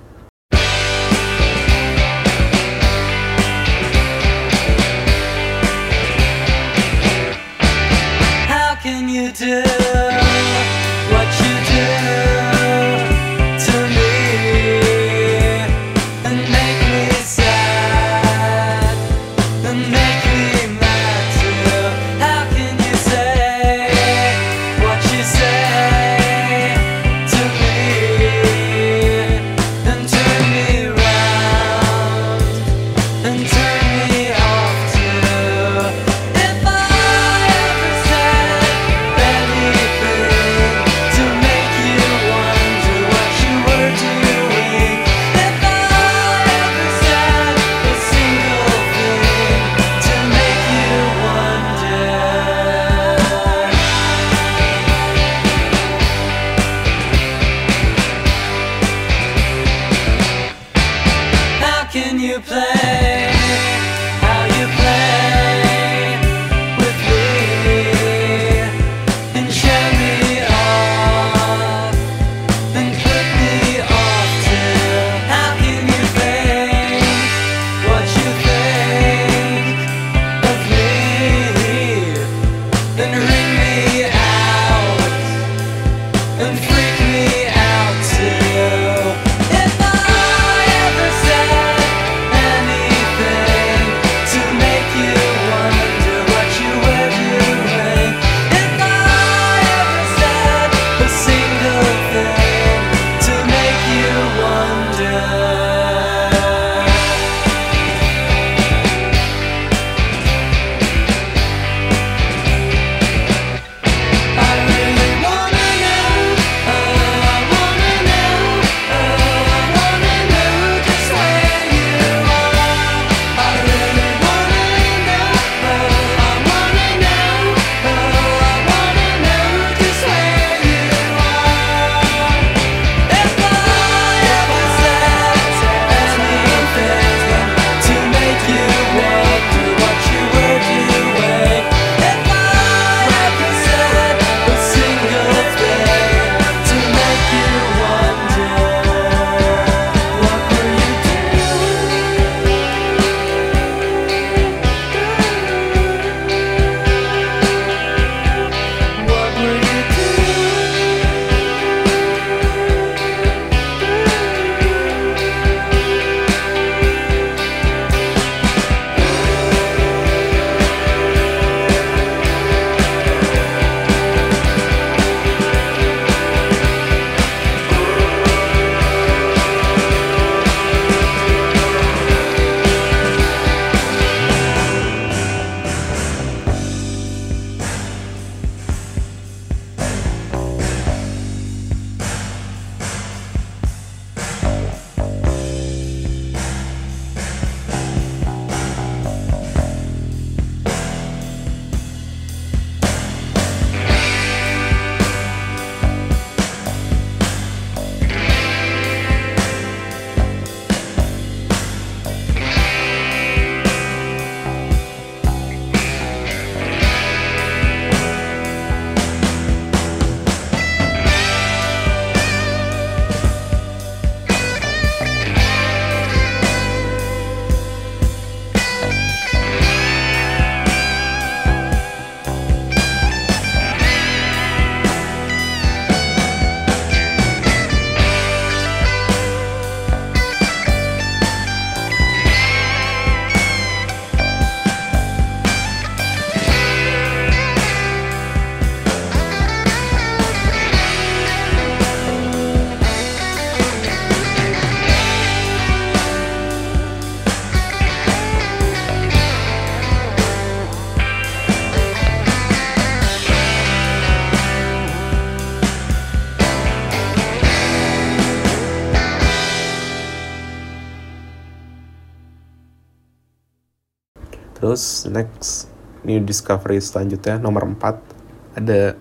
discovery 276.30 276.78
selanjutnya 276.78 277.42
nomor 277.42 277.66
4 277.66 278.58
ada 278.62 278.94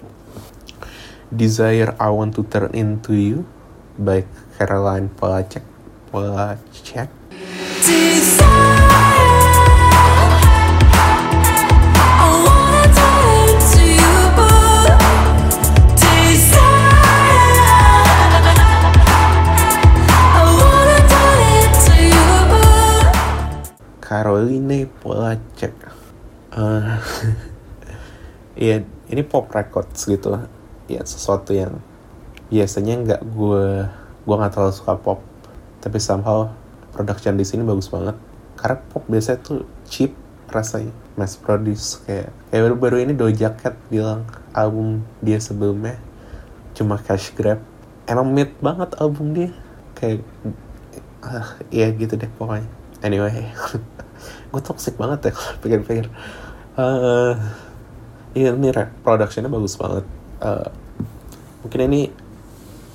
Desire 1.29 1.93
I 2.01 2.09
Want 2.09 2.33
to 2.33 2.43
Turn 2.49 2.73
Into 2.73 3.13
You 3.13 3.45
by 4.01 4.25
Caroline 4.57 5.13
Polachek 5.13 5.61
Polachek 6.09 7.08
ya 28.59 28.83
ini 29.07 29.21
pop 29.23 29.47
records 29.55 30.03
gitu. 30.03 30.35
Ya 30.91 31.01
sesuatu 31.07 31.55
yang 31.55 31.79
biasanya 32.51 32.99
nggak 32.99 33.21
gue 33.23 33.87
gue 34.27 34.35
nggak 34.35 34.51
terlalu 34.51 34.73
suka 34.75 34.99
pop, 34.99 35.23
tapi 35.79 35.97
somehow 36.03 36.51
production 36.91 37.39
di 37.39 37.47
sini 37.47 37.63
bagus 37.63 37.87
banget. 37.87 38.19
Karena 38.59 38.83
pop 38.91 39.07
biasanya 39.07 39.39
tuh 39.39 39.63
cheap 39.87 40.11
rasanya, 40.51 40.91
mass 41.15 41.39
produce 41.39 42.03
kayak 42.03 42.35
kayak 42.51 42.61
baru-baru 42.67 43.07
ini 43.07 43.13
Doja 43.15 43.55
Cat 43.55 43.79
bilang 43.87 44.27
album 44.51 45.07
dia 45.23 45.39
sebelumnya 45.39 45.95
cuma 46.75 46.99
cash 46.99 47.31
grab. 47.31 47.63
Emang 48.03 48.27
mid 48.27 48.51
banget 48.59 48.91
album 48.99 49.31
dia 49.31 49.55
kayak 49.95 50.19
uh, 51.23 51.47
ya 51.71 51.87
gitu 51.95 52.19
deh 52.19 52.29
pokoknya. 52.35 52.67
Anyway. 52.99 53.31
gue 54.51 54.61
toxic 54.65 54.97
banget 54.97 55.29
ya 55.29 55.31
kalau 55.31 55.55
pikir-pikir 55.61 56.05
iya 56.79 57.37
ini 58.37 58.69
productionnya 59.01 59.49
bagus 59.49 59.75
banget. 59.79 60.05
Uh, 60.39 60.69
mungkin 61.65 61.81
ini 61.89 62.01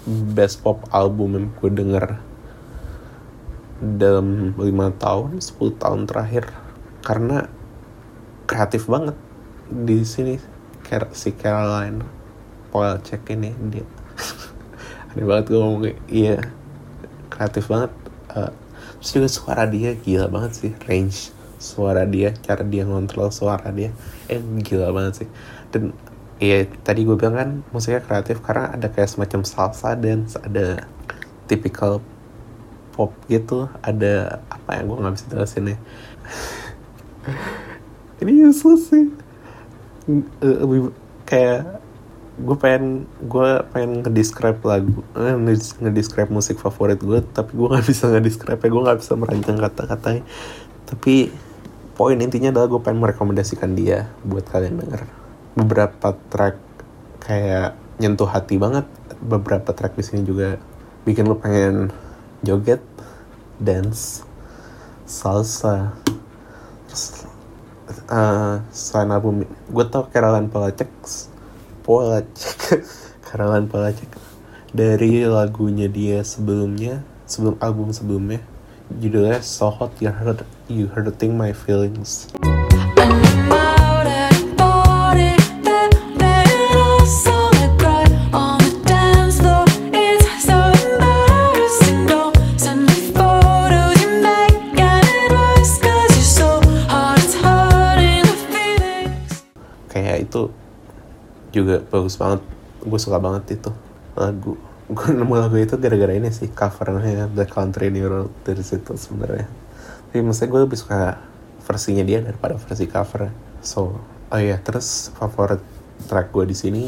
best 0.06 0.62
pop 0.62 0.84
album 0.94 1.34
yang 1.34 1.46
gue 1.58 1.70
denger 1.72 2.04
dalam 3.82 4.54
lima 4.54 4.94
tahun 4.94 5.42
10 5.42 5.80
tahun 5.82 6.06
terakhir. 6.06 6.50
Karena 7.02 7.50
kreatif 8.46 8.86
banget 8.86 9.16
di 9.68 10.04
sini 10.06 10.38
si 11.10 11.34
Caroline 11.34 12.04
Paul 12.70 13.02
cek 13.02 13.34
ini 13.34 13.50
dia. 13.72 13.86
Aneh 15.10 15.26
banget 15.26 15.50
gue 15.50 15.58
ngomong 15.58 15.82
iya 16.06 16.38
kreatif 17.28 17.66
banget. 17.66 17.90
Uh, 18.30 18.54
terus 19.02 19.10
juga 19.20 19.28
suara 19.28 19.64
dia 19.68 19.92
gila 19.98 20.32
banget 20.32 20.52
sih 20.56 20.72
range 20.88 21.34
suara 21.60 22.04
dia 22.04 22.32
cara 22.44 22.60
dia 22.60 22.84
ngontrol 22.84 23.28
suara 23.32 23.68
dia 23.72 23.92
eh 24.28 24.40
gila 24.40 24.90
banget 24.90 25.24
sih. 25.24 25.28
Dan 25.70 25.92
ya 26.42 26.66
tadi 26.82 27.06
gue 27.06 27.16
bilang 27.16 27.36
kan 27.36 27.50
musiknya 27.70 28.02
kreatif 28.02 28.42
karena 28.42 28.74
ada 28.74 28.90
kayak 28.90 29.10
semacam 29.10 29.40
salsa 29.46 29.94
dan 29.94 30.26
ada 30.42 30.88
typical 31.46 32.00
pop 32.94 33.12
gitu. 33.28 33.68
Ada 33.82 34.44
apa 34.48 34.80
yang 34.80 34.84
gue 34.90 34.98
nggak 35.02 35.14
bisa 35.14 35.26
jelasin 35.30 35.72
ya. 35.74 35.78
Ini 38.22 38.48
useless 38.48 38.88
sih. 38.90 39.06
Lebih 40.40 40.94
kayak 41.24 41.84
gue 42.34 42.56
pengen 42.58 43.06
gue 43.30 43.48
pengen 43.70 44.02
ngedescribe 44.02 44.58
lagu 44.66 45.06
eh, 45.14 45.38
ngedescribe 45.78 46.34
musik 46.34 46.58
favorit 46.58 46.98
gue 46.98 47.22
tapi 47.30 47.54
gue 47.54 47.70
nggak 47.70 47.86
bisa 47.86 48.10
ngedescribe 48.10 48.58
ya 48.58 48.68
gue 48.74 48.82
nggak 48.90 48.98
bisa 48.98 49.12
merancang 49.14 49.58
kata-katanya. 49.58 50.22
Tapi 50.84 51.30
poin 51.94 52.18
intinya 52.18 52.50
adalah 52.50 52.68
gue 52.70 52.80
pengen 52.82 53.00
merekomendasikan 53.02 53.72
dia 53.78 54.10
buat 54.26 54.46
kalian 54.50 54.82
denger. 54.82 55.02
Beberapa 55.54 56.18
track 56.30 56.58
kayak 57.22 57.78
nyentuh 58.02 58.26
hati 58.26 58.58
banget 58.58 58.84
beberapa 59.22 59.70
track 59.70 59.94
di 59.94 60.04
sini 60.04 60.20
juga 60.26 60.58
bikin 61.06 61.30
lo 61.30 61.38
pengen 61.38 61.94
joget 62.42 62.82
dance 63.56 64.26
salsa 65.08 65.94
terus 66.88 67.24
uh, 68.10 68.60
selain 68.72 69.12
album 69.14 69.46
gue 69.46 69.84
tau 69.88 70.08
Caroline 70.10 70.50
Polacek 70.50 70.90
Polacek 71.86 72.82
Caroline 73.24 73.68
Polacek 73.72 74.10
dari 74.74 75.22
lagunya 75.24 75.86
dia 75.86 76.20
sebelumnya 76.26 77.04
sebelum 77.24 77.56
album 77.62 77.94
sebelumnya 77.94 78.42
judulnya 78.92 79.40
So 79.40 79.72
Hot 79.72 79.96
You 80.00 80.12
Hurt 80.12 80.44
You 80.68 80.86
Hurting 80.92 81.32
My 81.32 81.56
Feelings. 81.56 82.32
Kayak 99.94 100.26
itu 100.26 100.50
juga 101.54 101.86
bagus 101.86 102.18
banget, 102.18 102.42
gue 102.82 102.98
suka 102.98 103.22
banget 103.22 103.62
itu 103.62 103.70
lagu 104.18 104.58
gue 104.84 105.10
nemu 105.16 105.34
lagu 105.40 105.56
itu 105.56 105.80
gara-gara 105.80 106.12
ini 106.12 106.28
sih 106.28 106.52
covernya 106.52 107.32
The 107.32 107.48
Country 107.48 107.88
New 107.88 108.04
Road 108.04 108.30
dari 108.44 108.60
situ 108.60 108.92
sebenarnya. 109.00 109.48
Tapi 110.12 110.20
maksudnya 110.20 110.50
gue 110.52 110.60
lebih 110.68 110.78
suka 110.78 111.16
versinya 111.64 112.04
dia 112.04 112.20
daripada 112.20 112.60
versi 112.60 112.84
cover. 112.84 113.32
So 113.64 113.96
oh 114.28 114.40
iya 114.40 114.60
terus 114.60 115.08
favorit 115.16 115.64
track 116.04 116.28
gue 116.34 116.44
di 116.44 116.56
sini 116.56 116.82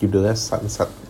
judulnya 0.00 0.32
Sunset 0.32 1.05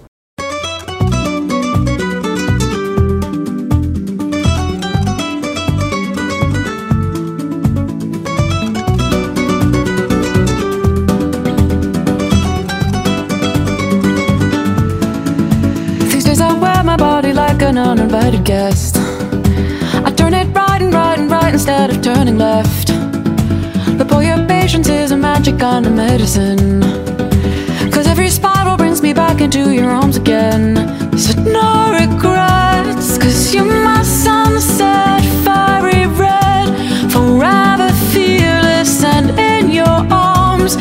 an 18.26 18.34
uninvited 18.34 18.44
guest. 18.44 18.96
I 20.04 20.10
turn 20.10 20.34
it 20.34 20.46
right 20.54 20.82
and 20.82 20.92
right 20.92 21.18
and 21.18 21.30
right 21.30 21.52
instead 21.52 21.90
of 21.90 22.02
turning 22.02 22.38
left. 22.38 22.88
But 23.98 24.08
boy, 24.08 24.26
your 24.26 24.44
patience 24.46 24.88
is 24.88 25.12
a 25.12 25.16
magic 25.16 25.58
kind 25.58 25.86
of 25.86 25.92
medicine. 25.92 26.80
Cause 27.92 28.06
every 28.06 28.28
spiral 28.28 28.76
brings 28.76 29.00
me 29.02 29.12
back 29.12 29.40
into 29.40 29.72
your 29.72 29.90
arms 29.90 30.16
again. 30.16 30.76
Said 31.16 31.38
no 31.46 31.92
regrets, 31.92 33.18
cause 33.18 33.54
you're 33.54 33.64
my 33.64 34.02
sunset, 34.02 35.22
fiery 35.44 36.06
red, 36.06 36.68
forever 37.10 37.88
fearless 38.12 39.04
and 39.04 39.30
in 39.38 39.70
your 39.70 39.98
arms. 40.10 40.76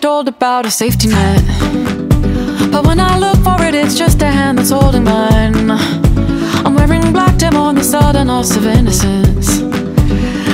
Told 0.00 0.28
about 0.28 0.66
a 0.66 0.70
safety 0.70 1.08
net. 1.08 1.42
But 2.70 2.86
when 2.86 3.00
I 3.00 3.18
look 3.18 3.38
for 3.42 3.56
it, 3.64 3.74
it's 3.74 3.96
just 3.96 4.22
a 4.22 4.26
hand 4.26 4.58
that's 4.58 4.70
holding 4.70 5.04
mine. 5.04 5.70
I'm 6.64 6.74
wearing 6.74 7.12
black 7.12 7.36
dim 7.38 7.56
on 7.56 7.74
the 7.74 7.82
sudden 7.82 8.28
loss 8.28 8.56
of 8.56 8.66
innocence. 8.66 9.60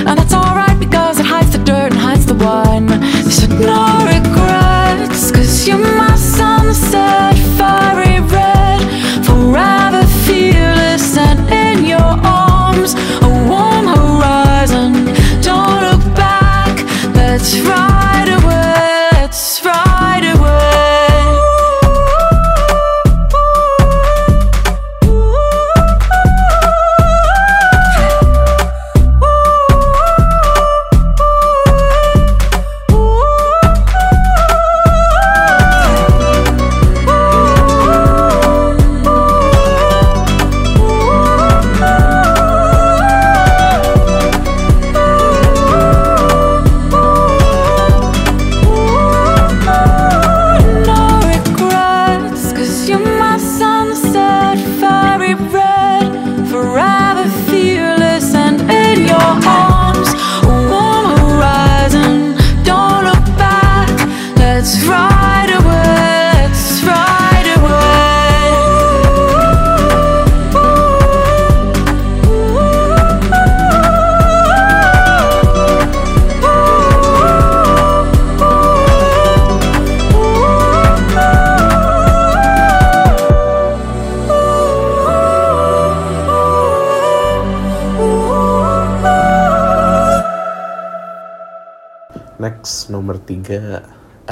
And 0.07 0.17
that's 0.17 0.33
alright 0.33 0.79
because 0.79 1.19
it 1.19 1.25
hides 1.25 1.51
the 1.51 1.63
dirt 1.63 1.91
and 1.91 2.01
hides 2.01 2.25
the 2.25 2.35
wine. 2.35 2.87
Said 3.29 3.51
no 3.51 3.85
regrets, 4.05 5.31
cause 5.31 5.67
you're 5.67 5.77
my 5.77 6.15
sunset, 6.15 7.35
fiery 7.57 8.19
red, 8.21 8.54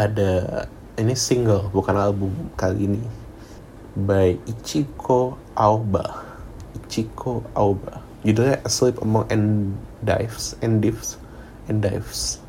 ada 0.04 0.32
ini 1.00 1.16
single 1.16 1.72
bukan 1.72 1.96
album 1.96 2.36
kali 2.60 2.92
ini. 2.92 3.04
By 3.96 4.36
Ichiko 4.44 5.40
Aoba. 5.56 6.28
Ichiko 6.76 7.48
Aoba. 7.56 8.04
Judulnya 8.28 8.60
Asleep 8.68 9.00
Among 9.00 9.28
Endives 9.32 10.60
Endives 10.60 11.16
Endives 11.72 12.43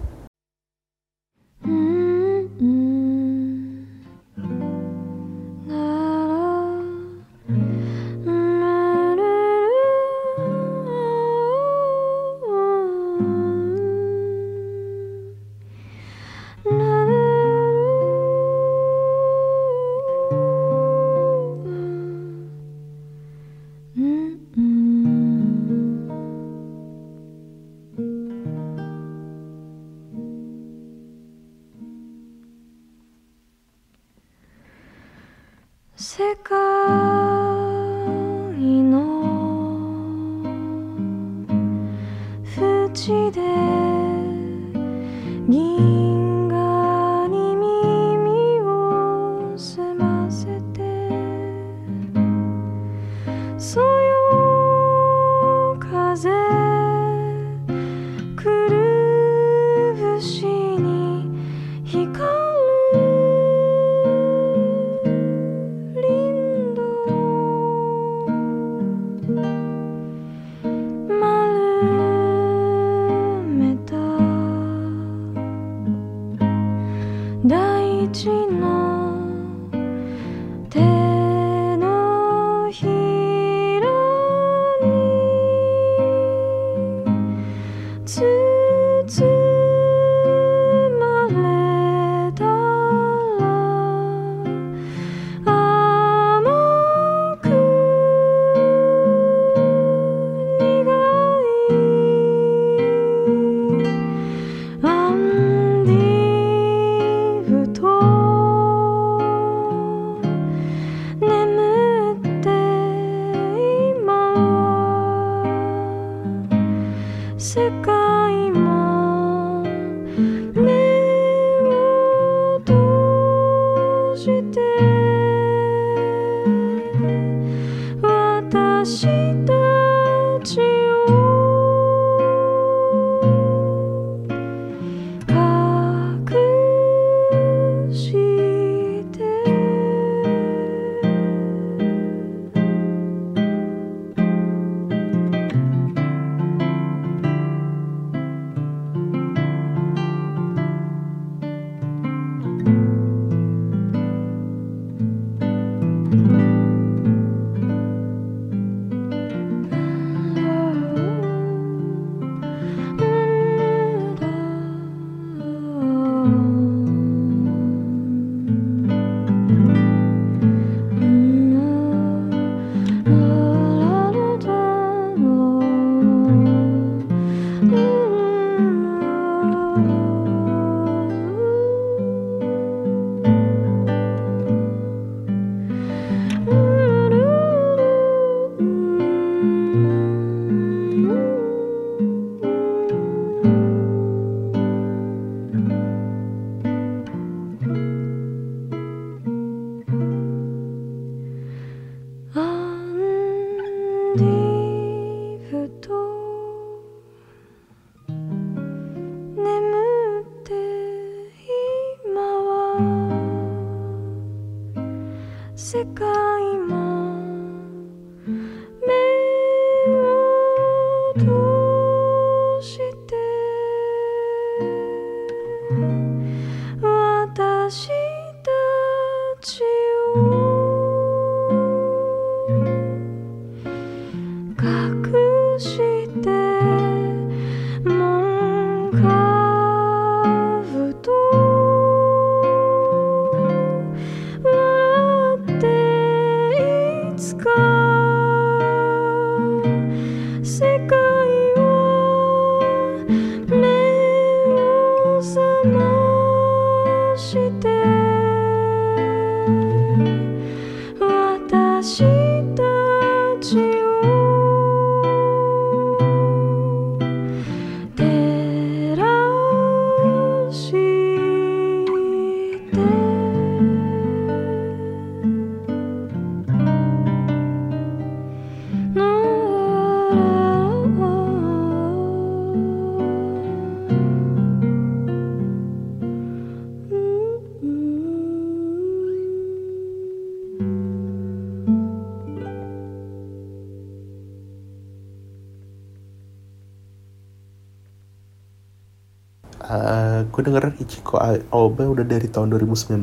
gue 300.45 300.53
denger 300.53 300.77
Ichiko 300.77 301.17
Aoba 301.25 301.89
udah 301.89 302.05
dari 302.05 302.29
tahun 302.29 302.53
2019 302.53 303.01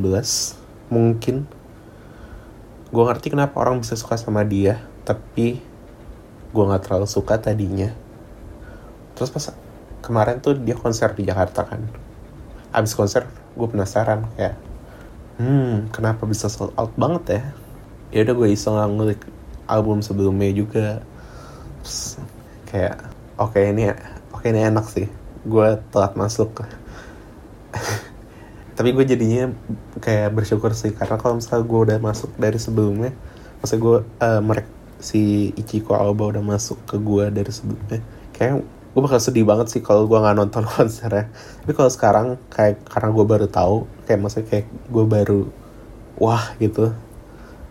mungkin. 0.94 1.50
Gue 2.94 3.04
ngerti 3.10 3.34
kenapa 3.34 3.58
orang 3.58 3.82
bisa 3.82 3.98
suka 3.98 4.14
sama 4.14 4.46
dia 4.46 4.78
tapi 5.02 5.58
gue 6.54 6.64
nggak 6.70 6.86
terlalu 6.86 7.10
suka 7.10 7.42
tadinya. 7.42 7.89
Terus 9.18 9.34
pas 9.34 9.58
kemarin 10.06 10.38
tuh 10.38 10.54
dia 10.54 10.78
konser 10.78 11.18
di 11.18 11.26
Jakarta 11.26 11.66
kan. 11.66 11.82
Abis 12.78 12.94
konser 12.94 13.26
gue 13.58 13.66
penasaran 13.66 14.30
kayak 14.38 14.62
hmm 15.42 15.89
kenapa 15.89 16.30
bisa 16.30 16.46
sold 16.46 16.78
out 16.78 16.94
banget 16.94 17.42
ya? 17.42 17.44
Ya 18.14 18.20
udah 18.22 18.38
gue 18.38 18.50
iseng 18.54 18.78
ngulik 18.78 19.26
album 19.66 20.06
sebelumnya 20.06 20.54
juga. 20.54 21.02
Terus 21.82 22.22
kayak 22.70 23.02
oke 23.42 23.58
okay, 23.58 23.74
ini 23.74 23.89
oke 24.30 24.46
okay, 24.46 24.54
ini 24.54 24.62
enak 24.62 24.86
sih. 24.86 25.10
Gue 25.42 25.82
telat 25.89 26.14
masuk 26.14 26.62
tapi 28.82 28.98
gue 28.98 29.06
jadinya 29.06 29.54
kayak 30.02 30.34
bersyukur 30.34 30.74
sih 30.74 30.90
karena 30.90 31.22
kalau 31.22 31.38
misalnya 31.38 31.70
gue 31.70 31.80
udah 31.86 31.98
masuk 32.02 32.34
dari 32.34 32.58
sebelumnya 32.58 33.14
masa 33.62 33.78
gue 33.78 34.02
uh, 34.02 34.42
merek 34.42 34.66
si 34.98 35.54
Ichiko 35.54 35.94
Aoba 35.94 36.34
udah 36.34 36.42
masuk 36.42 36.82
ke 36.90 36.98
gue 36.98 37.30
dari 37.30 37.54
sebelumnya 37.54 38.02
kayak 38.34 38.66
gue 38.92 39.02
bakal 39.06 39.22
sedih 39.22 39.46
banget 39.46 39.70
sih 39.70 39.82
kalau 39.86 40.10
gue 40.10 40.18
nggak 40.18 40.36
nonton 40.36 40.66
konsernya. 40.74 41.30
Tapi 41.32 41.72
kalau 41.78 41.92
sekarang 41.94 42.28
kayak 42.50 42.84
karena 42.90 43.10
gue 43.14 43.26
baru 43.26 43.48
tahu 43.48 43.76
kayak 44.10 44.20
maksudnya 44.20 44.48
kayak 44.50 44.66
gue 44.90 45.06
baru 45.06 45.42
wah 46.20 46.58
gitu. 46.58 46.92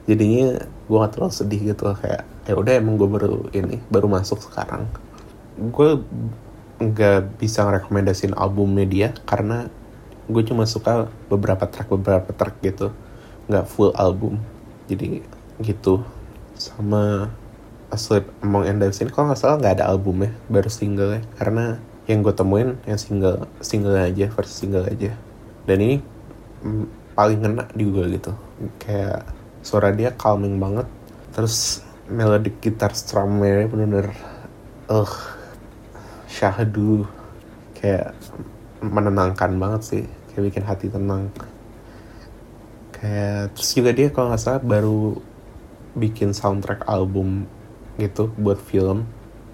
Jadinya 0.07 0.63
gue 0.63 0.97
gak 0.99 1.13
terlalu 1.15 1.35
sedih 1.35 1.61
gitu 1.75 1.91
kayak 1.91 2.23
ya 2.49 2.55
udah 2.55 2.73
emang 2.79 2.99
gue 2.99 3.09
baru 3.11 3.51
ini 3.51 3.83
baru 3.93 4.07
masuk 4.09 4.41
sekarang. 4.47 4.89
Gue 5.75 6.01
nggak 6.81 7.37
bisa 7.37 7.69
ngerekomendasiin 7.69 8.33
albumnya 8.33 8.89
dia 8.89 9.09
karena 9.29 9.69
gue 10.31 10.43
cuma 10.47 10.65
suka 10.65 11.11
beberapa 11.27 11.67
track 11.67 11.91
beberapa 11.91 12.31
track 12.31 12.63
gitu. 12.63 12.95
Nggak 13.51 13.67
full 13.67 13.91
album. 13.99 14.39
Jadi 14.87 15.27
gitu. 15.61 16.07
Sama 16.55 17.29
Asleep 17.91 18.31
Among 18.41 18.71
Angels 18.71 19.03
ini 19.03 19.11
kalau 19.11 19.35
nggak 19.35 19.41
salah 19.43 19.59
nggak 19.59 19.83
ada 19.83 19.91
albumnya 19.91 20.31
baru 20.47 20.71
single 20.71 21.19
ya 21.19 21.23
karena 21.43 21.83
yang 22.07 22.23
gue 22.23 22.31
temuin 22.31 22.79
yang 22.87 22.99
single 22.99 23.51
single 23.59 23.99
aja 23.99 24.31
versi 24.31 24.55
single 24.67 24.87
aja. 24.87 25.15
Dan 25.67 25.79
ini 25.83 25.97
mm, 26.63 26.87
paling 27.19 27.39
ngena 27.43 27.65
di 27.75 27.85
gue 27.91 28.05
gitu. 28.15 28.33
Kayak 28.79 29.27
suara 29.67 29.91
dia 29.91 30.15
calming 30.15 30.63
banget. 30.63 30.87
Terus 31.35 31.83
melodic 32.11 32.63
gitar 32.63 32.95
strumnya 32.95 33.67
bener-bener 33.67 34.15
uh 34.87 35.15
syahdu. 36.31 37.07
Kayak 37.75 38.15
menenangkan 38.81 39.61
banget 39.61 39.83
sih 39.85 40.05
kayak 40.31 40.45
bikin 40.55 40.65
hati 40.65 40.87
tenang. 40.87 41.29
Kayak 42.95 43.55
terus 43.57 43.71
juga 43.75 43.91
dia 43.91 44.09
kalau 44.15 44.31
nggak 44.31 44.43
salah 44.43 44.63
baru 44.63 45.19
bikin 45.99 46.31
soundtrack 46.31 46.87
album 46.87 47.51
gitu 47.99 48.31
buat 48.39 48.63
film. 48.63 49.05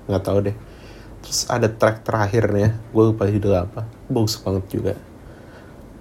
Nggak 0.06 0.22
tahu 0.22 0.38
deh. 0.50 0.56
Terus 1.24 1.40
ada 1.50 1.66
track 1.66 2.06
terakhirnya 2.06 2.78
gue 2.94 3.02
lupa 3.02 3.26
judul 3.26 3.54
apa. 3.56 3.88
Bagus 4.06 4.38
banget 4.38 4.64
juga. 4.70 4.94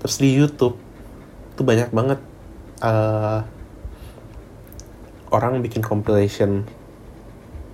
Terus 0.03 0.15
di 0.21 0.29
YouTube 0.35 0.77
tuh 1.55 1.65
banyak 1.65 1.89
banget 1.89 2.19
uh, 2.83 3.41
orang 5.33 5.63
bikin 5.65 5.81
compilation 5.81 6.67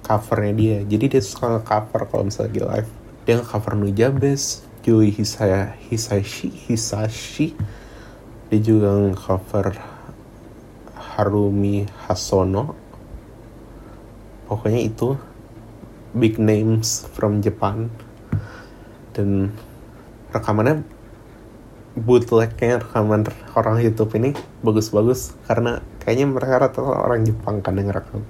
covernya 0.06 0.54
dia. 0.56 0.78
Jadi 0.88 1.18
dia 1.18 1.22
suka 1.24 1.60
cover 1.60 2.08
kalau 2.08 2.24
misalnya 2.28 2.48
lagi 2.48 2.62
live. 2.64 2.90
Dia 3.22 3.34
nge-cover 3.38 3.74
Nujabes 3.78 4.71
Yui 4.82 5.14
Hisaya, 5.14 5.78
Hisashi, 5.90 6.50
Hisashi 6.50 7.54
dia 8.52 8.60
juga 8.60 9.16
cover 9.16 9.72
Harumi 10.98 11.88
Hasono. 12.04 12.76
Pokoknya 14.50 14.82
itu 14.84 15.16
big 16.12 16.36
names 16.36 17.08
from 17.16 17.40
Japan. 17.40 17.88
Dan 19.16 19.56
rekamannya 20.36 20.84
bootlegnya 21.96 22.84
rekaman 22.84 23.28
orang 23.56 23.84
YouTube 23.84 24.16
ini 24.16 24.32
bagus-bagus 24.64 25.36
karena 25.48 25.84
kayaknya 26.00 26.26
mereka 26.32 26.56
rata-rata 26.68 27.04
orang 27.04 27.28
Jepang 27.28 27.60
kan 27.60 27.76
yang 27.76 27.92
rekam 27.92 28.24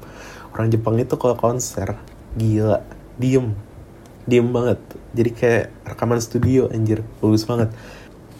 orang 0.57 0.73
Jepang 0.73 0.97
itu 0.97 1.13
kalau 1.13 1.37
konser 1.37 1.93
gila 2.33 2.81
diem 3.21 3.53
diem 4.29 4.49
banget. 4.49 4.79
Jadi 5.17 5.29
kayak 5.33 5.65
rekaman 5.85 6.21
studio 6.21 6.69
anjir. 6.69 7.01
Bagus 7.19 7.45
banget. 7.45 7.73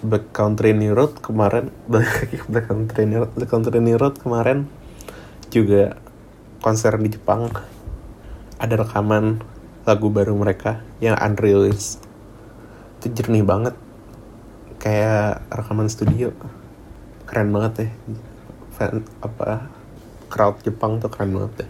Black 0.01 0.33
Country 0.33 0.73
New 0.73 0.97
Road 0.97 1.21
kemarin 1.21 1.69
Black 1.91 2.65
Country 2.67 3.05
New 3.05 3.21
Road. 3.21 3.31
Black 3.37 3.49
Country 3.49 3.79
New 3.81 3.97
Road 3.97 4.17
kemarin 4.17 4.65
juga 5.53 5.97
konser 6.61 6.93
di 6.97 7.09
Jepang. 7.13 7.49
Ada 8.61 8.85
rekaman 8.85 9.41
lagu 9.85 10.13
baru 10.13 10.37
mereka 10.37 10.81
yang 11.01 11.17
unreleased. 11.17 12.01
Itu 13.01 13.13
jernih 13.13 13.45
banget. 13.45 13.73
Kayak 14.81 15.45
rekaman 15.49 15.89
studio. 15.89 16.33
Keren 17.29 17.53
banget 17.53 17.73
ya. 17.85 17.89
Fan 18.77 19.05
apa 19.21 19.69
crowd 20.31 20.61
Jepang 20.65 20.97
tuh 20.97 21.09
keren 21.09 21.33
banget 21.33 21.65
ya. 21.65 21.67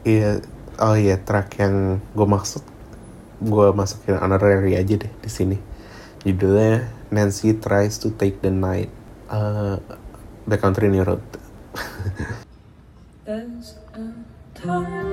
Iya 0.00 0.30
oh 0.80 0.96
iya 0.96 1.20
track 1.20 1.60
yang 1.60 2.00
gue 2.16 2.26
maksud 2.26 2.64
gue 3.40 3.68
masukin 3.72 4.20
honorary 4.20 4.76
aja 4.76 5.00
deh 5.00 5.12
di 5.20 5.30
sini. 5.32 5.56
Judulnya 6.20 6.84
Nancy 7.08 7.56
tries 7.56 7.96
to 7.96 8.12
take 8.12 8.44
the 8.44 8.52
night. 8.52 8.92
Uh, 9.30 9.80
the 10.50 10.58
country 10.58 10.90
new 10.90 11.06
road 11.06 11.22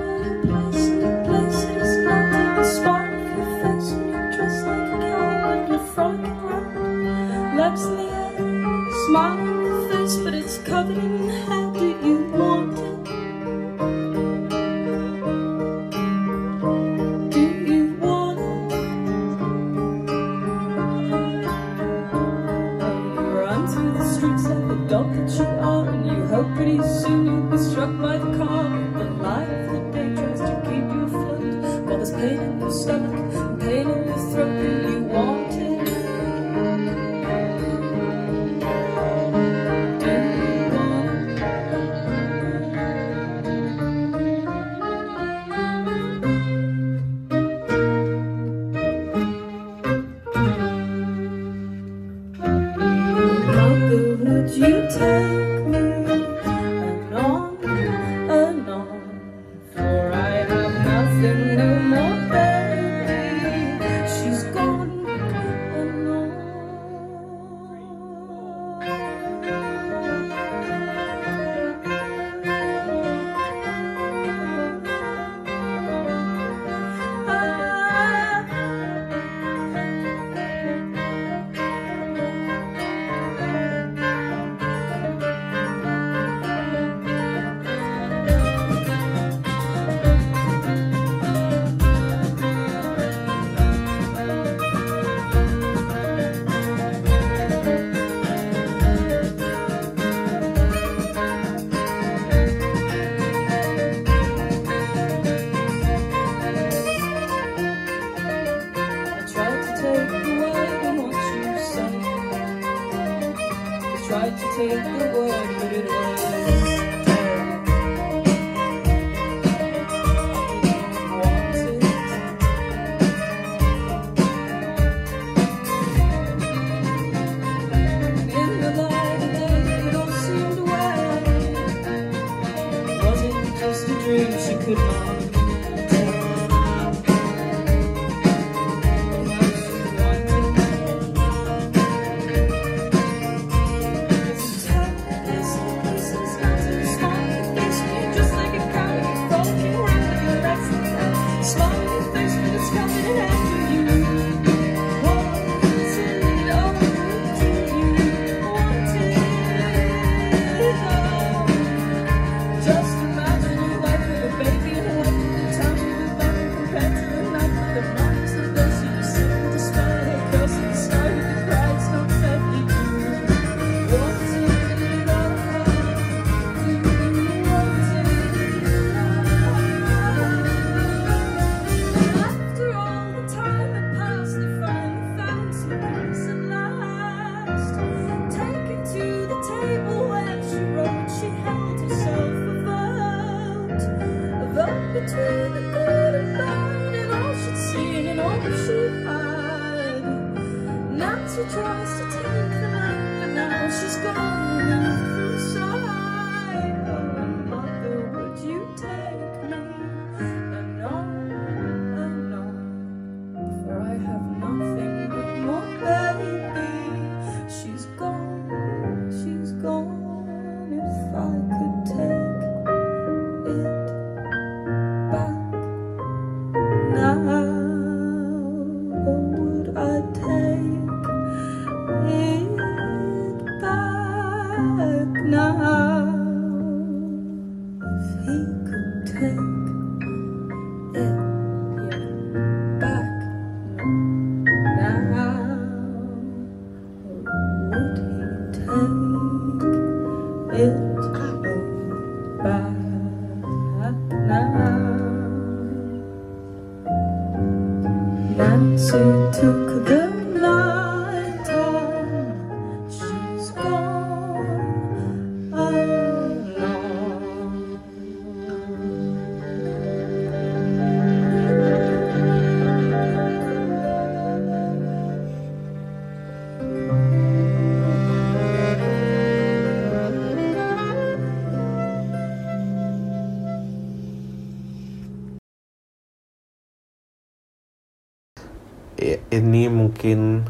ini 289.38 289.70
mungkin 289.70 290.42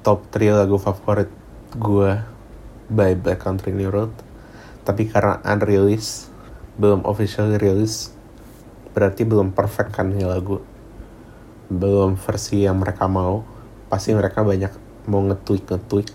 top 0.00 0.32
3 0.32 0.64
lagu 0.64 0.80
favorit 0.80 1.28
gue 1.76 2.16
by 2.88 3.12
Black 3.20 3.44
Country 3.44 3.76
New 3.76 3.92
Road. 3.92 4.10
Tapi 4.82 5.12
karena 5.12 5.44
unreleased 5.44 6.32
belum 6.80 7.04
officially 7.04 7.60
release 7.60 8.16
berarti 8.96 9.28
belum 9.28 9.52
perfect 9.52 9.92
kan 9.92 10.08
ini 10.08 10.24
lagu. 10.24 10.64
Belum 11.68 12.16
versi 12.16 12.64
yang 12.64 12.80
mereka 12.80 13.04
mau. 13.06 13.44
Pasti 13.92 14.16
mereka 14.16 14.40
banyak 14.40 14.72
mau 15.06 15.20
nge-tweak 15.20 15.64
nge-tweak. 15.68 16.12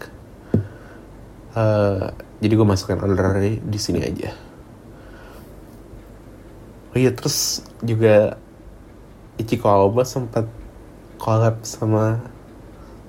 Eh, 1.55 2.07
jadi 2.41 2.53
gue 2.57 2.67
masukin 2.67 2.99
honorary 2.99 3.61
di 3.61 3.79
sini 3.79 4.01
aja. 4.01 4.33
Oh 6.91 6.97
iya 6.97 7.13
terus 7.13 7.63
juga 7.83 8.39
Ichiko 9.35 9.67
Aoba 9.67 10.07
sempat 10.07 10.47
collab 11.18 11.63
sama 11.63 12.22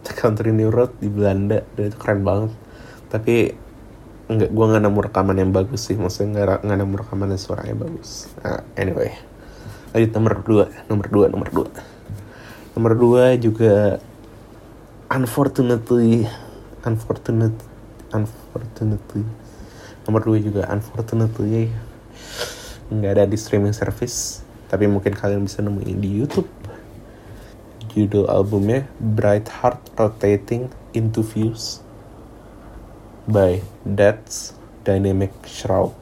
The 0.07 0.15
Country 0.15 0.55
New 0.55 0.71
Road 0.71 0.95
di 1.03 1.11
Belanda. 1.11 1.67
Dan 1.75 1.91
itu 1.91 1.99
keren 1.99 2.23
banget. 2.23 2.53
Tapi 3.11 3.51
nggak 4.27 4.51
gue 4.51 4.65
nggak 4.67 4.83
nemu 4.83 5.01
rekaman 5.11 5.37
yang 5.39 5.51
bagus 5.51 5.87
sih. 5.91 5.99
Maksudnya 5.99 6.43
nggak 6.43 6.67
nggak 6.67 6.79
nemu 6.79 6.95
rekaman 7.03 7.29
yang 7.35 7.43
suaranya 7.43 7.77
bagus. 7.77 8.31
Nah, 8.43 8.63
anyway. 8.79 9.15
Lanjut 9.95 10.11
nomor 10.15 10.35
dua. 10.47 10.65
Nomor 10.87 11.07
dua 11.11 11.27
nomor 11.31 11.49
dua. 11.51 11.69
Nomor 12.77 12.93
dua 12.95 13.25
juga 13.41 13.99
unfortunately 15.11 16.27
unfortunate 16.87 17.57
unfortunately. 18.15 19.25
Nomor 20.07 20.23
dua 20.23 20.39
juga 20.39 20.63
unfortunately 20.71 21.75
nggak 22.87 23.13
ada 23.19 23.25
di 23.27 23.35
streaming 23.35 23.75
service. 23.75 24.43
Tapi 24.67 24.91
mungkin 24.91 25.15
kalian 25.15 25.47
bisa 25.47 25.63
nemuin 25.63 25.99
di 25.99 26.11
YouTube 26.23 26.51
judul 27.97 28.29
albumnya 28.29 28.85
Bright 29.01 29.49
Heart 29.49 29.97
Rotating 29.97 30.69
into 30.93 31.25
Views 31.25 31.81
by 33.25 33.65
That's 33.89 34.53
Dynamic 34.85 35.33
Shroud 35.49 35.97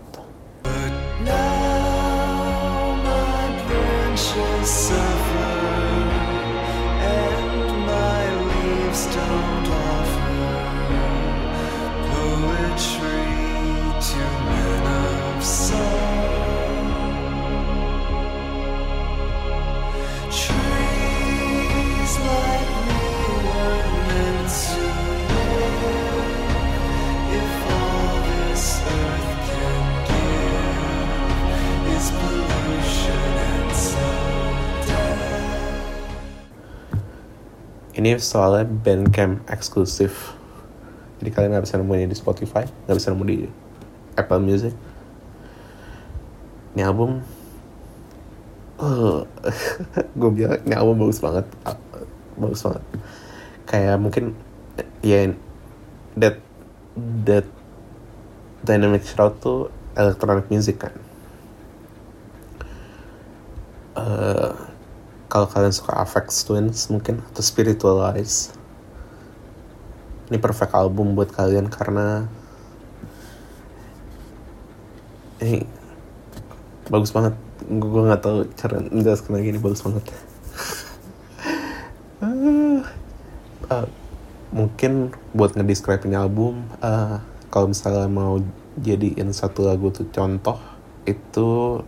ini 38.04 38.20
soalnya 38.20 38.68
Bandcamp 38.68 39.48
eksklusif. 39.48 40.36
Jadi 41.16 41.32
kalian 41.32 41.56
nggak 41.56 41.64
bisa 41.64 41.80
nemuin 41.80 42.12
di 42.12 42.18
Spotify 42.20 42.68
nggak 42.84 42.96
bisa 43.00 43.08
nemu 43.08 43.24
di 43.24 43.48
Apple 44.12 44.44
Music. 44.44 44.76
Ini 46.76 46.84
album. 46.84 47.24
Gue 50.20 50.30
bilang 50.36 50.60
ini 50.68 50.76
album 50.76 51.08
bagus 51.08 51.24
banget. 51.24 51.48
Bagus 52.36 52.60
banget. 52.60 52.84
Kayak 53.64 53.96
mungkin 53.96 54.36
ya 55.00 55.32
that 56.20 56.44
that 57.24 57.48
dynamic 58.68 59.00
shroud 59.08 59.40
tuh 59.40 59.72
electronic 59.96 60.44
music 60.52 60.76
kan. 60.76 60.92
Eh, 63.96 64.52
kalau 65.34 65.50
kalian 65.50 65.74
suka 65.74 65.98
Avex 65.98 66.46
Twins 66.46 66.86
mungkin 66.94 67.18
atau 67.18 67.42
Spiritualize. 67.42 68.54
Ini 70.30 70.38
perfect 70.38 70.70
album 70.78 71.18
buat 71.18 71.34
kalian 71.34 71.66
karena 71.66 72.30
ini 75.42 75.66
bagus 76.86 77.10
banget. 77.10 77.34
Gue 77.66 78.06
nggak 78.06 78.22
tahu 78.22 78.46
cara 78.54 78.78
menjelaskan 78.86 79.34
lagi 79.34 79.48
ini 79.50 79.58
bagus 79.58 79.82
banget. 79.82 80.06
Eh, 82.22 82.78
mungkin 84.54 85.10
buat 85.34 85.58
ngedescribe 85.58 86.06
ini 86.06 86.14
album 86.14 86.62
eh, 86.78 87.18
kalau 87.50 87.74
misalnya 87.74 88.06
mau 88.06 88.38
jadiin 88.78 89.34
satu 89.34 89.66
lagu 89.66 89.90
tuh 89.90 90.06
contoh 90.14 90.62
itu 91.10 91.82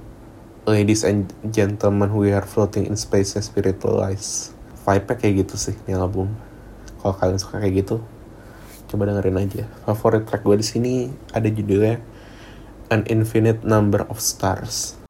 Ladies 0.67 1.07
and 1.07 1.31
Gentlemen 1.47 2.11
We 2.11 2.35
Are 2.35 2.43
Floating 2.43 2.91
in 2.91 2.99
Space 2.99 3.39
and 3.39 3.47
Spiritualized 3.47 4.51
vibe 4.83 5.15
kayak 5.15 5.47
gitu 5.47 5.55
sih 5.55 5.79
ini 5.87 5.95
album. 5.95 6.35
Kalau 6.99 7.15
kalian 7.15 7.39
suka 7.39 7.63
kayak 7.63 7.87
gitu 7.87 8.03
coba 8.91 9.07
dengerin 9.07 9.39
aja. 9.47 9.71
Favorit 9.87 10.27
track 10.27 10.43
gue 10.43 10.59
di 10.59 10.67
sini 10.67 10.95
ada 11.31 11.47
judulnya 11.47 12.03
An 12.91 13.07
Infinite 13.07 13.63
Number 13.63 14.11
of 14.11 14.19
Stars 14.19 15.06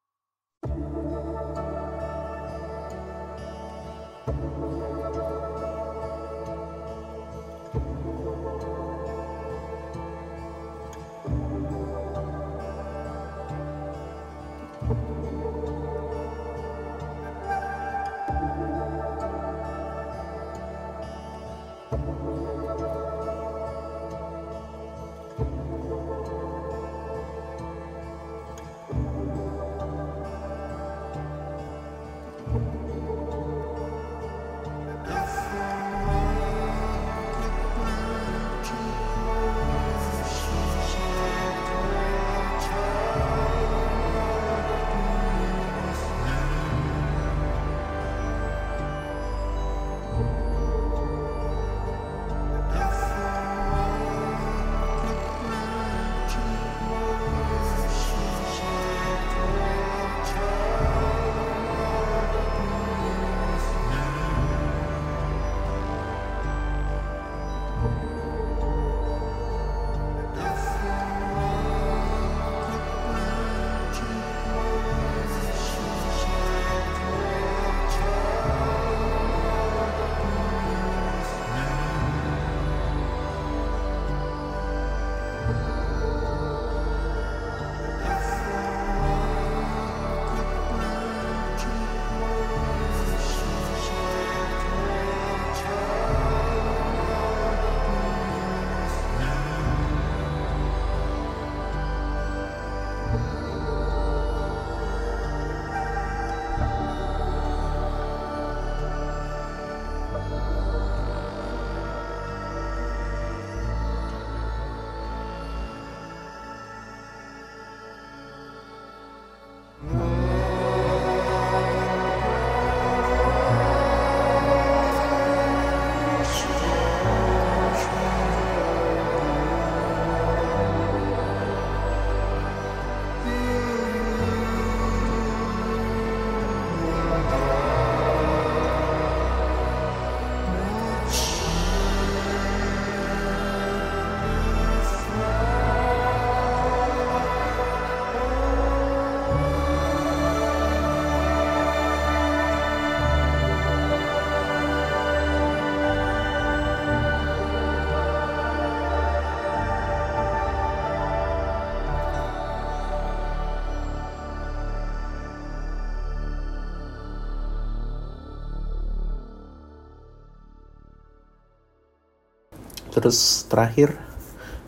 Terus 172.97 173.45
terakhir 173.45 173.93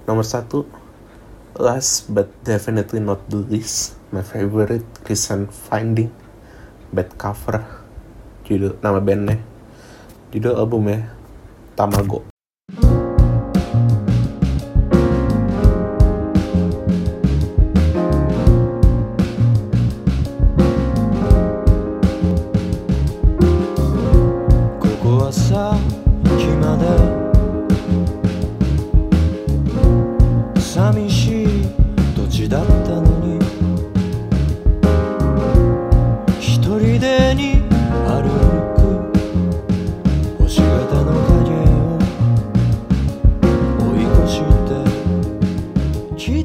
nomor 0.06 0.22
satu 0.22 0.70
last 1.58 2.14
but 2.14 2.30
definitely 2.46 3.02
not 3.02 3.26
the 3.26 3.42
least 3.42 3.98
my 4.14 4.22
favorite 4.22 4.86
recent 5.10 5.50
finding 5.50 6.14
bad 6.94 7.10
cover. 7.18 7.66
Judul 8.46 8.78
nama 8.86 9.02
bandnya. 9.02 9.42
Judul 10.30 10.54
albumnya 10.62 11.10
Tamago 11.74 12.29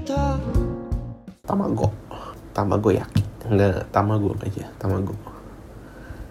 kita 0.04 0.36
Tamago. 1.48 1.88
Tamago 2.52 2.92
yakin 2.92 3.24
Enggak, 3.48 3.88
Tamago 3.88 4.36
aja 4.36 4.68
Tamago. 4.76 5.16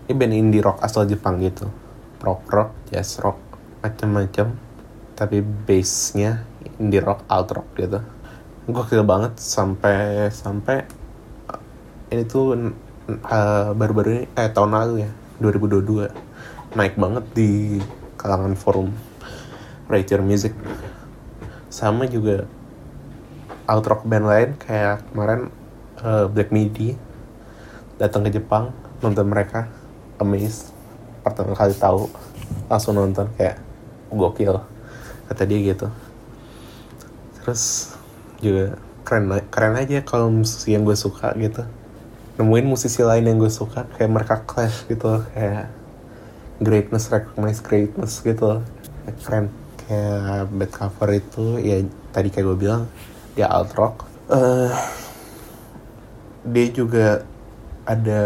Ini 0.05 0.13
band 0.13 0.33
indie 0.37 0.61
rock 0.61 0.77
asal 0.85 1.09
Jepang 1.09 1.41
gitu. 1.41 1.65
Rock 2.21 2.45
rock, 2.53 2.69
jazz 2.93 3.17
rock 3.17 3.41
Macem-macem. 3.81 4.53
Tapi 5.17 5.41
bassnya 5.41 6.45
indie 6.77 7.01
rock, 7.01 7.25
alt 7.25 7.49
rock 7.49 7.73
gitu. 7.73 7.97
Gue 8.69 8.83
kira 8.85 9.01
banget 9.01 9.41
sampai 9.41 10.29
sampai 10.29 10.85
eh, 11.49 12.13
ini 12.13 12.29
tuh 12.29 12.53
uh, 12.53 12.69
eh, 13.09 13.69
baru 13.73 13.93
-baru 13.97 14.09
ini 14.13 14.23
eh 14.37 14.53
tahun 14.53 14.69
lalu 14.69 15.09
ya 15.09 15.11
2022 15.41 16.77
naik 16.77 16.93
banget 16.93 17.25
di 17.33 17.81
kalangan 18.21 18.53
forum 18.53 18.93
writer 19.89 20.21
music. 20.21 20.53
Sama 21.73 22.05
juga 22.05 22.45
alt 23.69 23.85
rock 23.87 24.03
band 24.03 24.27
lain 24.27 24.49
kayak 24.59 25.03
kemarin 25.11 25.47
uh, 26.03 26.27
Black 26.27 26.51
Midi 26.51 26.99
datang 27.95 28.27
ke 28.27 28.35
Jepang 28.35 28.75
nonton 28.99 29.27
mereka 29.27 29.71
amazed 30.19 30.71
pertama 31.23 31.55
kali 31.55 31.71
tahu 31.75 32.11
langsung 32.67 32.99
nonton 32.99 33.31
kayak 33.39 33.59
gokil 34.11 34.59
kata 35.31 35.43
dia 35.47 35.59
gitu. 35.73 35.87
Terus 37.41 37.95
juga 38.43 38.75
keren 39.07 39.31
keren 39.47 39.75
aja 39.79 40.03
kalau 40.03 40.27
musik 40.31 40.67
yang 40.67 40.83
gue 40.83 40.95
suka 40.95 41.31
gitu. 41.39 41.63
Nemuin 42.39 42.65
musisi 42.67 42.99
lain 43.05 43.23
yang 43.23 43.39
gue 43.39 43.51
suka 43.51 43.87
kayak 43.95 44.11
mereka 44.11 44.35
Clash 44.43 44.87
gitu 44.91 45.23
kayak 45.31 45.71
greatness 46.59 47.07
recognize 47.11 47.63
greatness 47.63 48.19
gitu. 48.19 48.59
Keren 49.23 49.47
kayak 49.83 50.51
bad 50.51 50.71
cover 50.71 51.09
itu 51.15 51.59
ya 51.59 51.83
tadi 52.11 52.31
kayak 52.31 52.45
gue 52.51 52.57
bilang 52.59 52.83
dia 53.33 53.49
alt 53.49 53.73
rock. 53.77 54.05
Eh, 54.29 54.71
dia 56.47 56.67
juga 56.69 57.07
ada 57.83 58.21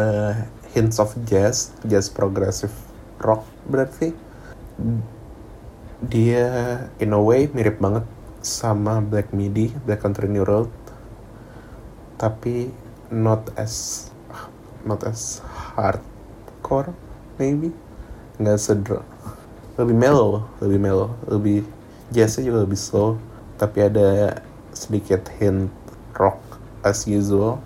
hints 0.75 1.01
of 1.01 1.15
jazz 1.25 1.73
jazz 1.87 2.11
progressive 2.11 2.73
rock 3.23 3.43
berarti. 3.67 4.13
Dia 6.03 6.45
in 7.01 7.15
a 7.15 7.21
way 7.21 7.49
mirip 7.49 7.81
banget 7.81 8.05
sama 8.45 9.01
Black 9.01 9.33
Midi 9.33 9.73
Black 9.83 10.05
Country 10.05 10.29
New 10.29 10.45
Road 10.45 10.69
tapi 12.21 12.69
not 13.09 13.49
as 13.57 14.07
not 14.85 15.01
as 15.07 15.41
hardcore 15.73 16.93
maybe. 17.41 17.73
Nggak 18.37 18.61
sedra 18.61 19.01
lebih 19.77 19.93
mellow 19.93 20.41
lebih 20.57 20.79
mellow 20.81 21.09
lebih 21.29 21.61
jazznya 22.09 22.49
juga 22.49 22.65
lebih 22.65 22.79
slow 22.81 23.21
tapi 23.61 23.85
ada 23.85 24.41
sedikit 24.77 25.25
hint 25.41 25.73
rock 26.13 26.37
as 26.85 27.09
usual. 27.09 27.57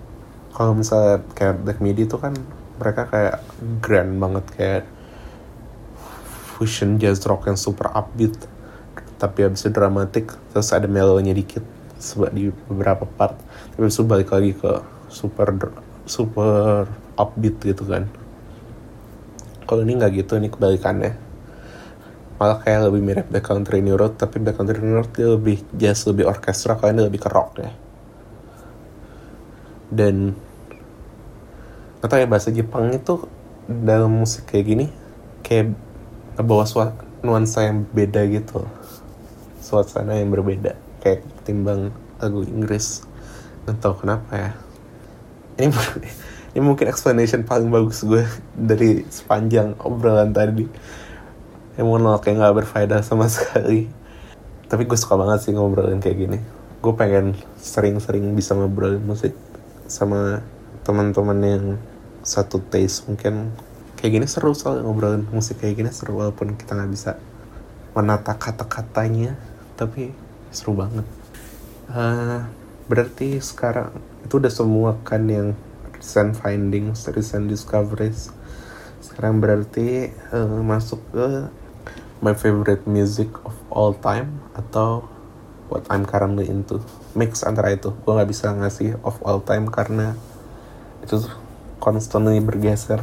Kalau 0.56 0.72
misalnya 0.72 1.20
kayak 1.36 1.60
Black 1.64 1.78
Midi 1.84 2.08
itu 2.08 2.16
kan 2.16 2.32
mereka 2.80 3.08
kayak 3.08 3.44
grand 3.84 4.16
banget 4.16 4.44
kayak 4.56 4.84
fusion 6.56 6.96
jazz 6.96 7.20
rock 7.28 7.48
yang 7.48 7.56
super 7.60 7.88
upbeat 7.92 8.36
tapi 9.22 9.46
habis 9.46 9.62
itu 9.62 9.70
dramatik 9.70 10.34
terus 10.50 10.74
ada 10.74 10.90
mellownya 10.90 11.30
dikit 11.30 11.62
seba- 12.02 12.34
di 12.34 12.50
beberapa 12.66 13.06
part. 13.06 13.38
Tapi 13.78 13.86
itu 13.86 14.02
balik 14.02 14.34
lagi 14.34 14.50
ke 14.50 14.82
super 15.06 15.54
super 16.10 16.90
upbeat 17.14 17.62
gitu 17.62 17.86
kan. 17.86 18.10
Kalau 19.62 19.86
ini 19.86 19.94
nggak 19.94 20.26
gitu 20.26 20.34
ini 20.34 20.50
kebalikannya 20.50 21.21
malah 22.42 22.58
kayak 22.58 22.90
lebih 22.90 23.02
mirip 23.06 23.26
Black 23.30 23.46
Country 23.46 23.78
New 23.86 23.94
Road 23.94 24.18
tapi 24.18 24.42
Black 24.42 24.58
Country 24.58 24.82
New 24.82 24.98
Road 24.98 25.14
dia 25.14 25.30
lebih 25.30 25.62
jazz 25.78 26.02
lebih 26.10 26.26
orkestra 26.26 26.74
kalau 26.74 26.90
ini 26.90 27.02
lebih 27.06 27.22
ke 27.22 27.30
rock 27.30 27.62
ya 27.62 27.70
dan 29.92 30.34
tahu 32.02 32.18
ya 32.18 32.26
bahasa 32.26 32.50
Jepang 32.50 32.90
itu 32.90 33.24
dalam 33.68 34.10
musik 34.10 34.50
kayak 34.50 34.66
gini 34.66 34.86
kayak 35.46 35.72
ngebawa 36.36 36.64
sua- 36.66 36.96
nuansa 37.22 37.66
yang 37.68 37.86
beda 37.94 38.26
gitu. 38.26 38.66
Suasana 39.62 40.18
yang 40.18 40.34
berbeda. 40.34 40.74
Kayak 40.98 41.22
timbang 41.46 41.94
lagu 42.18 42.42
Inggris. 42.42 43.06
Nggak 43.64 43.76
tahu 43.78 43.94
kenapa 44.02 44.32
ya. 44.34 44.50
Ini 45.60 45.68
ini 46.56 46.60
mungkin 46.64 46.90
explanation 46.90 47.46
paling 47.46 47.70
bagus 47.70 48.02
gue 48.02 48.26
dari 48.56 49.06
sepanjang 49.08 49.78
obrolan 49.80 50.34
tadi 50.34 50.66
yang 51.76 51.88
monolog 51.88 52.20
kayak 52.20 52.40
nggak 52.40 52.56
berfaedah 52.64 53.00
sama 53.00 53.28
sekali. 53.32 53.88
Tapi 54.68 54.82
gue 54.88 54.98
suka 54.98 55.16
banget 55.16 55.48
sih 55.48 55.52
ngobrolin 55.52 56.00
kayak 56.00 56.18
gini. 56.18 56.38
Gue 56.80 56.92
pengen 56.96 57.36
sering-sering 57.60 58.32
bisa 58.32 58.56
ngobrolin 58.56 59.04
musik 59.04 59.36
sama 59.86 60.40
teman-teman 60.82 61.38
yang 61.40 61.64
satu 62.24 62.60
taste 62.72 63.08
mungkin. 63.08 63.52
Kayak 64.00 64.12
gini 64.18 64.26
seru 64.26 64.50
soal 64.56 64.82
ngobrolin 64.82 65.28
musik 65.30 65.62
kayak 65.62 65.78
gini 65.78 65.90
seru 65.94 66.18
walaupun 66.18 66.58
kita 66.58 66.74
nggak 66.74 66.90
bisa 66.90 67.20
menata 67.92 68.34
kata-katanya. 68.36 69.36
Tapi 69.76 70.12
seru 70.52 70.76
banget. 70.76 71.06
Eh, 71.92 72.40
berarti 72.88 73.40
sekarang 73.40 73.92
itu 74.24 74.40
udah 74.40 74.52
semua 74.52 74.90
kan 75.04 75.28
yang 75.28 75.52
recent 75.92 76.34
findings 76.34 77.04
recent 77.12 77.46
discoveries. 77.46 78.32
Sekarang 79.04 79.38
berarti 79.38 80.08
eh, 80.10 80.58
masuk 80.64 80.98
ke 81.12 81.28
my 82.22 82.38
favorite 82.38 82.86
music 82.86 83.28
of 83.42 83.52
all 83.66 83.90
time 83.98 84.38
atau 84.54 85.02
what 85.66 85.82
I'm 85.90 86.06
currently 86.06 86.46
into? 86.46 86.78
Mix 87.18 87.42
antara 87.42 87.74
itu. 87.74 87.90
Gue 88.06 88.12
nggak 88.14 88.30
bisa 88.30 88.54
ngasih 88.54 88.96
of 89.02 89.18
all 89.26 89.42
time 89.42 89.66
karena 89.68 90.14
itu 91.02 91.18
constantly 91.82 92.38
bergeser. 92.38 93.02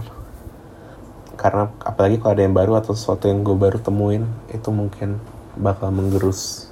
Karena 1.36 1.68
apalagi 1.84 2.24
kalau 2.24 2.34
ada 2.40 2.44
yang 2.48 2.56
baru 2.56 2.80
atau 2.80 2.96
sesuatu 2.96 3.28
yang 3.28 3.44
gue 3.44 3.56
baru 3.60 3.84
temuin 3.84 4.24
itu 4.56 4.72
mungkin 4.72 5.20
bakal 5.60 5.92
menggerus 5.92 6.72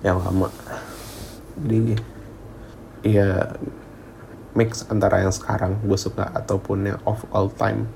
yang 0.00 0.16
lama. 0.24 0.48
Jadi 1.60 2.00
ya 3.04 3.52
mix 4.56 4.88
antara 4.88 5.20
yang 5.20 5.32
sekarang 5.32 5.76
gue 5.84 5.96
suka 6.00 6.24
ataupun 6.32 6.92
yang 6.92 7.00
of 7.04 7.20
all 7.30 7.52
time 7.52 7.88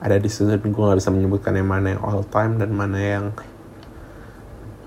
ada 0.00 0.16
di 0.16 0.28
situ 0.32 0.48
tapi 0.48 0.72
gue 0.72 0.80
nggak 0.80 0.98
bisa 0.98 1.12
menyebutkan 1.12 1.52
yang 1.52 1.68
mana 1.68 1.92
yang 1.92 2.02
all 2.02 2.24
time 2.24 2.56
dan 2.56 2.72
mana 2.72 2.98
yang 2.98 3.24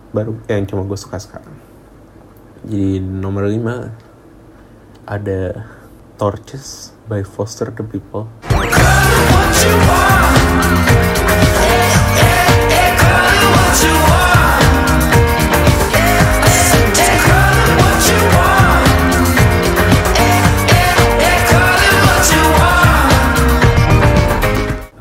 baru 0.10 0.34
yang 0.50 0.66
cuma 0.66 0.86
gue 0.90 0.98
suka 0.98 1.22
sekarang. 1.22 1.54
Jadi 2.66 2.98
nomor 3.00 3.46
5 3.46 5.10
ada 5.10 5.68
Torches 6.18 6.96
by 7.10 7.22
Foster 7.22 7.70
the 7.70 7.84
People 7.86 8.30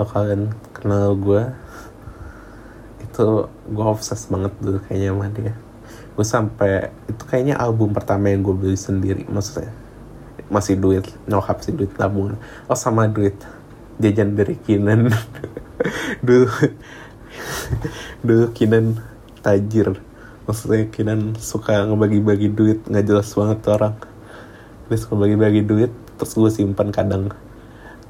kalau 0.03 0.19
kalian 0.19 0.51
kenal 0.75 1.15
gue 1.15 1.47
itu 3.07 3.47
gue 3.47 3.87
obses 3.87 4.27
banget 4.27 4.51
dulu 4.59 4.83
kayaknya 4.91 5.15
sama 5.15 5.27
dia. 5.31 5.55
Gue 6.19 6.27
sampai 6.27 6.91
itu 7.07 7.23
kayaknya 7.23 7.55
album 7.55 7.95
pertama 7.95 8.35
yang 8.35 8.43
gue 8.43 8.51
beli 8.51 8.75
sendiri 8.75 9.23
maksudnya. 9.31 9.71
Masih 10.51 10.75
duit 10.75 11.07
nyokap 11.31 11.63
sih 11.63 11.71
duit 11.71 11.95
tabungan. 11.95 12.35
Oh 12.67 12.75
sama 12.75 13.07
duit 13.07 13.39
jajan 14.03 14.35
dari 14.35 14.59
Kinan 14.59 15.07
dulu 16.27 16.51
dulu 18.27 18.47
Kinan 18.59 18.99
tajir. 19.39 20.03
Maksudnya 20.51 20.91
Kinan 20.91 21.39
suka 21.39 21.87
ngebagi-bagi 21.87 22.51
duit 22.51 22.83
nggak 22.91 23.07
jelas 23.07 23.31
banget 23.39 23.63
tuh 23.63 23.79
orang. 23.79 23.95
Dia 24.91 24.99
suka 24.99 25.15
bagi-bagi 25.15 25.63
duit 25.63 25.95
terus 26.19 26.35
gue 26.35 26.51
simpan 26.51 26.91
kadang 26.91 27.31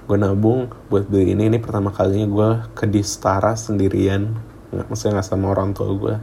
gue 0.07 0.19
nabung 0.19 0.71
buat 0.91 1.07
beli 1.07 1.35
ini. 1.35 1.47
Ini 1.49 1.59
pertama 1.63 1.95
kalinya 1.95 2.27
gue 2.27 2.49
ke 2.75 2.85
Distara 2.91 3.55
sendirian. 3.55 4.35
Nggak 4.75 4.87
maksudnya 4.91 5.21
nggak 5.21 5.29
sama 5.29 5.47
orang 5.55 5.71
tua 5.77 5.91
gue 5.95 6.17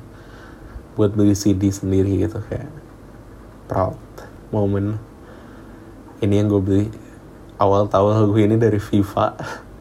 buat 1.00 1.16
beli 1.16 1.32
CD 1.32 1.72
sendiri 1.72 2.28
gitu 2.28 2.44
kayak 2.44 2.68
proud 3.72 3.96
moment. 4.52 5.00
Ini 6.20 6.44
yang 6.44 6.48
gue 6.52 6.62
beli. 6.62 6.86
Awal 7.60 7.92
tahu 7.92 8.08
lagu 8.12 8.36
ini 8.40 8.56
dari 8.56 8.80
FIFA 8.80 9.36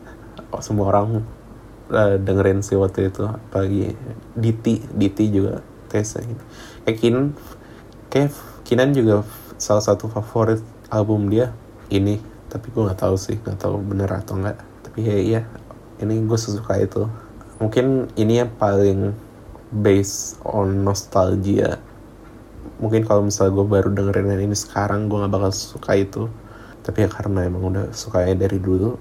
semua 0.67 0.91
orang 0.91 1.23
eh, 1.91 2.17
dengerin 2.23 2.63
sih 2.63 2.79
waktu 2.79 3.11
itu. 3.11 3.27
Apalagi 3.27 3.99
Diti 4.39 4.83
Diti 4.95 5.25
juga 5.31 5.63
tesnya 5.91 6.23
gitu. 6.23 6.45
Kayak 6.87 6.99
Kinan 7.03 7.25
kayak 8.11 8.31
Kinan 8.63 8.93
juga 8.95 9.25
salah 9.59 9.83
satu 9.83 10.07
favorit 10.07 10.63
album 10.87 11.27
dia. 11.33 11.51
Ini 11.89 12.38
tapi 12.49 12.73
gue 12.73 12.83
nggak 12.83 13.01
tahu 13.01 13.15
sih 13.17 13.37
nggak 13.41 13.61
tahu 13.61 13.81
bener 13.85 14.09
atau 14.09 14.37
enggak 14.41 14.61
tapi 14.81 15.05
ya 15.05 15.17
iya 15.17 15.43
ini 15.99 16.23
gue 16.25 16.39
sesuka 16.39 16.79
itu. 16.79 17.11
Mungkin 17.59 18.11
ini 18.15 18.39
yang 18.43 18.55
paling 18.55 19.15
based 19.75 20.39
on 20.47 20.87
nostalgia. 20.87 21.83
Mungkin 22.79 23.03
kalau 23.03 23.27
misalnya 23.27 23.59
gue 23.59 23.67
baru 23.67 23.89
dengerin 23.91 24.39
ini 24.39 24.55
sekarang 24.55 25.11
gue 25.11 25.19
nggak 25.19 25.35
bakal 25.35 25.51
suka 25.51 25.99
itu. 25.99 26.31
Tapi 26.87 27.05
ya 27.05 27.09
karena 27.11 27.45
emang 27.45 27.75
udah 27.75 27.87
sukanya 27.93 28.47
dari 28.49 28.63
dulu 28.63 28.97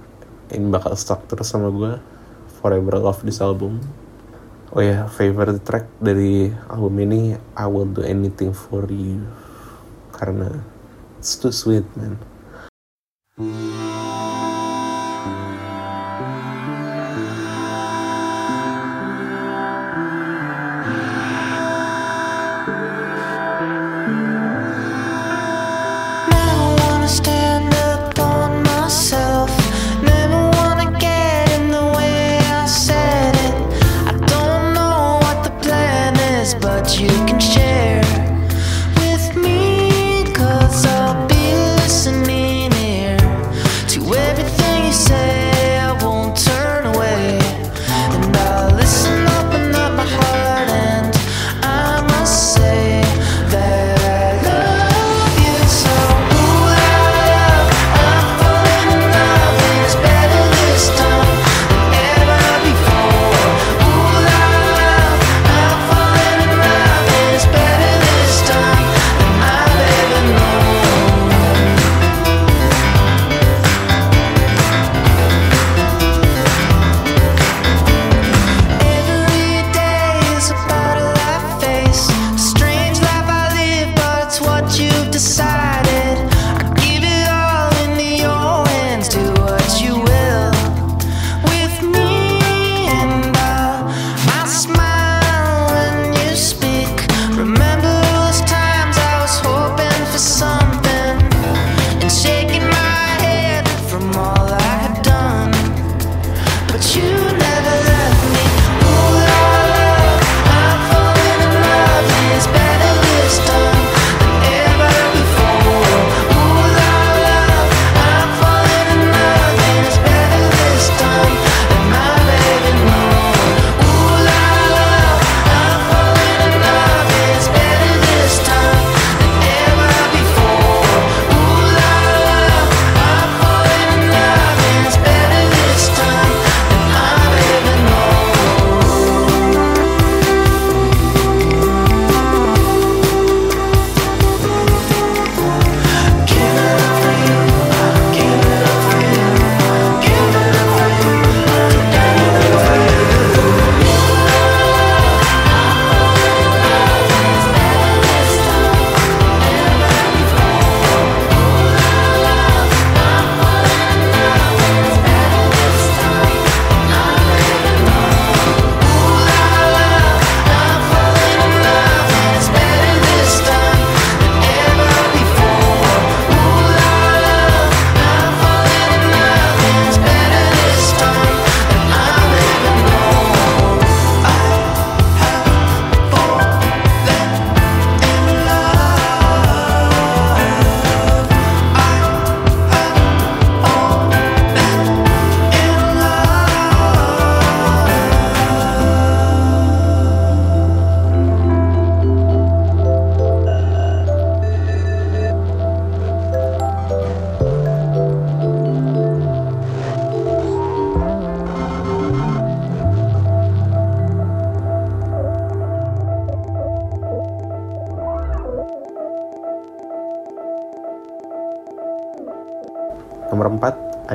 ini 0.51 0.67
bakal 0.71 0.95
stuck 0.97 1.27
terus 1.27 1.51
sama 1.51 1.69
gue 1.69 2.01
forever 2.59 2.97
love 2.97 3.21
this 3.21 3.39
album. 3.39 3.77
Oh 4.73 4.83
ya 4.83 5.07
favorite 5.07 5.63
track 5.63 5.87
dari 6.01 6.51
album 6.67 6.99
ini 6.99 7.37
I 7.55 7.65
will 7.69 7.87
do 7.87 8.01
anything 8.01 8.51
for 8.51 8.89
you. 8.89 9.21
Karena 10.11 10.49
it's 11.21 11.37
too 11.37 11.53
sweet 11.53 11.85
man 11.93 12.17
Never 13.39 13.86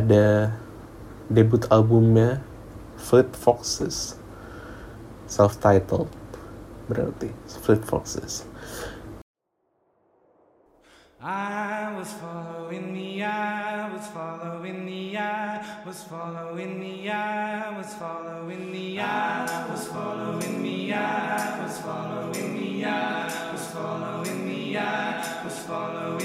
ada 0.03 0.51
debut 1.31 1.63
albumnya 1.71 2.43
Fleet 2.99 3.31
Foxes. 3.39 4.19
Self-titled 5.31 6.11
berarti. 6.91 7.31
Fleet 7.63 7.87
Foxes. 7.87 8.43
I 11.23 11.95
was 11.95 12.11
following 12.19 12.99
the 12.99 13.23
eye, 13.23 13.87
was 13.95 14.11
following 14.11 14.83
the 14.91 15.15
eye, 15.15 15.63
was 15.87 16.03
following 16.03 16.83
the 16.83 17.07
eye, 17.07 17.71
was 17.79 17.95
following 17.95 18.75
the 18.75 18.99
eye, 18.99 19.71
was 19.71 19.87
following 19.87 20.67
the 20.67 20.95
eye, 20.99 21.63
was 21.63 21.79
following 21.79 22.59
the 22.59 22.85
eye, 22.91 23.31
was 23.55 23.67
following 23.71 24.51
the 24.51 24.79
eye, 24.83 25.45
was 25.47 25.59
following 25.63 26.22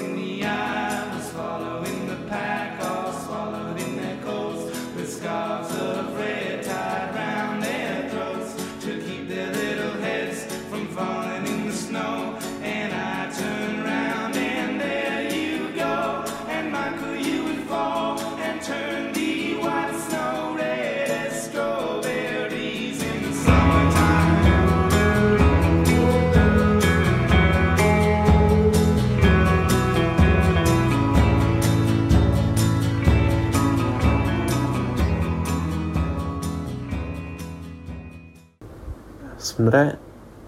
sebenarnya 39.58 39.98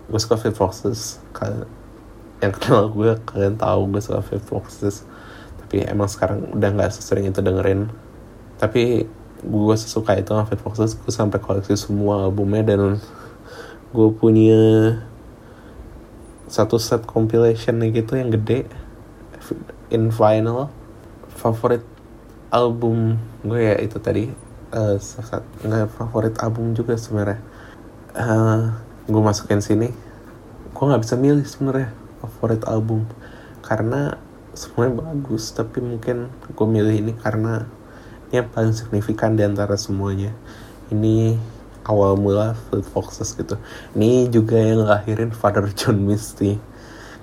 gue 0.06 0.20
suka 0.22 0.38
Fleet 0.38 0.54
Foxes. 0.54 1.18
Kalian 1.34 1.66
yang 2.46 2.54
kenal 2.54 2.94
gue 2.94 3.18
kalian 3.26 3.58
tahu 3.58 3.90
gue 3.90 4.02
suka 4.06 4.22
Fleet 4.22 4.46
Foxes. 4.46 5.02
Tapi 5.66 5.82
emang 5.90 6.06
sekarang 6.06 6.54
udah 6.54 6.70
nggak 6.78 6.94
sesering 6.94 7.26
itu 7.26 7.42
dengerin. 7.42 7.90
Tapi 8.62 9.10
gue 9.42 9.76
sesuka 9.82 10.14
itu 10.14 10.30
sama 10.30 10.46
Fleet 10.46 10.62
Foxes. 10.62 10.94
Gue 10.94 11.10
sampai 11.10 11.42
koleksi 11.42 11.74
semua 11.74 12.30
albumnya 12.30 12.62
dan 12.62 13.02
gue 13.90 14.10
punya 14.14 14.62
satu 16.46 16.78
set 16.78 17.10
compilation 17.10 17.82
gitu 17.90 18.14
yang 18.14 18.30
gede. 18.30 18.70
In 19.90 20.14
vinyl 20.14 20.70
favorit 21.34 21.82
album 22.54 23.18
gue 23.42 23.58
ya 23.58 23.76
itu 23.82 23.98
tadi. 23.98 24.30
Saat 25.02 25.42
nggak 25.66 25.98
favorit 25.98 26.38
album 26.46 26.78
juga 26.78 26.94
sebenarnya 26.94 27.42
gue 29.10 29.22
masukin 29.26 29.60
sini 29.60 29.90
gue 30.80 30.84
nggak 30.88 31.04
bisa 31.04 31.20
milih 31.20 31.44
sebenarnya 31.44 31.92
favorit 32.24 32.64
album. 32.64 33.04
Karena 33.60 34.16
semuanya 34.56 35.04
bagus 35.04 35.52
tapi 35.52 35.84
mungkin 35.84 36.32
gue 36.32 36.68
milih 36.68 36.96
ini 37.04 37.14
karena 37.20 37.68
ini 38.30 38.40
yang 38.40 38.48
paling 38.48 38.72
signifikan 38.72 39.36
di 39.36 39.44
antara 39.44 39.76
semuanya. 39.76 40.32
Ini 40.88 41.36
awal 41.84 42.16
mula 42.16 42.56
Fleet 42.70 42.86
Foxes 42.86 43.34
gitu. 43.36 43.60
Ini 43.98 44.32
juga 44.32 44.56
yang 44.56 44.86
ngelahirin 44.86 45.34
Father 45.34 45.68
John 45.74 46.00
Misty. 46.06 46.56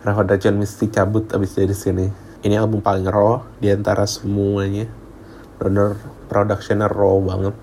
Karena 0.02 0.12
Father 0.12 0.36
John 0.36 0.60
Misty 0.60 0.90
cabut 0.90 1.30
abis 1.32 1.56
dari 1.56 1.72
sini. 1.72 2.06
Ini 2.44 2.60
album 2.60 2.84
paling 2.84 3.08
raw 3.08 3.40
di 3.56 3.70
antara 3.72 4.04
semuanya. 4.04 4.84
Bener 5.56 5.96
productionnya 6.28 6.90
raw 6.90 7.16
banget. 7.22 7.54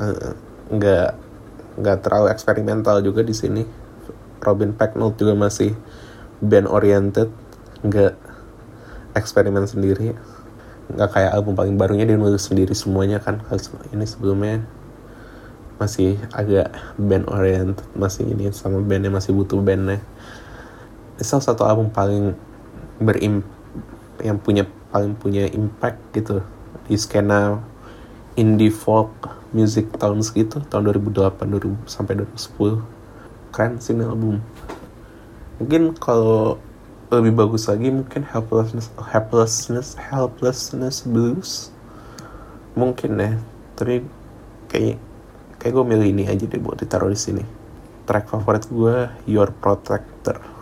Eh, 0.00 0.32
nggak 0.74 1.10
nggak 1.74 2.06
terlalu 2.06 2.30
eksperimental 2.30 3.02
juga 3.02 3.26
di 3.26 3.34
sini. 3.34 3.62
Robin 4.44 4.76
Pecknold 4.76 5.16
juga 5.16 5.32
masih 5.32 5.72
band 6.44 6.68
oriented 6.68 7.32
nggak 7.82 8.14
eksperimen 9.16 9.64
sendiri. 9.64 10.14
Nggak 10.92 11.10
kayak 11.16 11.32
album 11.32 11.56
paling 11.56 11.74
barunya 11.80 12.04
dia 12.04 12.20
nulis 12.20 12.44
sendiri 12.44 12.76
semuanya 12.76 13.18
kan 13.18 13.40
ini 13.90 14.04
sebelumnya 14.04 14.60
masih 15.74 16.20
agak 16.30 16.70
band 17.00 17.26
oriented 17.26 17.82
masih 17.98 18.30
ini 18.30 18.52
sama 18.54 18.78
bandnya 18.84 19.10
masih 19.10 19.34
butuh 19.34 19.58
bandnya. 19.58 19.98
Ini 21.18 21.24
salah 21.24 21.44
satu 21.46 21.66
album 21.66 21.90
paling 21.90 22.36
berim 23.00 23.42
yang 24.22 24.38
punya 24.38 24.68
paling 24.94 25.18
punya 25.18 25.50
impact 25.50 25.98
gitu. 26.14 26.44
Di 26.84 26.94
skena 27.00 27.64
indie 28.36 28.70
folk 28.70 29.43
music 29.54 29.94
tahun 29.94 30.20
segitu 30.20 30.60
tahun 30.66 30.90
2008 30.90 31.46
2000 31.46 31.86
sampai 31.86 32.26
2010 32.26 32.82
keren 33.54 33.78
sih 33.78 33.94
ini 33.94 34.02
album. 34.02 34.42
Mungkin 35.62 35.94
kalau 35.94 36.58
lebih 37.14 37.38
bagus 37.38 37.70
lagi 37.70 37.94
mungkin 37.94 38.26
helplessness 38.26 38.90
helplessness 38.98 39.94
helplessness 39.94 41.06
blues. 41.06 41.70
Mungkin 42.74 43.14
ya 43.16 43.38
tapi 43.78 44.02
kayak 44.66 44.98
kayak 45.62 45.72
gue 45.72 45.84
milih 45.86 46.08
ini 46.10 46.24
aja 46.26 46.44
deh 46.44 46.58
buat 46.58 46.82
ditaruh 46.82 47.08
di 47.08 47.16
sini. 47.16 47.44
Track 48.04 48.28
favorit 48.28 48.66
gue 48.68 49.08
Your 49.30 49.54
Protector 49.54 50.53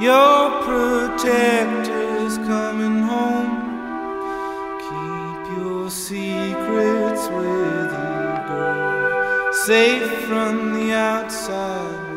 Your 0.00 0.62
protector's 0.62 2.38
coming 2.46 3.02
home. 3.02 3.66
Keep 4.78 5.58
your 5.58 5.90
secrets 5.90 7.26
with 7.28 7.90
you, 8.00 8.28
girl. 8.46 9.52
Safe 9.52 10.08
from 10.28 10.74
the 10.74 10.92
outside. 10.92 12.08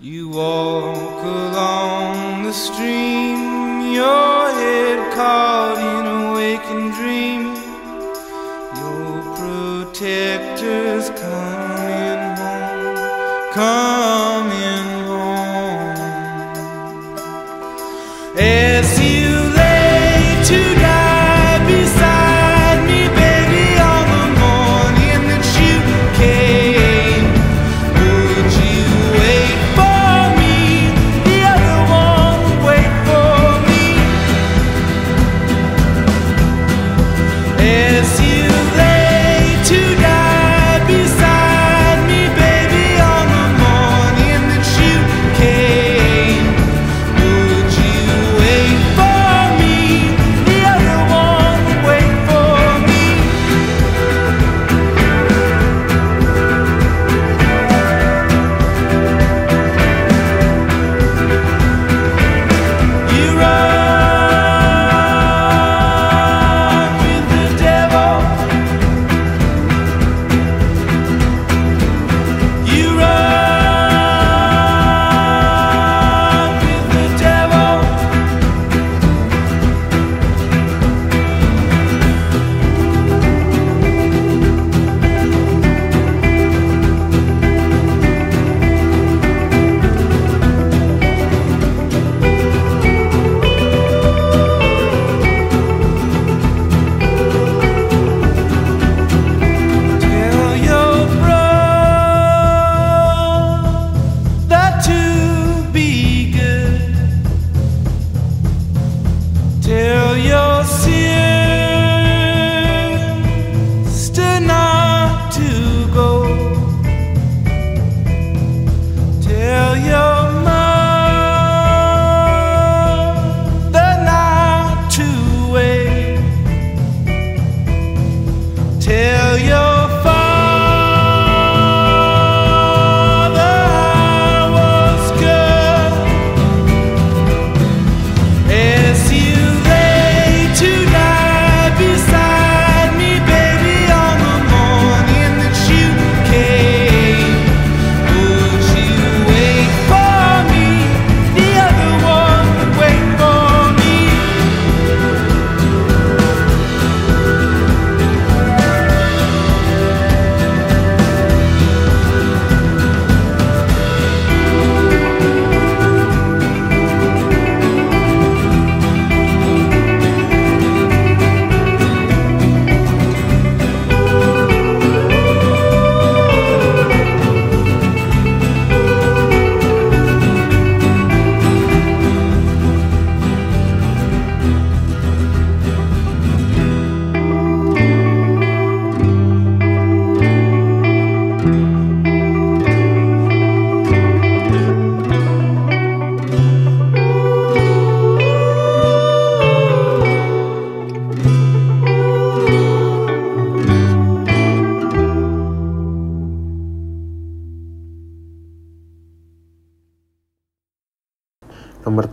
You 0.00 0.30
walk 0.30 1.22
along 1.22 2.42
the 2.42 2.52
stream, 2.52 3.92
your 3.94 4.50
head 4.50 5.14
caught 5.14 5.78
in 5.78 6.06
a 6.06 6.34
waking 6.34 6.90
dream. 6.90 7.54
Your 8.82 9.22
protector's 9.38 11.08
coming 11.10 12.36
home, 12.36 13.52
coming 13.54 14.35
Is. 18.38 18.95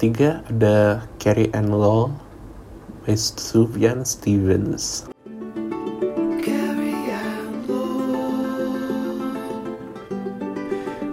Nomor 0.04 0.20
tiga 0.20 0.44
ada 0.52 1.08
Carrie 1.16 1.48
Ann 1.56 1.72
Law 1.72 2.12
by 3.08 3.16
Sufjan 3.16 4.04
Stevens. 4.04 5.08
Carrie 6.44 7.08
Ann 7.08 7.64
Law, 7.72 9.32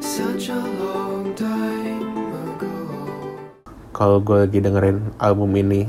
such 0.03 0.51
a 0.51 0.59
long 0.83 1.31
time 1.39 2.35
ago. 2.35 2.75
Kalau 3.95 4.19
gue 4.19 4.43
lagi 4.43 4.59
dengerin 4.59 5.15
album 5.23 5.55
ini, 5.55 5.87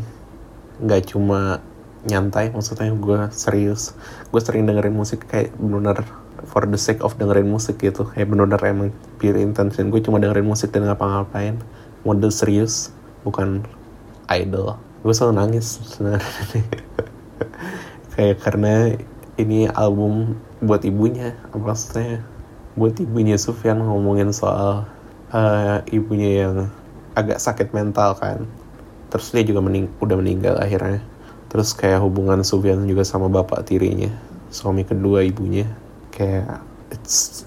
nggak 0.85 1.09
cuma 1.09 1.57
nyantai, 2.05 2.53
maksudnya 2.53 2.93
gue 2.93 3.33
serius. 3.33 3.97
Gue 4.29 4.45
sering 4.45 4.69
dengerin 4.69 4.93
musik 4.93 5.25
kayak 5.25 5.49
bener 5.57 6.05
for 6.45 6.69
the 6.69 6.77
sake 6.77 7.01
of 7.01 7.17
dengerin 7.17 7.49
musik 7.49 7.81
gitu. 7.81 8.05
Kayak 8.13 8.29
bener 8.29 8.61
emang 8.61 8.93
pure 9.17 9.41
intention. 9.41 9.89
Gue 9.89 10.05
cuma 10.05 10.21
dengerin 10.21 10.45
musik 10.45 10.69
dan 10.69 10.85
ngapa-ngapain. 10.85 11.57
Mode 12.01 12.29
serius, 12.33 12.93
bukan 13.21 13.65
idol. 14.29 14.77
Gue 15.01 15.13
selalu 15.13 15.33
nangis 15.37 15.81
sebenarnya. 15.85 16.25
kayak 18.15 18.37
karena 18.43 18.93
ini 19.39 19.65
album 19.71 20.37
buat 20.61 20.85
ibunya 20.85 21.33
apa 21.49 21.73
maksudnya 21.73 22.21
buat 22.77 22.93
ibunya 23.01 23.35
Sufyan 23.39 23.81
ngomongin 23.81 24.29
soal 24.35 24.85
eh, 25.33 25.81
ibunya 25.95 26.45
yang 26.45 26.55
agak 27.17 27.41
sakit 27.41 27.73
mental 27.73 28.15
kan 28.19 28.45
terus 29.11 29.33
dia 29.35 29.43
juga 29.43 29.59
mening 29.59 29.91
udah 29.99 30.15
meninggal 30.19 30.55
akhirnya 30.59 31.03
terus 31.51 31.75
kayak 31.75 31.99
hubungan 31.99 32.45
Sufyan 32.45 32.85
juga 32.87 33.03
sama 33.03 33.27
bapak 33.27 33.67
tirinya 33.67 34.11
suami 34.51 34.87
kedua 34.87 35.23
ibunya 35.25 35.67
kayak 36.13 36.63
it's 36.93 37.43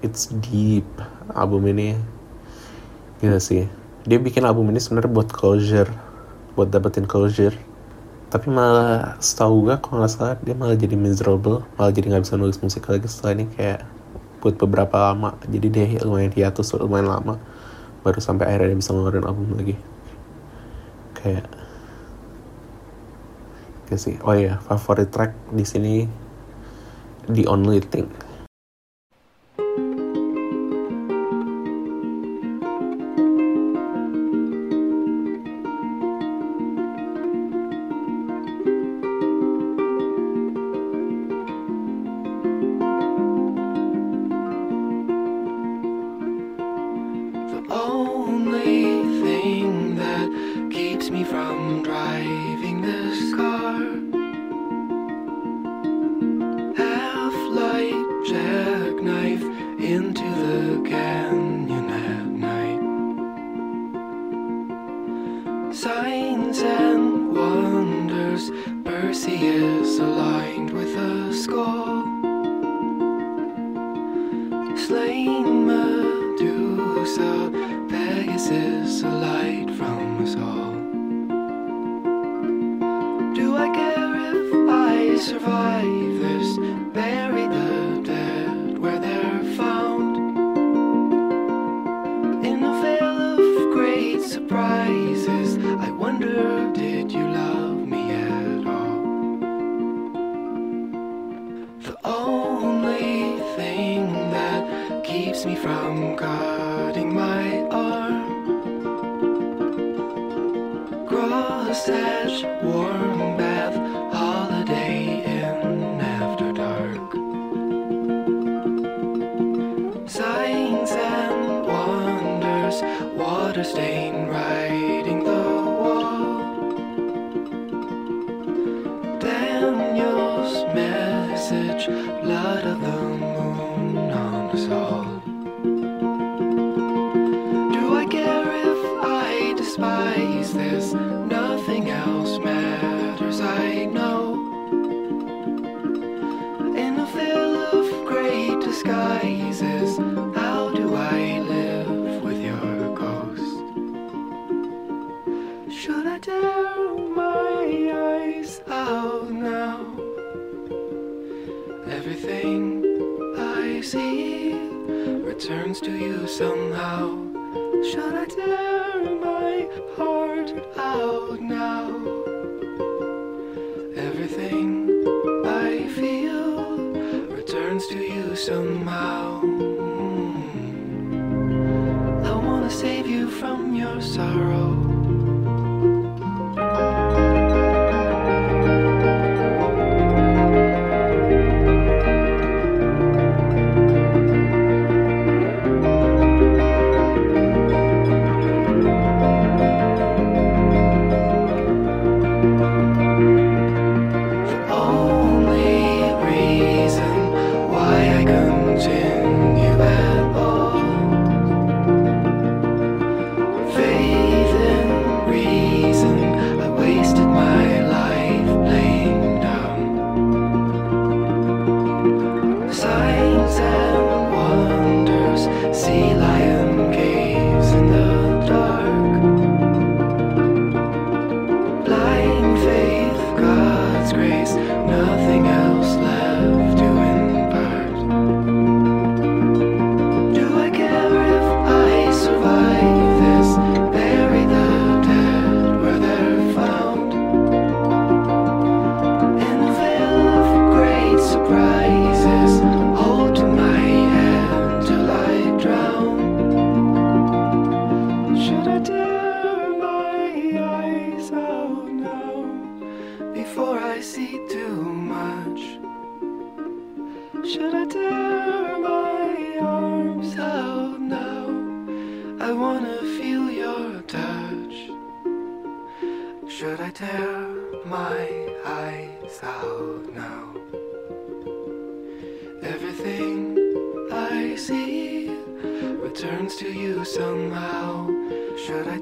it's 0.00 0.32
deep 0.48 0.86
album 1.32 1.68
ini 1.68 1.96
Gila 3.22 3.38
sih. 3.38 3.70
Dia 4.02 4.18
bikin 4.18 4.42
album 4.42 4.74
ini 4.74 4.82
sebenarnya 4.82 5.14
buat 5.14 5.30
closure 5.30 5.86
buat 6.52 6.68
dapetin 6.68 7.08
closure. 7.08 7.56
Tapi 8.32 8.48
malah 8.48 9.20
setahu 9.20 9.68
gue 9.68 9.76
kalau 9.76 10.00
nggak 10.00 10.12
salah 10.12 10.36
dia 10.40 10.56
malah 10.56 10.76
jadi 10.76 10.96
miserable 10.96 11.68
malah 11.76 11.92
jadi 11.92 12.16
nggak 12.16 12.24
bisa 12.24 12.34
nulis 12.40 12.58
musik 12.64 12.88
lagi 12.88 13.04
setelah 13.04 13.32
ini 13.40 13.44
kayak 13.52 13.84
buat 14.40 14.56
beberapa 14.56 14.96
lama. 15.12 15.36
Jadi 15.46 15.66
dia 15.68 15.84
lumayan 16.02 16.32
hiatus 16.32 16.72
lumayan 16.76 17.12
lama. 17.12 17.36
Baru 18.02 18.18
sampai 18.18 18.48
akhirnya 18.50 18.72
dia 18.72 18.78
bisa 18.80 18.90
ngeluarin 18.96 19.22
album 19.22 19.54
lagi. 19.54 19.76
Kayak 21.14 21.46
kayak 23.86 24.00
sih. 24.00 24.16
Oh 24.24 24.34
ya 24.34 24.58
favorit 24.64 25.12
track 25.12 25.36
di 25.52 25.62
sini 25.62 25.94
The 27.28 27.46
Only 27.46 27.84
Thing 27.84 28.08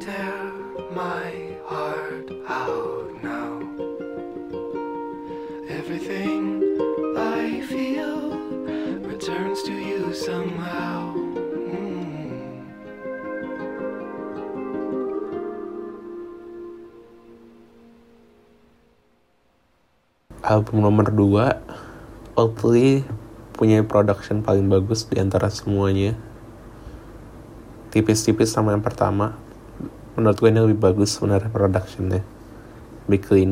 tear 0.01 0.49
my 0.97 1.29
heart 1.69 2.33
out 2.49 3.13
now? 3.21 3.61
Everything 5.69 6.65
I 7.21 7.61
feel 7.69 8.33
returns 9.05 9.61
to 9.69 9.77
you 9.77 10.17
somehow. 10.17 11.13
Album 20.41 20.81
nomor 20.81 21.13
2 21.13 22.41
Oatly 22.41 23.05
punya 23.53 23.85
production 23.85 24.41
paling 24.41 24.73
bagus 24.73 25.05
di 25.05 25.21
antara 25.21 25.53
semuanya 25.53 26.17
tipis-tipis 27.93 28.49
sama 28.49 28.73
yang 28.73 28.81
pertama 28.81 29.50
menurut 30.21 30.37
gue 30.37 30.51
ini 30.53 30.61
lebih 30.61 30.79
bagus 30.79 31.17
sebenarnya 31.17 31.49
productionnya. 31.49 32.21
Lebih 33.09 33.21
clean. 33.25 33.51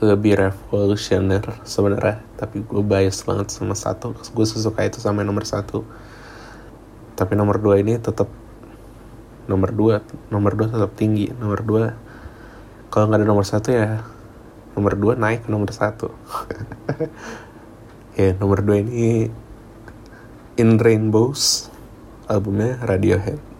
Lebih 0.00 0.32
revolusioner 0.40 1.44
sebenarnya. 1.68 2.24
Tapi 2.40 2.64
gue 2.64 2.80
bias 2.80 3.20
banget 3.28 3.52
sama 3.52 3.76
satu. 3.76 4.16
Gue 4.32 4.48
suka 4.48 4.88
itu 4.88 4.96
sama 4.98 5.20
yang 5.20 5.36
nomor 5.36 5.44
satu. 5.44 5.84
Tapi 7.12 7.36
nomor 7.36 7.60
dua 7.60 7.84
ini 7.84 8.00
tetap 8.00 8.32
nomor 9.44 9.74
dua 9.76 10.00
nomor 10.32 10.56
dua 10.56 10.72
tetap 10.72 10.96
tinggi. 10.96 11.28
Nomor 11.36 11.60
dua 11.60 11.92
kalau 12.88 13.12
nggak 13.12 13.20
ada 13.20 13.28
nomor 13.28 13.44
satu 13.44 13.68
ya 13.68 14.00
nomor 14.72 14.96
dua 14.96 15.12
naik 15.20 15.44
ke 15.44 15.48
nomor 15.52 15.68
satu. 15.68 16.08
Ya 18.12 18.36
nomor 18.36 18.60
dua 18.60 18.84
ini 18.84 19.32
In 20.60 20.76
Rainbows 20.76 21.72
albumnya 22.28 22.76
Radiohead 22.84 23.51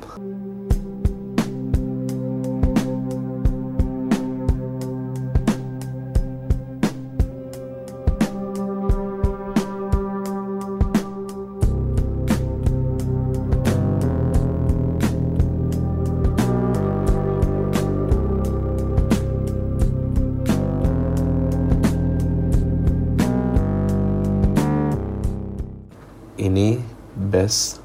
best 27.43 27.83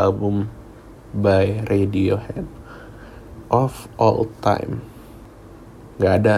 album 0.00 0.48
by 1.12 1.60
Radiohead 1.68 2.48
of 3.52 3.84
all 4.00 4.32
time. 4.40 4.80
Nggak 6.00 6.14
ada 6.24 6.34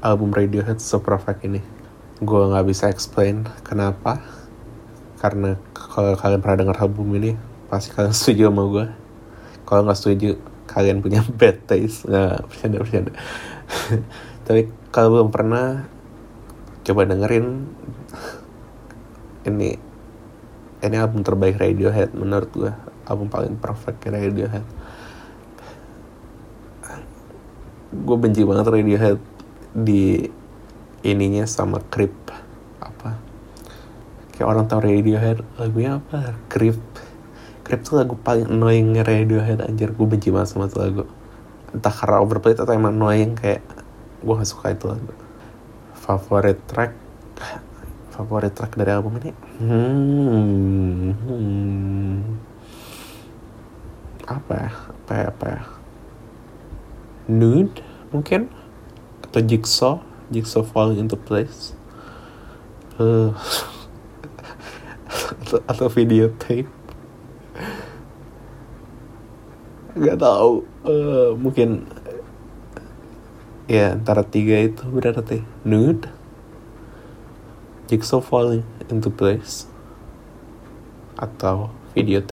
album 0.00 0.32
Radiohead 0.32 0.80
seperfect 0.80 1.44
ini. 1.44 1.60
Gue 2.24 2.48
nggak 2.48 2.64
bisa 2.64 2.88
explain 2.88 3.44
kenapa. 3.60 4.24
Karena 5.20 5.60
kalau 5.76 6.16
kalian 6.16 6.40
pernah 6.40 6.58
dengar 6.64 6.88
album 6.88 7.12
ini 7.20 7.36
pasti 7.68 7.92
kalian 7.92 8.16
setuju 8.16 8.48
sama 8.48 8.64
gue 8.72 8.86
kalau 9.68 9.84
nggak 9.84 9.98
setuju 10.00 10.40
kalian 10.64 11.04
punya 11.04 11.20
bad 11.36 11.68
taste. 11.68 12.08
Nggak 12.08 12.48
bercanda 12.48 12.76
bercanda. 12.80 13.12
Tapi 14.48 14.72
kalau 14.88 15.20
belum 15.20 15.28
pernah 15.28 15.84
coba 16.80 17.04
dengerin. 17.04 17.68
Ini 19.42 19.91
ini 20.82 20.98
album 20.98 21.22
terbaik 21.22 21.62
Radiohead 21.62 22.10
menurut 22.12 22.50
gue 22.50 22.72
album 23.06 23.30
paling 23.30 23.54
perfect 23.54 24.02
Radiohead. 24.02 24.66
Gue 27.92 28.16
benci 28.18 28.42
banget 28.42 28.66
Radiohead 28.66 29.18
di 29.70 30.26
ininya 31.06 31.46
sama 31.46 31.78
Creep. 31.86 32.14
Apa? 32.82 33.14
Kayak 34.34 34.48
orang 34.48 34.64
tau 34.66 34.82
Radiohead 34.82 35.38
lagunya 35.54 36.02
apa? 36.02 36.34
Creep. 36.50 36.78
Creep 37.62 37.80
tuh 37.86 38.02
lagu 38.02 38.18
paling 38.18 38.50
annoying 38.50 38.98
Radiohead 38.98 39.62
anjir. 39.62 39.94
Gue 39.94 40.10
benci 40.10 40.34
banget 40.34 40.50
sama 40.50 40.66
tuh 40.66 40.82
lagu. 40.82 41.04
Entah 41.70 41.94
karena 41.94 42.18
overplayed 42.18 42.58
atau 42.58 42.74
emang 42.74 42.98
annoying 42.98 43.38
kayak 43.38 43.62
gue 44.18 44.34
gak 44.34 44.50
suka 44.50 44.74
itu 44.74 44.90
lagu. 44.90 45.14
Favorit 45.94 46.58
track 46.66 46.92
favorit 48.22 48.54
track 48.54 48.78
dari 48.78 48.94
album 48.94 49.18
ini? 49.18 49.34
Hmm, 49.58 51.10
hmm. 51.26 52.14
apa 54.30 54.52
ya? 54.54 54.70
Apa 54.70 55.12
ya? 55.12 55.24
Apa 55.34 55.44
ya? 55.50 55.62
Nude 57.26 57.82
mungkin? 58.14 58.46
Atau 59.26 59.42
jigsaw? 59.42 59.98
Jigsaw 60.30 60.62
falling 60.62 61.02
into 61.02 61.18
place? 61.18 61.74
Eh, 63.02 63.34
atau, 65.42 65.58
atau 65.66 65.86
videotape 65.90 66.70
nggak 69.92 70.18
tahu. 70.18 70.64
Eh, 70.88 71.30
mungkin 71.36 71.84
ya 73.68 73.92
antara 73.92 74.24
tiga 74.24 74.56
itu 74.56 74.88
berarti. 74.88 75.44
Nude 75.68 76.08
jigsaw 77.92 78.24
falling 78.24 78.64
into 78.88 79.12
place 79.12 79.68
atau 81.20 81.68
video 81.92 82.31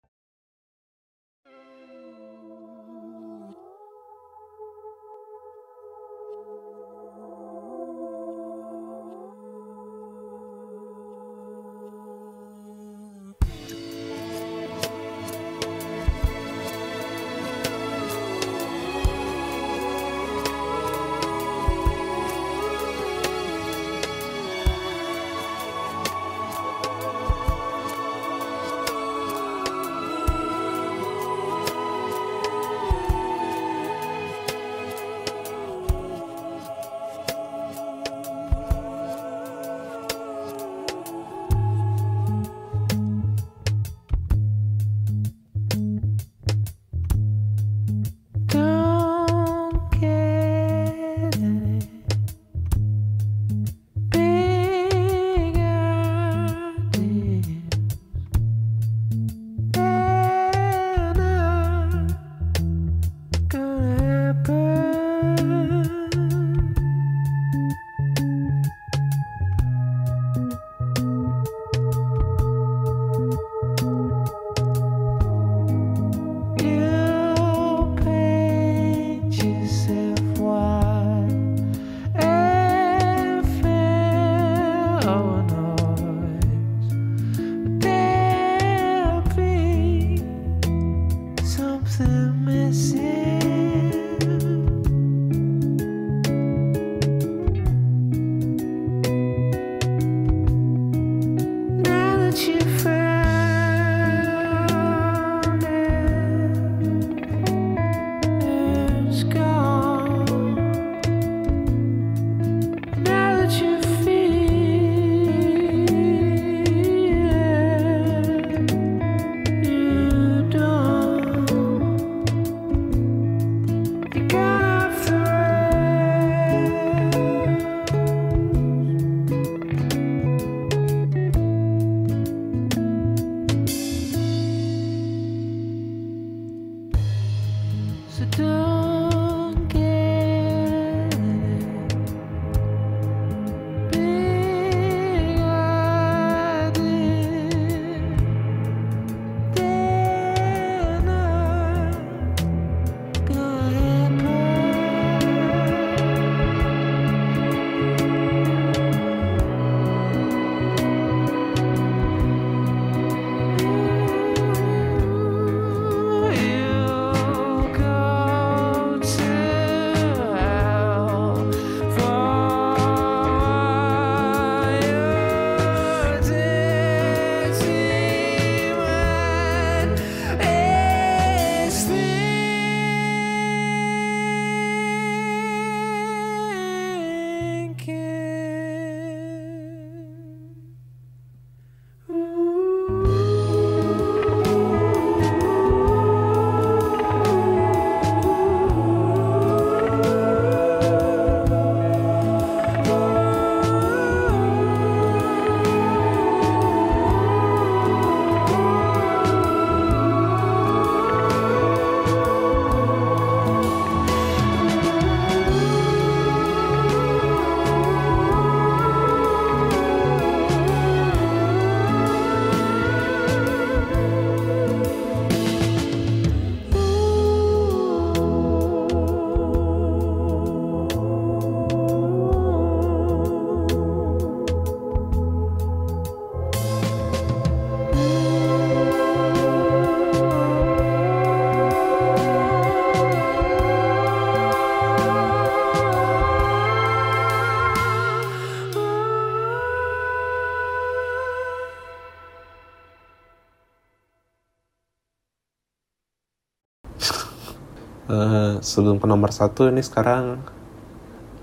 sebelum 258.62 259.02
ke 259.02 259.10
nomor 259.10 259.34
satu 259.34 259.66
ini 259.66 259.82
sekarang 259.82 260.38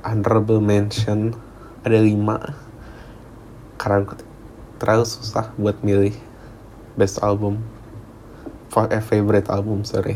honorable 0.07 0.63
mention. 0.63 1.35
Ada 1.83 1.99
lima. 1.99 2.39
Karena 3.75 4.07
terlalu 4.79 5.03
susah 5.03 5.51
buat 5.59 5.83
milih 5.83 6.15
best 6.95 7.19
album. 7.19 7.59
Fa- 8.71 8.87
eh, 8.87 9.03
favorite 9.03 9.51
album 9.51 9.83
sorry. 9.83 10.15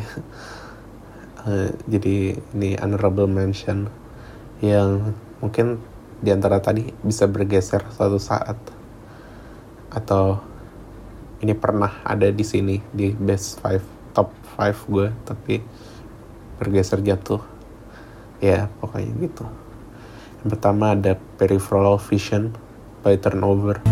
Eh, 1.43 1.75
jadi 1.91 2.39
ini 2.55 2.79
honorable 2.79 3.27
mention 3.27 3.91
yang 4.63 5.11
mungkin 5.43 5.75
di 6.23 6.31
antara 6.31 6.63
tadi 6.63 6.87
bisa 7.03 7.27
bergeser 7.27 7.83
suatu 7.91 8.15
saat. 8.15 8.55
Atau 9.91 10.39
ini 11.43 11.51
pernah 11.51 11.99
ada 12.07 12.31
di 12.31 12.47
sini 12.47 12.79
di 12.95 13.11
best 13.11 13.59
five 13.59 13.83
top 14.15 14.31
five 14.55 14.79
gue 14.87 15.11
tapi 15.27 15.59
bergeser 16.63 17.03
jatuh 17.03 17.43
ya 18.39 18.71
pokoknya 18.79 19.11
gitu. 19.19 19.43
Yang 20.43 20.49
pertama 20.55 20.95
ada 20.95 21.19
peripheral 21.35 21.99
vision 21.99 22.55
by 23.03 23.19
turnover 23.19 23.83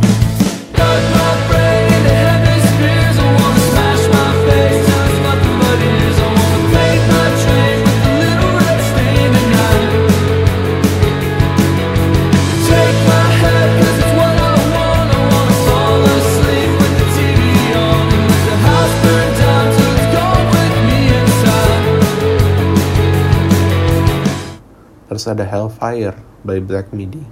ada 25.27 25.43
hellfire 25.43 26.15
by 26.45 26.59
black 26.59 26.93
midi 26.93 27.25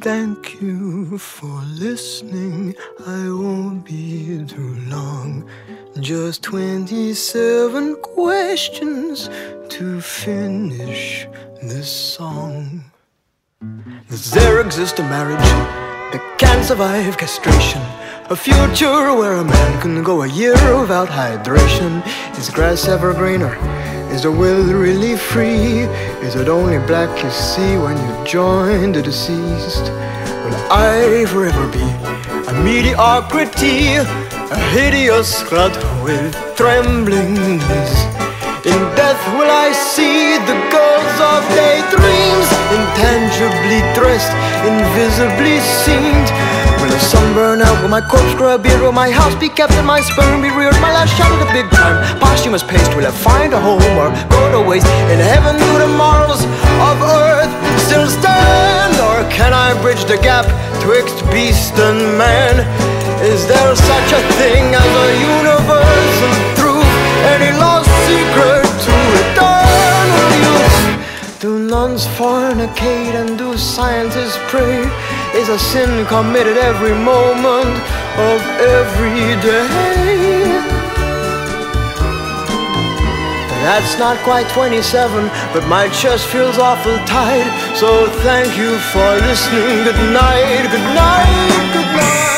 Thank 0.00 0.62
you 0.62 1.18
for 1.18 1.60
listening. 1.68 2.74
I 3.06 3.28
won't 3.28 3.84
be 3.84 4.42
too 4.48 4.74
long. 4.88 5.46
Just 6.00 6.42
27 6.44 7.96
questions 7.96 9.28
to 9.68 10.00
finish 10.00 11.26
this 11.60 11.90
song. 11.92 12.84
Does 14.08 14.30
there 14.30 14.62
exist 14.62 14.98
a 14.98 15.02
marriage 15.02 15.38
that 16.12 16.36
can 16.38 16.64
survive 16.64 17.18
castration? 17.18 17.82
A 18.30 18.36
future 18.36 19.14
where 19.14 19.36
a 19.36 19.44
man 19.44 19.80
can 19.82 20.02
go 20.02 20.22
a 20.22 20.28
year 20.28 20.56
without 20.80 21.08
hydration? 21.08 22.02
Is 22.38 22.48
grass 22.48 22.88
ever 22.88 23.12
greener? 23.12 23.54
Is 24.12 24.22
the 24.22 24.30
will 24.30 24.62
really 24.74 25.16
free? 25.16 25.88
Is 26.20 26.34
it 26.34 26.48
only 26.48 26.78
black 26.86 27.10
you 27.24 27.30
see 27.30 27.78
when 27.78 27.96
you 27.96 28.24
join 28.26 28.92
the 28.92 29.00
deceased? 29.00 29.86
Will 30.44 30.58
I 30.70 31.24
forever 31.32 31.66
be 31.72 31.86
a 32.50 32.52
mediocrity? 32.62 33.96
A 33.96 34.58
hideous 34.76 35.42
clod 35.44 35.74
with 36.04 36.36
trembling 36.56 37.34
knees? 37.34 37.94
In 38.68 38.80
death 39.00 39.22
will 39.32 39.50
I 39.50 39.72
see 39.72 40.36
the 40.50 40.58
girls 40.70 41.16
of 41.32 41.40
daydreams 41.56 42.48
Intangibly 42.72 43.80
dressed, 43.96 44.32
invisibly 44.64 45.58
seen 45.82 46.71
Will 46.82 46.90
the 46.90 46.98
sun 46.98 47.32
burn 47.32 47.62
out? 47.62 47.80
Will 47.80 47.88
my 47.88 48.00
corpse 48.00 48.34
grow 48.34 48.56
a 48.56 48.58
beard? 48.58 48.82
Will 48.82 48.90
my 48.90 49.08
house 49.08 49.36
be 49.38 49.48
kept 49.48 49.70
and 49.78 49.86
my 49.86 50.00
sperm 50.00 50.42
be 50.42 50.50
reared? 50.50 50.74
My 50.82 50.90
last 50.90 51.14
shot 51.14 51.30
at 51.30 51.38
the 51.38 51.46
big 51.54 51.70
time 51.70 51.94
Posthumous 52.18 52.64
paste 52.64 52.90
Will 52.96 53.06
I 53.06 53.12
find 53.12 53.54
a 53.54 53.60
home 53.60 53.78
or 54.02 54.10
go 54.34 54.42
to 54.50 54.60
waste? 54.68 54.90
In 55.14 55.22
heaven 55.22 55.54
do 55.62 55.70
the 55.78 55.86
morals 55.94 56.42
of 56.90 56.98
earth 56.98 57.52
still 57.86 58.10
stand? 58.10 58.98
Or 58.98 59.22
can 59.30 59.54
I 59.54 59.78
bridge 59.80 60.02
the 60.10 60.18
gap 60.18 60.42
twixt 60.82 61.22
beast 61.30 61.78
and 61.78 62.18
man? 62.18 62.66
Is 63.22 63.46
there 63.46 63.76
such 63.78 64.10
a 64.18 64.22
thing 64.42 64.74
as 64.74 64.92
a 65.06 65.08
universal 65.38 66.34
truth? 66.58 66.90
Any 67.30 67.54
lost 67.62 67.86
secret 68.10 68.66
to 68.66 68.94
eternal 69.22 70.30
youth? 70.42 71.38
Do 71.38 71.58
nuns 71.62 72.06
fornicate 72.18 73.14
and 73.14 73.38
do 73.38 73.56
scientists 73.56 74.38
pray? 74.50 74.82
Is 75.34 75.48
a 75.48 75.58
sin 75.58 76.04
committed 76.06 76.56
every 76.56 76.92
moment 76.92 77.74
of 78.20 78.40
every 78.60 79.32
day? 79.40 79.68
That's 83.64 83.96
not 83.98 84.18
quite 84.24 84.48
27, 84.50 85.28
but 85.54 85.66
my 85.68 85.88
chest 85.88 86.26
feels 86.26 86.58
awful 86.58 86.98
tight. 87.06 87.48
So 87.76 88.10
thank 88.26 88.58
you 88.58 88.76
for 88.92 89.08
listening. 89.24 89.84
Good 89.84 90.02
night, 90.12 90.68
good 90.70 90.88
night, 90.92 91.70
good 91.72 91.90
night. 91.96 92.32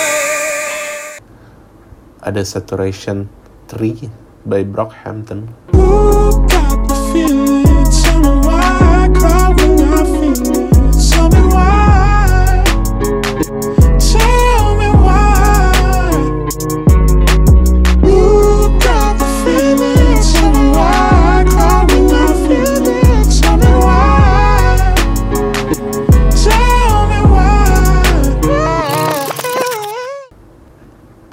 ada 2.25 2.41
saturation 2.41 3.29
3 3.69 4.09
by 4.49 4.65
Brockhampton 4.65 5.53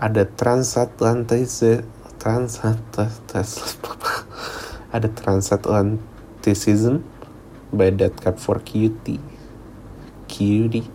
ada 0.01 0.25
transatlantic 0.25 1.45
transatlantis 2.17 3.77
ada 4.89 5.07
transatlanticism 5.13 7.05
by 7.69 7.93
Dead 7.93 8.09
Cat 8.17 8.41
for 8.41 8.57
Cutie 8.65 9.21
Cutie 10.25 10.89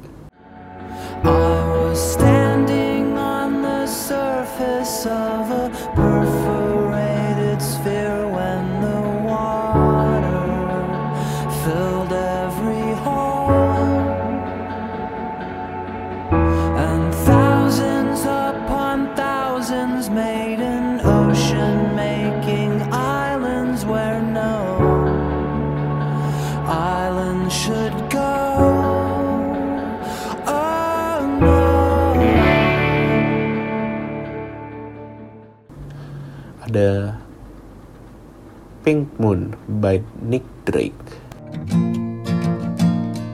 Pink 38.86 39.18
Moon 39.18 39.56
by 39.82 40.00
Nick 40.22 40.44
Drake. 40.64 40.94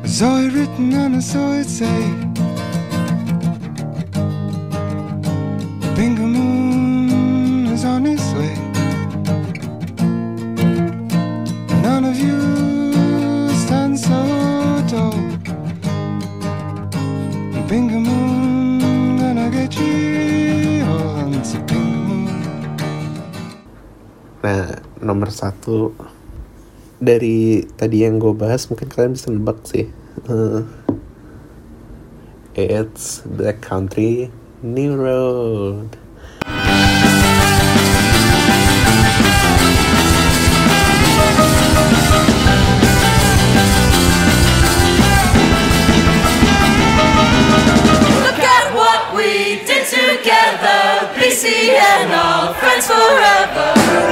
Zoe 0.06 0.48
written 0.48 0.94
on 0.94 1.16
a 1.16 1.20
Zoe 1.20 1.62
say 1.62 2.04
Pink 5.94 6.18
Moon 6.18 6.41
nomor 25.22 25.38
satu 25.38 25.94
dari 26.98 27.62
tadi 27.78 28.02
yang 28.02 28.18
gue 28.18 28.34
bahas 28.34 28.66
mungkin 28.66 28.90
kalian 28.90 29.14
bisa 29.14 29.30
nebak 29.30 29.62
sih. 29.62 29.86
Eh, 30.26 30.66
it's 32.58 33.22
Black 33.22 33.62
Country 33.62 34.34
New 34.66 34.98
Road. 34.98 35.94
Together, 49.92 51.10
BC 51.18 51.74
and 51.74 52.14
all 52.14 52.54
friends 52.54 52.86
forever. 52.86 54.11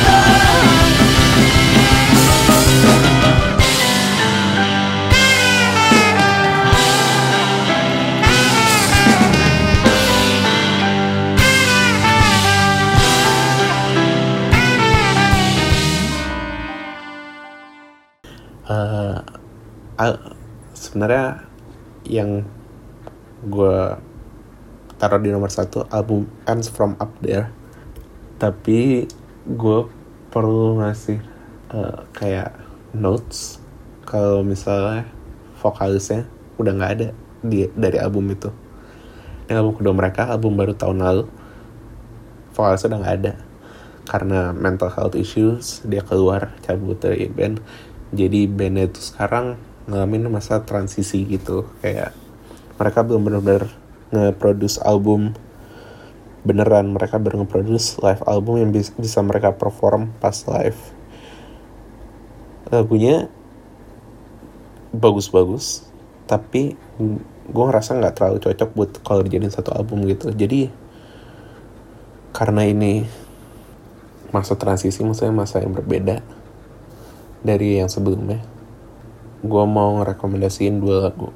sebenarnya 20.91 21.47
yang 22.03 22.43
gue 23.47 23.79
taruh 24.99 25.23
di 25.23 25.31
nomor 25.31 25.47
satu 25.47 25.87
album 25.87 26.27
Ends 26.43 26.67
From 26.67 26.99
Up 26.99 27.15
There. 27.23 27.47
Tapi 28.35 29.07
gue 29.47 29.79
perlu 30.27 30.83
ngasih 30.83 31.23
eh, 31.71 31.99
kayak 32.11 32.51
notes 32.91 33.63
kalau 34.03 34.43
misalnya 34.43 35.07
vokalisnya 35.63 36.27
udah 36.59 36.75
nggak 36.75 36.93
ada 36.99 37.07
di 37.39 37.71
dari 37.71 37.95
album 37.95 38.27
itu. 38.27 38.51
Ini 39.47 39.55
album 39.55 39.79
kedua 39.79 39.95
mereka 39.95 40.27
album 40.27 40.59
baru 40.59 40.75
tahun 40.75 40.99
lalu. 40.99 41.25
Vokalisnya 42.51 42.91
udah 42.91 42.99
nggak 42.99 43.17
ada. 43.23 43.33
Karena 44.03 44.51
mental 44.51 44.91
health 44.91 45.15
issues 45.15 45.79
dia 45.87 46.03
keluar 46.03 46.51
cabut 46.59 46.99
dari 46.99 47.31
band. 47.31 47.63
Jadi 48.11 48.43
bandnya 48.43 48.91
itu 48.91 48.99
sekarang 48.99 49.70
ngalamin 49.89 50.29
masa 50.29 50.61
transisi 50.61 51.23
gitu. 51.25 51.69
Kayak 51.81 52.13
mereka 52.77 53.05
belum 53.05 53.21
benar-benar 53.25 53.69
nge-produce 54.11 54.81
album 54.81 55.33
beneran. 56.43 56.93
Mereka 56.93 57.21
baru 57.21 57.45
nge-produce 57.45 58.01
live 58.01 58.23
album 58.25 58.61
yang 58.61 58.69
bis- 58.73 58.93
bisa 58.97 59.21
mereka 59.21 59.53
perform 59.53 60.13
pas 60.21 60.35
live. 60.49 60.79
Lagunya 62.71 63.29
bagus-bagus 64.91 65.87
tapi 66.27 66.75
gue 67.51 67.63
ngerasa 67.67 67.99
nggak 67.99 68.15
terlalu 68.15 68.37
cocok 68.39 68.69
buat 68.71 68.91
kalau 69.03 69.21
dijadiin 69.23 69.51
satu 69.51 69.75
album 69.75 70.07
gitu. 70.07 70.31
Jadi 70.31 70.71
karena 72.31 72.63
ini 72.63 73.03
masa 74.31 74.55
transisi 74.55 75.03
maksudnya 75.03 75.35
masa 75.35 75.59
yang 75.59 75.75
berbeda 75.75 76.23
dari 77.43 77.83
yang 77.83 77.91
sebelumnya 77.91 78.39
gue 79.41 79.63
mau 79.65 79.97
ngerekomendasiin 80.01 80.77
dua 80.77 81.09
lagu. 81.09 81.33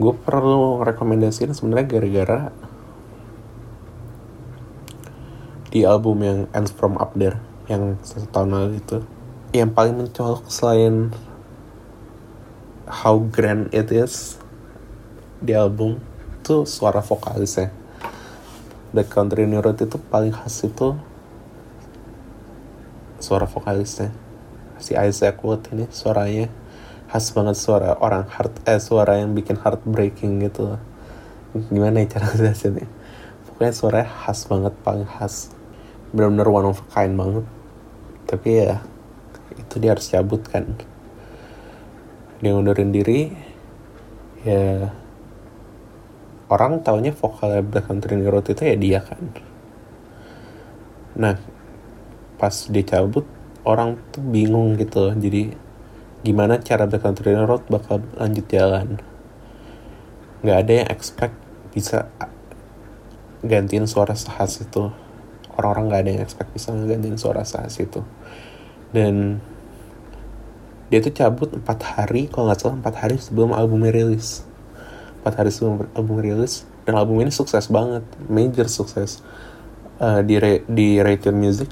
Gue 0.00 0.14
perlu 0.16 0.80
rekomendasiin 0.80 1.52
sebenarnya 1.52 1.86
gara-gara 1.90 2.40
di 5.68 5.84
album 5.84 6.24
yang 6.24 6.38
Ends 6.56 6.72
From 6.72 6.96
Up 6.96 7.12
There 7.12 7.44
yang 7.68 8.00
satu 8.00 8.24
tahun 8.32 8.56
lalu 8.56 8.80
itu. 8.80 8.98
Yang 9.52 9.70
paling 9.76 9.94
mencolok 10.00 10.48
selain 10.48 11.12
how 12.88 13.20
grand 13.20 13.68
it 13.76 13.92
is 13.92 14.40
di 15.44 15.52
album 15.52 16.00
itu 16.40 16.64
suara 16.64 17.04
vokalisnya. 17.04 17.68
Black 18.96 19.12
Country 19.12 19.44
New 19.44 19.60
Road 19.60 19.76
itu 19.76 20.00
paling 20.08 20.32
khas 20.32 20.64
itu 20.64 20.96
suara 23.20 23.44
vokalisnya. 23.44 24.08
Si 24.80 24.96
Isaac 24.96 25.44
Wood 25.44 25.68
ini 25.76 25.84
suaranya 25.92 26.48
khas 27.08 27.32
banget 27.32 27.56
suara 27.56 27.96
orang 27.98 28.28
heart 28.28 28.60
eh 28.68 28.76
suara 28.76 29.16
yang 29.16 29.32
bikin 29.32 29.56
heartbreaking 29.56 30.44
gitu. 30.44 30.76
Gimana 31.72 32.04
ya 32.04 32.20
cara 32.20 32.28
jelasinnya 32.38 32.86
pokoknya 33.58 33.74
suaranya 33.74 34.06
khas 34.06 34.46
banget 34.46 34.74
paling 34.86 35.08
khas. 35.08 35.50
Benar-benar 36.14 36.46
one 36.46 36.66
of 36.70 36.78
a 36.78 36.86
kind 36.94 37.18
banget. 37.18 37.42
Tapi 38.30 38.48
ya 38.54 38.78
itu 39.58 39.74
dia 39.82 39.98
harus 39.98 40.06
cabut 40.06 40.46
kan. 40.46 40.62
Dia 42.38 42.54
ngundurin 42.54 42.94
diri 42.94 43.34
ya 44.46 44.94
orang 46.46 46.86
taunya 46.86 47.10
vokalnya 47.10 47.66
Black 47.66 47.90
Country 47.90 48.14
Road 48.22 48.46
itu 48.46 48.62
ya 48.62 48.76
dia 48.78 49.00
kan. 49.02 49.26
Nah 51.18 51.34
pas 52.38 52.54
dia 52.70 52.86
cabut 52.86 53.26
orang 53.66 53.98
tuh 54.14 54.22
bingung 54.22 54.78
gitu. 54.78 55.10
Jadi 55.18 55.67
gimana 56.26 56.58
cara 56.58 56.90
Black 56.90 57.04
Country 57.06 57.34
Road 57.34 57.66
bakal 57.70 58.02
lanjut 58.18 58.46
jalan. 58.50 58.98
Nggak 60.42 60.58
ada 60.66 60.72
yang 60.82 60.88
expect 60.90 61.34
bisa 61.70 62.10
gantiin 63.42 63.86
suara 63.86 64.14
khas 64.14 64.62
itu. 64.62 64.90
Orang-orang 65.58 65.84
nggak 65.90 66.00
ada 66.02 66.10
yang 66.14 66.22
expect 66.22 66.50
bisa 66.54 66.74
ngegantiin 66.74 67.18
suara 67.18 67.42
khas 67.46 67.78
itu. 67.78 68.02
Dan 68.90 69.38
dia 70.88 71.04
tuh 71.04 71.12
cabut 71.12 71.52
empat 71.52 71.78
hari 71.84 72.32
kalau 72.32 72.48
nggak 72.48 72.58
salah 72.58 72.76
empat 72.78 72.94
hari 72.98 73.16
sebelum 73.18 73.54
albumnya 73.54 73.94
rilis. 73.94 74.42
Empat 75.22 75.44
hari 75.44 75.50
sebelum 75.54 75.86
album 75.94 76.18
rilis 76.22 76.66
dan 76.86 76.98
album 76.98 77.22
ini 77.22 77.30
sukses 77.30 77.70
banget. 77.70 78.02
Major 78.26 78.66
sukses. 78.66 79.22
Eh, 79.98 80.22
di 80.22 80.38
di 80.70 81.02
Rated 81.02 81.34
Music 81.34 81.66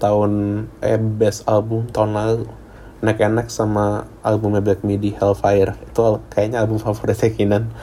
tahun 0.00 0.64
eh 0.82 0.96
best 0.98 1.44
album 1.44 1.86
tahun 1.92 2.16
lalu 2.16 2.61
and 3.02 3.34
neck 3.34 3.50
sama 3.50 4.06
albumnya 4.22 4.62
Black 4.62 4.86
Midi 4.86 5.10
Hellfire. 5.10 5.74
Itu 5.90 6.22
kayaknya 6.30 6.62
album 6.62 6.78
favoritnya 6.78 7.34
Kinan. 7.34 7.74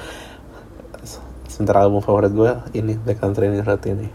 Sementara 1.52 1.84
album 1.84 2.00
favorit 2.00 2.32
gue 2.32 2.52
ini 2.80 2.96
Black 2.96 3.20
Country 3.20 3.52
New 3.52 3.60
Road 3.60 3.84
ini. 3.84 4.08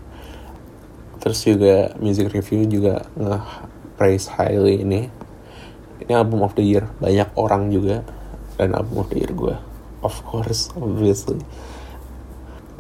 Terus 1.20 1.44
juga 1.44 1.92
music 2.00 2.32
review 2.32 2.64
juga 2.64 3.04
nge 3.20 3.36
praise 4.00 4.32
highly 4.32 4.80
ini. 4.80 5.12
Ini 6.00 6.12
album 6.16 6.40
of 6.40 6.56
the 6.56 6.64
year 6.64 6.88
banyak 6.96 7.28
orang 7.36 7.68
juga 7.68 8.00
dan 8.56 8.72
album 8.72 9.04
of 9.04 9.08
the 9.12 9.20
year 9.20 9.32
gue 9.36 9.56
of 10.00 10.24
course 10.24 10.72
obviously. 10.72 11.44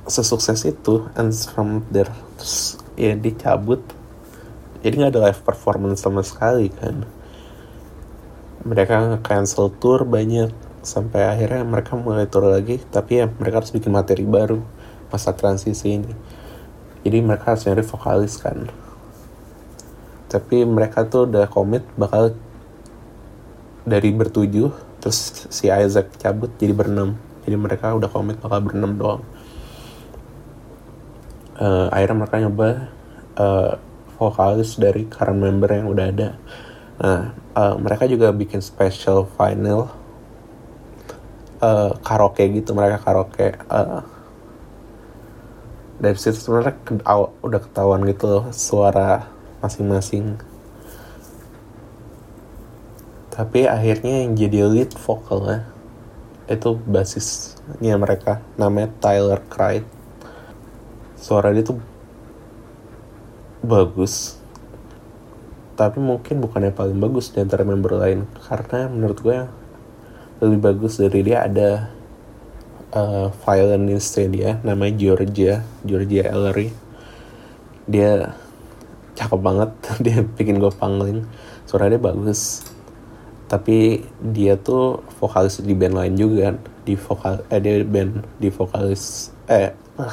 Sesukses 0.08 0.64
itu 0.64 1.12
ends 1.12 1.44
from 1.44 1.84
there. 1.92 2.12
Terus 2.40 2.80
ya 2.96 3.12
dicabut. 3.12 3.84
Jadi 4.80 4.96
nggak 4.96 5.12
ada 5.12 5.28
live 5.28 5.40
performance 5.44 6.00
sama 6.00 6.24
sekali 6.24 6.72
kan 6.72 7.23
mereka 8.64 9.20
cancel 9.20 9.68
tour 9.68 10.08
banyak. 10.08 10.50
Sampai 10.84 11.24
akhirnya 11.24 11.64
mereka 11.64 11.96
mulai 11.96 12.28
tour 12.28 12.44
lagi 12.44 12.76
tapi 12.92 13.24
ya 13.24 13.26
mereka 13.28 13.64
harus 13.64 13.72
bikin 13.72 13.88
materi 13.88 14.24
baru 14.28 14.60
masa 15.08 15.32
transisi 15.32 15.96
ini. 15.96 16.12
Jadi 17.04 17.18
mereka 17.24 17.56
harus 17.56 17.64
nyari 17.64 17.84
vokalis 17.84 18.34
kan. 18.40 18.68
Tapi 20.28 20.64
mereka 20.68 21.08
tuh 21.08 21.24
udah 21.24 21.48
komit 21.48 21.84
bakal 21.96 22.36
dari 23.84 24.10
bertujuh 24.12 24.72
terus 25.00 25.48
si 25.52 25.68
Isaac 25.68 26.16
cabut 26.20 26.52
jadi 26.56 26.72
berenam. 26.72 27.16
Jadi 27.44 27.56
mereka 27.60 27.92
udah 27.92 28.08
komit 28.08 28.40
bakal 28.40 28.64
berenam 28.64 28.96
doang. 28.96 29.22
Eh, 31.54 31.86
akhirnya 31.92 32.16
mereka 32.24 32.36
nyoba 32.40 32.68
eh, 33.40 33.72
vokalis 34.16 34.76
dari 34.80 35.06
current 35.06 35.38
member 35.38 35.70
yang 35.70 35.86
udah 35.92 36.06
ada 36.10 36.28
nah 37.04 37.36
eh, 37.36 37.74
mereka 37.76 38.08
juga 38.08 38.32
bikin 38.32 38.64
special 38.64 39.28
final 39.36 39.92
eh, 41.60 41.92
karaoke 42.00 42.48
gitu 42.48 42.72
mereka 42.72 42.96
karaoke 43.04 43.52
eh, 43.52 44.02
dari 46.00 46.18
situ 46.18 46.36
sebenarnya 46.36 46.74
udah 47.40 47.60
ketahuan 47.60 48.02
gitu 48.04 48.24
loh 48.26 48.44
suara 48.50 49.30
masing-masing. 49.64 50.36
Tapi 53.32 53.66
akhirnya 53.66 54.26
yang 54.26 54.36
jadi 54.36 54.68
lead 54.68 54.92
vokalnya 54.94 55.66
itu 56.44 56.76
basisnya 56.76 57.96
mereka 57.96 58.44
namanya 58.60 58.92
Tyler 59.00 59.40
Cried 59.48 59.88
suara 61.16 61.48
dia 61.56 61.64
tuh 61.64 61.80
bagus 63.64 64.36
tapi 65.74 65.98
mungkin 65.98 66.38
bukan 66.38 66.70
yang 66.70 66.76
paling 66.76 66.98
bagus 67.02 67.34
di 67.34 67.42
antara 67.42 67.66
member 67.66 67.98
lain. 67.98 68.30
Karena 68.46 68.86
menurut 68.86 69.18
gue 69.18 69.38
lebih 70.42 70.58
bagus 70.62 71.02
dari 71.02 71.26
dia 71.26 71.46
ada 71.46 71.90
uh, 72.94 73.30
violinistnya 73.42 74.26
dia 74.30 74.50
namanya 74.62 74.94
Georgia 74.94 75.66
Georgia 75.82 76.30
Ellery. 76.30 76.70
Dia 77.90 78.32
cakep 79.18 79.40
banget 79.42 79.70
dia 80.04 80.22
bikin 80.22 80.62
gue 80.62 80.70
pangling. 80.70 81.26
Suara 81.66 81.90
dia 81.90 81.98
bagus. 81.98 82.62
Tapi 83.50 84.06
dia 84.22 84.54
tuh 84.56 85.02
vokalis 85.18 85.58
di 85.60 85.74
band 85.74 85.98
lain 85.98 86.14
juga 86.14 86.54
di 86.84 86.94
vokal 86.94 87.44
eh 87.48 87.60
dia 87.60 87.80
band 87.80 88.24
di 88.36 88.52
vokalis 88.52 89.32
eh 89.48 89.72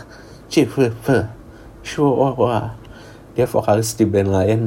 dia 3.36 3.48
vokalis 3.48 3.96
di 3.96 4.06
band 4.08 4.32
lain 4.32 4.62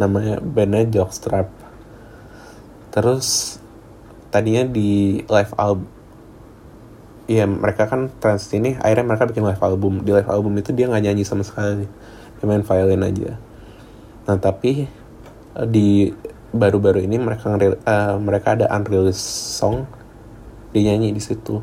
namanya 0.00 0.40
bandnya 0.40 0.88
Jockstrap. 0.88 1.52
Terus 2.88 3.60
tadinya 4.32 4.64
di 4.64 5.20
live 5.28 5.52
album 5.60 6.00
Iya 7.30 7.46
mereka 7.46 7.86
kan 7.86 8.10
trans 8.18 8.50
ini 8.50 8.74
akhirnya 8.74 9.06
mereka 9.06 9.30
bikin 9.30 9.46
live 9.46 9.62
album. 9.62 10.02
Di 10.02 10.10
live 10.10 10.26
album 10.26 10.58
itu 10.58 10.74
dia 10.74 10.90
nggak 10.90 11.04
nyanyi 11.06 11.22
sama 11.22 11.46
sekali. 11.46 11.86
Dia 12.42 12.44
main 12.50 12.66
violin 12.66 13.06
aja. 13.06 13.38
Nah 14.26 14.34
tapi 14.34 14.90
eh, 15.54 15.66
di 15.70 16.10
baru-baru 16.50 17.06
ini 17.06 17.22
mereka 17.22 17.54
eh, 17.54 18.16
mereka 18.18 18.58
ada 18.58 18.66
unreleased 18.74 19.54
song. 19.54 19.86
Dia 20.74 20.90
nyanyi 20.90 21.14
di 21.14 21.22
situ. 21.22 21.62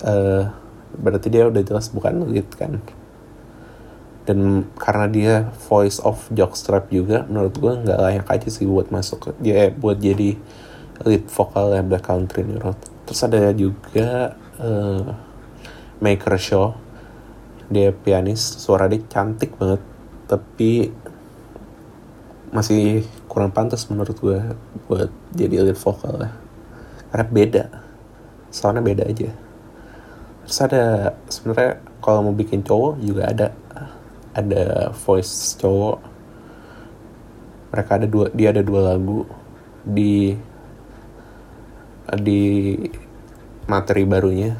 Eh 0.00 0.48
berarti 0.96 1.28
dia 1.28 1.44
udah 1.44 1.60
jelas 1.60 1.92
bukan 1.92 2.24
lead 2.32 2.48
kan 2.56 2.80
dan 4.26 4.66
karena 4.74 5.06
dia 5.06 5.34
voice 5.70 6.02
of 6.02 6.18
jockstrap 6.34 6.90
juga 6.90 7.22
menurut 7.30 7.54
gue 7.54 7.72
nggak 7.86 7.98
layak 7.98 8.26
aja 8.26 8.48
sih 8.50 8.66
buat 8.66 8.90
masuk 8.90 9.38
dia 9.38 9.70
buat 9.70 10.02
jadi 10.02 10.34
lead 11.06 11.24
vokal 11.30 11.70
Black 11.86 12.10
Country 12.10 12.42
New 12.42 12.58
Road 12.58 12.78
terus 13.06 13.22
ada 13.22 13.54
juga 13.54 14.34
eh, 14.58 15.06
Maker 16.02 16.34
Show 16.36 16.74
dia 17.70 17.94
pianis 17.94 18.42
suara 18.58 18.90
dia 18.90 19.02
cantik 19.06 19.54
banget 19.58 19.82
tapi 20.26 20.90
masih 22.54 23.06
kurang 23.26 23.52
pantas 23.52 23.84
menurut 23.90 24.16
gue 24.16 24.38
buat 24.88 25.10
jadi 25.34 25.66
lead 25.66 25.76
vokal 25.76 26.24
ya. 26.24 26.30
Karena 27.12 27.26
beda. 27.28 27.64
Soalnya 28.48 28.82
beda 28.82 29.04
aja. 29.04 29.30
Terus 30.46 30.58
ada 30.62 30.84
sebenarnya 31.28 31.82
kalau 32.00 32.30
mau 32.30 32.34
bikin 32.34 32.62
cowok 32.62 33.02
juga 33.02 33.28
ada 33.28 33.46
ada 34.36 34.92
voice 34.92 35.56
cowok. 35.56 35.98
Mereka 37.72 37.90
ada 37.96 38.06
dua 38.06 38.26
dia 38.36 38.52
ada 38.52 38.60
dua 38.60 38.92
lagu. 38.92 39.24
Di 39.80 40.36
di 42.20 42.42
materi 43.64 44.04
barunya. 44.04 44.52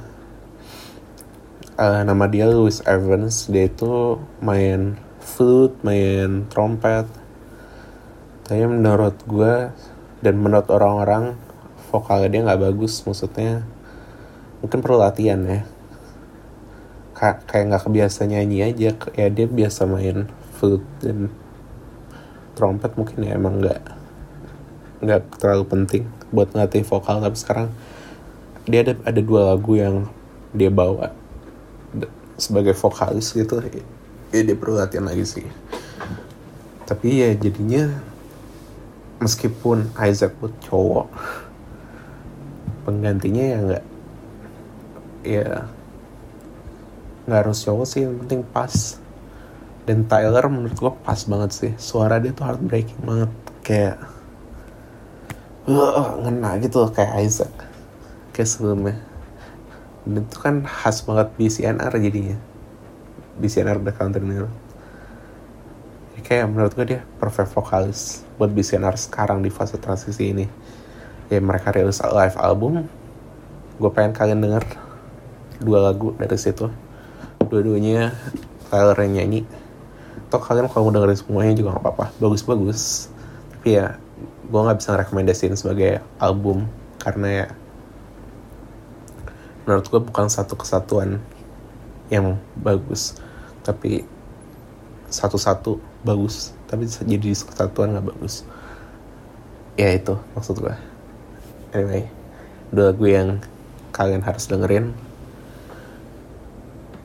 Eh, 1.76 2.02
nama 2.08 2.24
dia 2.24 2.48
Louis 2.48 2.80
Evans. 2.88 3.52
Dia 3.52 3.68
itu 3.68 4.16
main 4.40 4.96
flute 5.20 5.76
main 5.84 6.48
trompet. 6.48 7.04
Tapi 8.48 8.64
menurut 8.64 9.20
gue 9.28 9.74
dan 10.24 10.34
menurut 10.40 10.70
orang-orang 10.72 11.36
vokalnya 11.92 12.32
dia 12.32 12.40
nggak 12.48 12.62
bagus. 12.72 13.04
Maksudnya 13.04 13.60
mungkin 14.64 14.80
perlu 14.80 14.96
latihan 15.04 15.44
ya 15.44 15.75
kayak 17.16 17.72
nggak 17.72 17.82
kebiasa 17.88 18.28
nyanyi 18.28 18.68
aja 18.68 18.92
ya 19.16 19.26
dia 19.32 19.46
biasa 19.48 19.88
main 19.88 20.28
flute 20.60 20.84
dan 21.00 21.32
trompet 22.52 22.92
mungkin 22.96 23.24
ya 23.24 23.40
emang 23.40 23.64
nggak 23.64 23.80
nggak 25.00 25.22
terlalu 25.40 25.64
penting 25.64 26.02
buat 26.28 26.52
ngelatih 26.52 26.84
vokal 26.84 27.24
tapi 27.24 27.36
sekarang 27.36 27.68
dia 28.68 28.84
ada 28.84 28.94
ada 29.04 29.20
dua 29.24 29.56
lagu 29.56 29.76
yang 29.76 30.08
dia 30.52 30.68
bawa 30.68 31.12
sebagai 32.36 32.76
vokalis 32.76 33.32
gitu 33.32 33.64
ya 33.64 34.42
dia 34.44 34.56
perlu 34.58 34.76
latihan 34.76 35.08
lagi 35.08 35.24
sih. 35.24 35.46
Tapi 36.84 37.24
ya 37.24 37.32
jadinya 37.34 37.88
meskipun 39.22 39.90
Isaac 39.96 40.36
buat 40.38 40.52
cowok 40.68 41.08
penggantinya 42.84 43.42
ya 43.42 43.58
nggak 43.64 43.84
ya 45.26 45.48
nggak 47.26 47.40
harus 47.42 47.58
cowok 47.66 47.86
sih 47.90 48.06
yang 48.06 48.14
penting 48.22 48.46
pas. 48.46 49.02
Dan 49.86 50.06
Tyler 50.06 50.46
menurut 50.50 50.74
gua 50.78 50.94
pas 50.94 51.18
banget 51.26 51.50
sih. 51.54 51.72
Suara 51.78 52.22
dia 52.22 52.30
tuh 52.30 52.46
heartbreaking 52.46 53.02
banget. 53.02 53.30
Kayak 53.66 53.96
uh, 55.66 56.22
ngena 56.22 56.58
gitu 56.62 56.86
loh 56.86 56.90
kayak 56.94 57.18
Isaac. 57.22 57.50
Kayak 58.30 58.50
sebelumnya. 58.50 58.96
Dan 60.06 60.22
itu 60.22 60.38
kan 60.38 60.62
khas 60.62 61.02
banget 61.02 61.34
BCNR 61.34 61.92
jadinya. 61.98 62.38
BCNR 63.36 63.78
Black 63.82 63.98
Country 64.00 64.24
New 64.24 64.48
Jadi 66.14 66.20
kayak 66.24 66.46
menurut 66.48 66.72
gue 66.72 66.86
dia 66.96 67.00
perfect 67.20 67.52
vokalis 67.52 68.24
buat 68.40 68.48
BCNR 68.48 68.96
sekarang 68.96 69.42
di 69.42 69.50
fase 69.50 69.76
transisi 69.78 70.30
ini. 70.30 70.46
Ya 71.26 71.42
mereka 71.42 71.74
rilis 71.74 71.98
live 71.98 72.38
album. 72.38 72.86
Gue 73.76 73.90
pengen 73.90 74.14
kalian 74.14 74.40
denger 74.40 74.64
dua 75.60 75.90
lagu 75.90 76.14
dari 76.14 76.38
situ 76.38 76.85
dua-duanya. 77.48 78.12
Tyler 78.68 78.98
yang 79.06 79.12
nyanyi. 79.22 79.40
Atau 80.26 80.42
kalian 80.42 80.66
kalau 80.66 80.90
mau 80.90 80.94
dengerin 80.94 81.18
semuanya 81.18 81.52
juga 81.54 81.78
gak 81.78 81.82
apa-apa. 81.86 82.06
Bagus-bagus. 82.18 83.10
Tapi 83.54 83.68
ya 83.78 83.96
gue 84.46 84.60
nggak 84.62 84.78
bisa 84.78 84.94
rekomendasiin 84.94 85.58
sebagai 85.58 85.98
album 86.22 86.70
karena 87.02 87.28
ya 87.42 87.46
menurut 89.66 89.90
gue 89.90 89.98
bukan 89.98 90.30
satu 90.30 90.54
kesatuan 90.54 91.18
yang 92.10 92.38
bagus. 92.58 93.18
Tapi 93.62 94.06
satu-satu 95.10 95.78
bagus. 96.06 96.54
Tapi 96.66 96.86
jadi 96.86 97.34
kesatuan 97.34 97.94
nggak 97.94 98.06
bagus. 98.14 98.46
Ya 99.76 99.92
itu 99.92 100.16
maksud 100.32 100.62
gue 100.62 100.74
anyway 101.76 102.08
dua 102.72 102.96
lagu 102.96 103.04
yang 103.04 103.28
kalian 103.92 104.24
harus 104.24 104.48
dengerin 104.48 104.96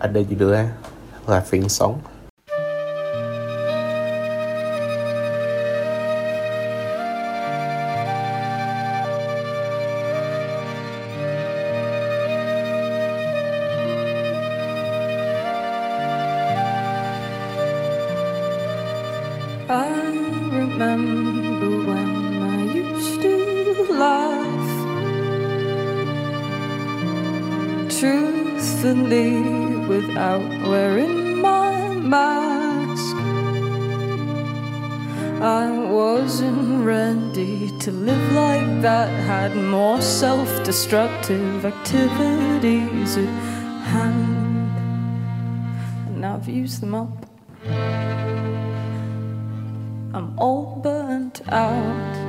ada 0.01 0.19
judulnya 0.25 0.73
Laughing 1.29 1.69
Song 1.69 2.01
I 19.71 19.87
remember 20.51 21.69
when 21.87 22.09
I 27.87 28.40
laugh 28.61 29.87
without 29.87 30.47
wearing 30.67 31.41
my 31.41 31.95
mask. 31.95 33.15
I 35.41 35.71
wasn't 35.89 36.85
ready 36.85 37.71
to 37.79 37.91
live 37.91 38.31
like 38.33 38.81
that, 38.81 39.09
had 39.25 39.55
more 39.55 40.01
self 40.01 40.63
destructive 40.63 41.65
activities 41.65 43.17
at 43.17 43.29
hand. 43.93 44.71
And 46.07 46.21
now 46.21 46.35
I've 46.35 46.47
used 46.47 46.81
them 46.81 46.93
up. 46.93 47.25
I'm 50.13 50.37
all 50.37 50.79
burnt 50.83 51.41
out. 51.49 52.20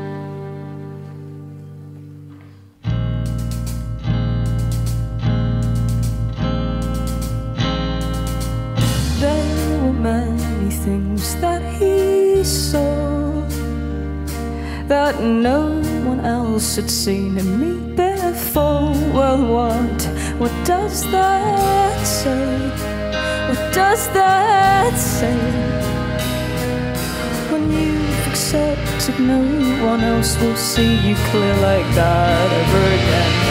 That 15.04 15.20
no 15.20 15.60
one 16.10 16.20
else 16.20 16.76
had 16.76 16.88
seen 16.88 17.34
me 17.60 17.72
before. 17.96 18.92
Well, 19.16 19.40
what? 19.54 20.00
What 20.40 20.54
does 20.64 21.02
that 21.10 21.98
say? 22.06 22.46
What 23.48 23.62
does 23.74 24.02
that 24.18 24.94
say? 24.96 25.38
when 27.50 27.64
you've 27.76 28.26
accepted 28.28 29.18
no 29.18 29.42
one 29.90 30.02
else 30.12 30.40
will 30.40 30.56
see 30.56 30.92
you 31.06 31.14
clear 31.30 31.54
like 31.68 31.88
that 32.00 32.48
ever 32.62 32.84
again. 32.98 33.41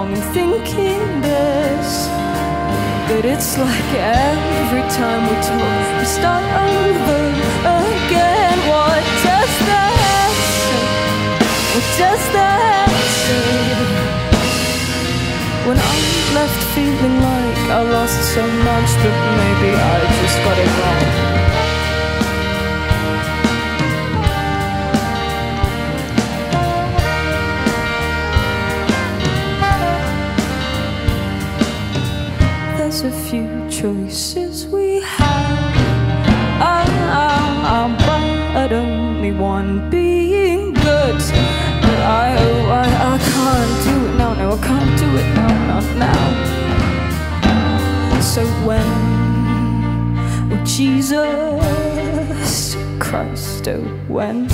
Wrong 0.00 0.16
in 0.16 0.22
thinking 0.32 1.20
this. 1.20 2.08
But 3.08 3.24
it's 3.24 3.58
like 3.58 3.90
every 3.94 4.84
time 4.98 5.22
we 5.28 5.36
talk, 5.42 5.98
we 5.98 6.04
start 6.04 6.44
over 6.68 7.22
again. 7.84 8.58
What 8.70 9.02
does 9.26 9.54
that 9.68 10.30
say? 10.56 10.80
What 11.72 11.86
does 12.00 12.24
that 12.36 12.90
say? 13.24 13.50
When 15.66 15.78
I'm 15.90 16.34
left 16.34 16.62
feeling 16.74 17.16
like 17.28 17.58
I 17.78 17.82
lost 17.96 18.18
so 18.34 18.42
much, 18.68 18.90
but 19.02 19.16
maybe 19.40 19.70
I 19.76 19.96
just 20.20 20.36
got 20.44 20.58
it 20.64 20.70
wrong. 20.78 21.59
Choices 33.70 34.66
we 34.66 35.00
have 35.00 35.74
are 36.60 36.86
but 38.52 38.72
only 38.74 39.32
one 39.32 39.88
being 39.88 40.74
good. 40.74 41.14
But 41.14 41.98
I, 42.04 42.36
oh, 42.38 42.66
I, 42.68 42.84
I 43.14 43.18
can't 43.18 43.84
do 43.84 43.94
it 44.06 44.14
now, 44.18 44.34
no, 44.34 44.52
I 44.52 44.58
can't 44.66 44.98
do 44.98 45.06
it 45.16 45.28
now, 45.34 45.52
not 45.66 45.86
now. 45.96 46.20
So 48.20 48.44
when, 48.66 48.90
oh 50.52 50.60
Jesus 50.66 51.16
Christ, 52.98 53.66
oh 53.68 53.80
when. 54.08 54.48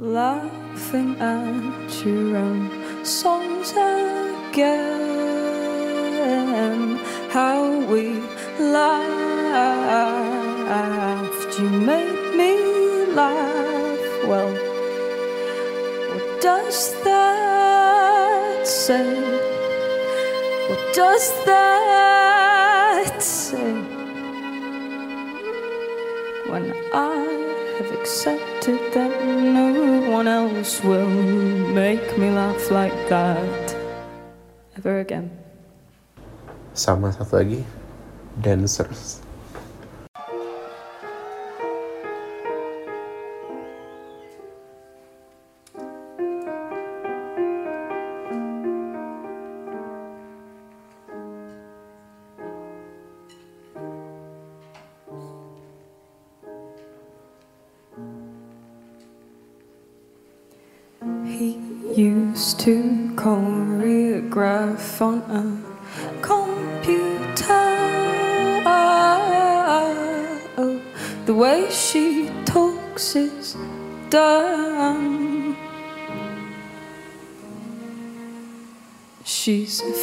Laughing 0.00 1.16
at 1.20 2.04
your 2.04 2.36
own 2.36 3.04
songs 3.04 3.70
again. 3.72 4.98
How 7.30 7.78
we 7.86 8.22
laughed, 8.58 9.18
you 11.58 11.68
made 11.68 12.34
me 12.34 13.12
laugh. 13.12 14.26
Well, 14.26 14.52
what 16.08 16.40
does 16.40 16.94
that 17.04 18.66
say? 18.66 19.20
What 20.68 20.94
does 20.94 21.32
that 21.44 23.22
say? 23.22 24.00
when 26.50 26.74
I 26.92 27.40
have 27.78 27.92
accepted 27.92 28.80
that 28.92 29.24
no 29.24 29.69
one 30.10 30.26
else 30.26 30.82
will 30.82 31.06
make 31.70 32.18
me 32.18 32.34
laugh 32.34 32.70
like 32.70 32.94
that 33.06 33.62
ever 34.74 34.98
again. 34.98 35.30
Sama 36.74 37.14
satu 37.14 37.38
lagi, 37.38 37.62
dancers. 38.34 39.22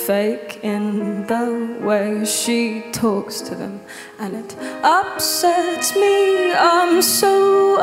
Fake 0.08 0.60
in 0.64 1.28
the 1.28 1.78
way 1.82 2.24
she 2.24 2.82
talks 2.94 3.42
to 3.42 3.54
them, 3.56 3.82
and 4.20 4.36
it 4.36 4.56
upsets 4.82 5.94
me. 5.96 6.54
I'm 6.54 7.02
so 7.02 7.78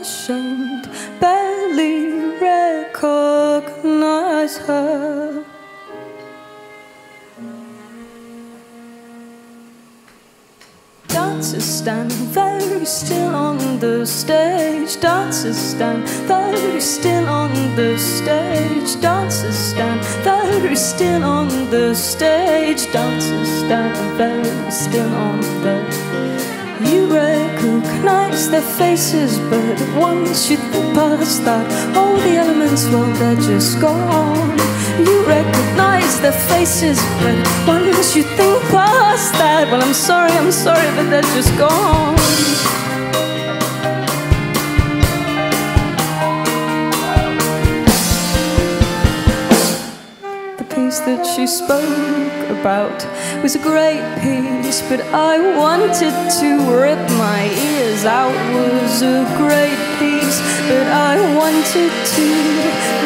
ashamed, 0.00 0.88
barely 1.18 2.12
recognize 2.40 4.56
her. 4.58 5.44
Dancers 11.08 11.64
stand 11.64 12.12
still 12.88 13.34
on 13.34 13.78
the 13.80 14.06
stage. 14.06 14.98
Dancers 14.98 15.58
stand 15.58 16.08
very 16.26 16.80
still 16.80 17.28
on 17.28 17.52
the 17.76 17.98
stage. 17.98 18.98
Dancers 19.02 19.54
stand 19.54 20.00
very 20.24 20.74
still 20.74 21.22
on 21.22 21.48
the 21.70 21.94
stage. 21.94 22.90
Dancers 22.90 23.48
stand 23.60 23.94
very 24.16 24.70
still 24.70 25.14
on 25.14 25.40
the. 25.62 25.76
You 26.90 27.12
recognize 27.12 28.48
their 28.48 28.68
faces, 28.80 29.38
but 29.50 29.76
once 29.94 30.48
you 30.50 30.56
think 30.56 30.94
past 30.94 31.44
that, 31.44 31.66
all 31.94 32.16
the 32.16 32.36
elements, 32.36 32.86
well, 32.88 33.12
they're 33.20 33.36
just 33.36 33.80
gone. 33.82 34.56
You 34.98 35.26
recognize 35.26 36.20
their 36.22 36.38
faces, 36.48 36.98
but 37.20 37.36
once 37.66 38.16
you 38.16 38.22
think 38.22 38.62
past 38.70 39.32
that, 39.34 39.68
well, 39.70 39.82
I'm 39.82 39.92
sorry, 39.92 40.32
I'm 40.32 40.52
sorry, 40.52 40.88
but 40.96 41.10
they're 41.10 41.32
just 41.36 41.52
gone. 41.58 42.17
That 51.08 51.24
she 51.24 51.46
spoke 51.46 52.44
about 52.52 53.00
was 53.40 53.56
a 53.56 53.62
great 53.64 54.04
piece, 54.20 54.84
but 54.92 55.00
I 55.08 55.40
wanted 55.56 56.12
to 56.12 56.48
rip 56.68 57.00
my 57.16 57.48
ears 57.48 58.04
out. 58.04 58.36
Was 58.52 59.00
a 59.00 59.24
great 59.40 59.80
piece, 59.96 60.36
but 60.68 60.84
I 60.92 61.16
wanted 61.32 61.92
to 62.12 62.26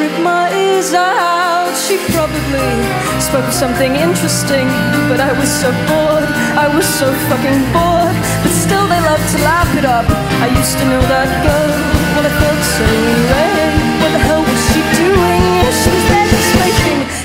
rip 0.02 0.16
my 0.18 0.50
ears 0.50 0.90
out. 0.98 1.70
She 1.78 1.94
probably 2.10 2.74
spoke 3.22 3.46
of 3.46 3.54
something 3.54 3.94
interesting, 3.94 4.66
but 5.06 5.22
I 5.22 5.30
was 5.38 5.50
so 5.62 5.70
bored. 5.86 6.26
I 6.58 6.66
was 6.74 6.86
so 6.98 7.06
fucking 7.30 7.60
bored, 7.70 8.18
but 8.42 8.50
still 8.50 8.86
they 8.90 9.02
love 9.06 9.22
to 9.22 9.38
laugh 9.46 9.70
it 9.78 9.86
up. 9.86 10.10
I 10.42 10.50
used 10.50 10.74
to 10.74 10.84
know 10.90 11.02
that 11.06 11.30
girl. 11.46 11.70
Well, 12.18 12.26
I 12.26 12.32
felt 12.34 12.62
so 12.66 12.86
red. 13.30 13.70
What 14.02 14.10
the 14.10 14.22
hell 14.26 14.42
was 14.42 14.62
she 14.74 14.82
doing? 14.98 15.42
She 15.70 15.88
was 15.88 16.04
there 16.10 16.26
just 16.34 17.21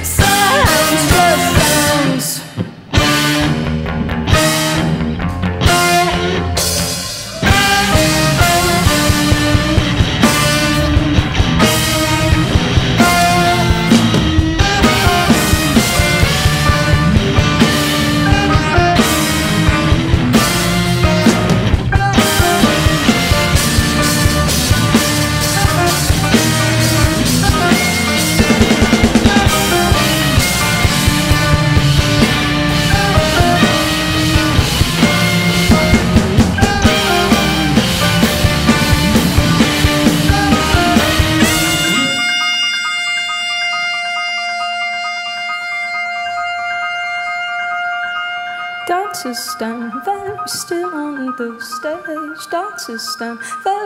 consta. 53.17 53.76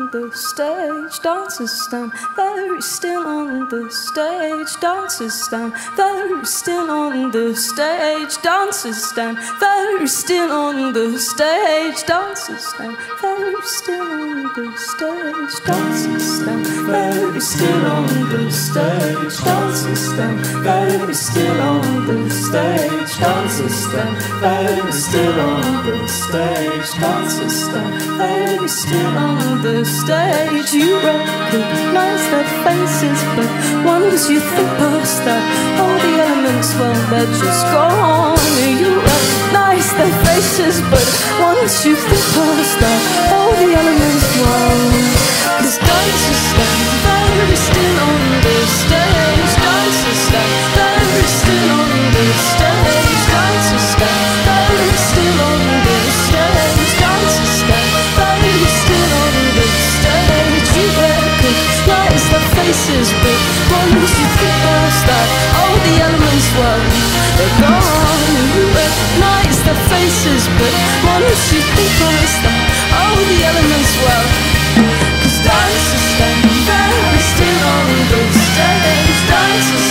On 0.00 0.10
the 0.10 0.30
stage. 0.32 1.20
Dancers 1.20 1.72
stand 1.72 2.12
very 2.36 2.80
still 2.80 3.26
on 3.26 3.68
the 3.68 3.90
stage. 3.90 4.80
Dancers 4.80 5.34
stand 5.34 5.72
very 5.96 6.44
still 6.44 6.90
on 6.90 7.30
the 7.30 7.54
stage. 7.54 8.42
Dancers 8.42 9.02
stand 9.10 9.38
very 9.58 10.06
still 10.06 10.52
on 10.52 10.92
the 10.92 11.18
stage. 11.18 12.06
Dancers 12.06 12.66
stand 12.66 12.96
very 13.20 13.62
still 13.62 14.02
on 14.02 14.42
the 14.54 14.72
stage. 14.76 15.64
Dancers 15.66 16.22
stand 16.36 16.66
very 16.86 17.40
still 17.40 17.86
on 17.86 18.06
the 18.30 18.50
stage. 18.50 19.36
Dancers 19.44 20.00
stand 20.12 20.38
very 20.64 21.14
still 21.14 21.60
on 21.60 22.06
the 22.06 22.30
stage. 22.30 23.12
Dancers 23.18 23.74
stand 23.84 24.16
very 24.40 24.92
still 24.92 25.40
on 25.40 25.86
the 25.86 26.08
stage. 26.08 26.90
Dancers 27.00 27.64
stand 27.64 28.02
very 28.18 28.68
still 28.68 29.16
on 29.18 29.62
the 29.62 29.84
stage. 29.84 29.99
You 30.00 30.96
recognize 30.96 32.24
their 32.30 32.48
faces, 32.64 33.20
but 33.36 33.50
once 33.84 34.30
you 34.30 34.40
think 34.40 34.68
past 34.80 35.24
that, 35.28 35.44
all 35.76 35.92
the 35.92 36.14
elements, 36.24 36.72
well, 36.80 36.96
they're 37.10 37.26
just 37.26 37.64
gone. 37.68 38.38
You 38.80 38.96
recognize 38.96 39.92
their 40.00 40.14
faces, 40.24 40.80
but 40.88 41.04
once 41.38 41.84
you 41.84 41.96
think 41.96 42.24
past 42.32 42.80
that, 42.80 43.00
all 43.34 43.52
the 43.52 43.68
elements, 43.76 44.26
well, 44.40 44.80
cause 45.60 45.76
dancers 45.76 46.42
stand 46.48 46.82
very 47.04 47.56
still 47.60 47.96
on 48.00 48.22
the 48.40 48.56
stage. 48.80 49.52
Dancers 49.60 50.20
stand 50.32 50.64
very 50.80 51.28
still 51.28 51.70
on 51.76 51.90
the 52.14 52.26
stage. 52.40 52.99
Faces, 62.70 63.10
but 63.18 63.38
once 63.74 64.14
you 64.14 64.26
past 64.38 65.02
that, 65.10 65.28
all 65.58 65.74
the 65.74 65.94
elements, 66.06 66.46
were 66.54 66.82
they're 67.34 67.56
gone. 67.58 68.22
You 68.54 68.62
recognize 68.70 69.58
their 69.66 69.80
faces, 69.90 70.46
but 70.54 70.72
once 71.02 71.50
you 71.50 71.62
past 71.74 72.36
that, 72.46 72.62
all 72.94 73.18
the 73.26 73.38
elements, 73.42 73.92
well, 74.06 74.26
cause 75.18 75.38
dancers 75.42 76.04
stand 76.14 76.46
very 76.62 77.18
still 77.34 77.62
on 77.74 77.86
the 78.06 78.22
stage. 78.38 79.18
Dancers 79.26 79.89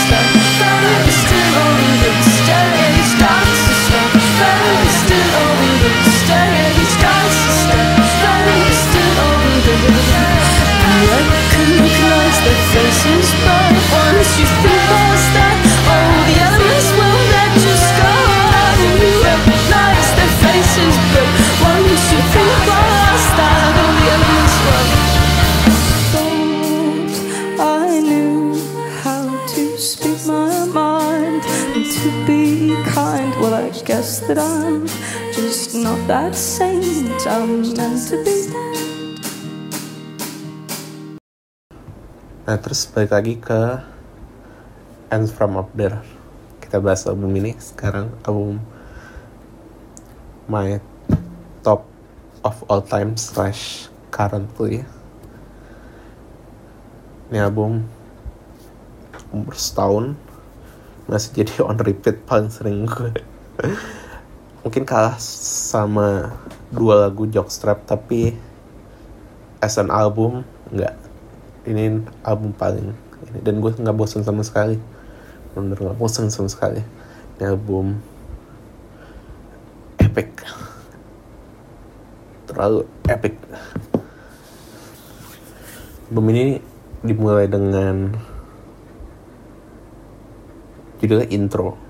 to 29.54 29.78
speak 29.78 30.26
my 30.26 30.64
mind 30.66 31.42
and 31.74 31.84
to 31.90 32.08
be 32.26 32.70
kind. 32.94 33.34
Well, 33.40 33.54
I 33.54 33.70
guess 33.84 34.20
that 34.28 34.38
I'm 34.38 34.86
just 35.34 35.74
not 35.74 35.98
that 36.06 36.34
saint 36.34 37.26
I'm 37.26 37.66
meant 37.74 38.08
to 38.08 38.16
be. 38.22 38.46
Nah 42.46 42.58
terus 42.62 42.86
balik 42.90 43.10
lagi 43.14 43.34
ke 43.38 43.82
And 45.10 45.26
From 45.26 45.58
Up 45.58 45.74
There. 45.74 45.98
Kita 46.62 46.78
bahas 46.78 47.02
album 47.02 47.34
ini 47.34 47.58
sekarang. 47.58 48.14
Album 48.22 48.62
My 50.46 50.78
Top 51.66 51.82
of 52.46 52.62
All 52.70 52.78
Time 52.78 53.18
slash 53.18 53.90
Currently. 54.14 54.86
Ini 57.26 57.42
album 57.42 57.90
umur 59.34 59.58
setahun. 59.58 60.14
Masih 61.10 61.42
jadi 61.42 61.66
on 61.66 61.74
repeat 61.82 62.22
paling 62.22 62.54
sering 62.54 62.86
gue. 62.86 63.10
Mungkin 64.62 64.86
kalah 64.86 65.18
sama 65.18 66.38
dua 66.70 67.10
lagu 67.10 67.26
Jockstrap 67.26 67.82
tapi 67.82 68.38
as 69.58 69.74
an 69.74 69.90
album 69.90 70.46
nggak. 70.70 70.94
Ini 71.66 71.98
album 72.22 72.54
paling 72.54 72.94
ini. 73.26 73.38
Dan 73.42 73.58
gue 73.58 73.74
nggak 73.74 73.98
bosan 73.98 74.22
sama 74.22 74.46
sekali 74.46 74.99
bener 75.54 75.76
nggak 75.76 75.98
bosan 75.98 76.30
sama 76.30 76.46
sekali. 76.46 76.82
Ini 77.38 77.56
album 77.56 77.98
epic. 79.98 80.30
Terlalu 82.46 82.86
epic. 83.10 83.34
Album 86.10 86.26
ini 86.34 86.58
dimulai 87.00 87.46
dengan 87.48 88.12
judulnya 91.00 91.32
intro 91.32 91.89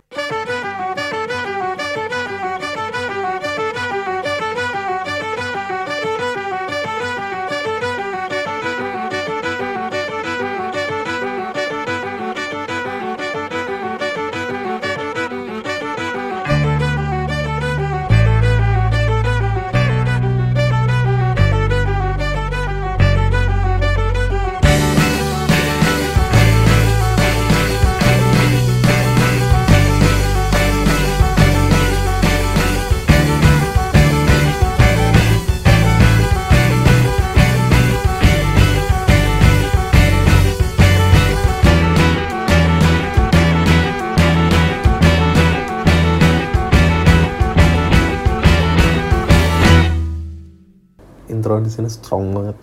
di 51.70 51.78
sini 51.78 51.86
strong 51.86 52.34
banget. 52.34 52.59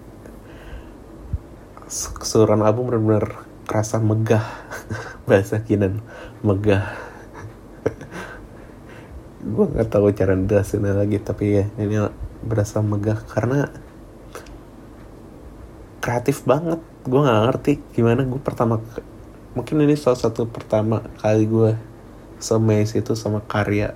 Keseluruhan 2.20 2.60
album 2.68 2.92
benar-benar 2.92 3.48
kerasa 3.64 4.04
megah. 4.04 4.44
Bahasa 5.32 5.64
kinan 5.64 6.04
megah. 6.44 6.92
Gue 9.56 9.66
nggak 9.72 9.88
tahu 9.88 10.12
cara 10.12 10.36
jelasinnya 10.36 10.92
lagi 10.92 11.24
tapi 11.24 11.64
ya 11.64 11.66
ini 11.80 12.04
berasa 12.44 12.84
megah 12.84 13.24
karena 13.32 13.72
kreatif 16.04 16.44
banget. 16.44 16.84
Gue 17.08 17.24
nggak 17.24 17.42
ngerti 17.48 17.72
gimana 17.96 18.28
gue 18.28 18.44
pertama 18.44 18.84
mungkin 19.56 19.88
ini 19.88 19.96
salah 19.96 20.20
satu 20.20 20.52
pertama 20.52 21.00
kali 21.24 21.48
gue 21.48 21.80
semes 22.44 22.92
itu 22.92 23.16
sama 23.16 23.40
karya. 23.48 23.96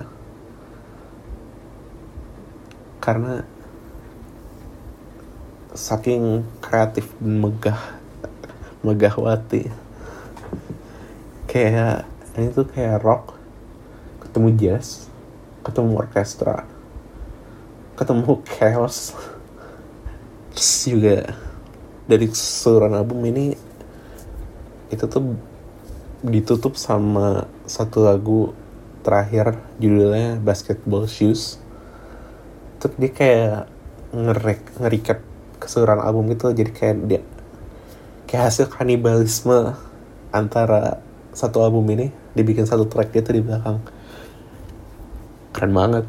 Karena 3.03 3.43
saking 5.71 6.43
kreatif 6.59 7.07
dan 7.19 7.39
megah 7.39 7.81
megahwati 8.81 9.69
kayak 11.47 12.07
ini 12.35 12.47
tuh 12.51 12.67
kayak 12.67 13.03
rock. 13.03 13.35
Ketemu 14.23 14.49
jazz 14.55 15.11
ketemu 15.61 16.01
orkestra 16.01 16.65
ketemu 18.01 18.41
chaos. 18.57 19.13
Terus 20.57 20.73
juga 20.89 21.17
dari 22.09 22.25
keseluruhan 22.25 22.97
album 22.97 23.21
ini 23.29 23.53
itu 24.89 25.05
tuh 25.05 25.37
ditutup 26.25 26.75
sama 26.75 27.45
satu 27.69 28.03
lagu 28.03 28.57
terakhir 29.05 29.53
judulnya 29.77 30.41
Basketball 30.41 31.05
Shoes. 31.05 31.61
Terus 32.81 32.95
dia 32.97 33.11
kayak 33.13 33.59
ngerek 34.11 34.61
ngericap 34.81 35.19
keseluruhan 35.61 36.01
album 36.01 36.33
gitu 36.33 36.49
jadi 36.49 36.71
kayak 36.73 36.95
dia 37.05 37.21
kayak 38.25 38.49
hasil 38.49 38.65
kanibalisme 38.71 39.77
antara 40.33 41.03
satu 41.31 41.63
album 41.63 41.83
ini 41.91 42.11
dibikin 42.31 42.63
satu 42.63 42.87
track 42.87 43.11
gitu 43.11 43.35
di 43.35 43.43
belakang. 43.43 43.83
Keren 45.51 45.73
banget. 45.75 46.05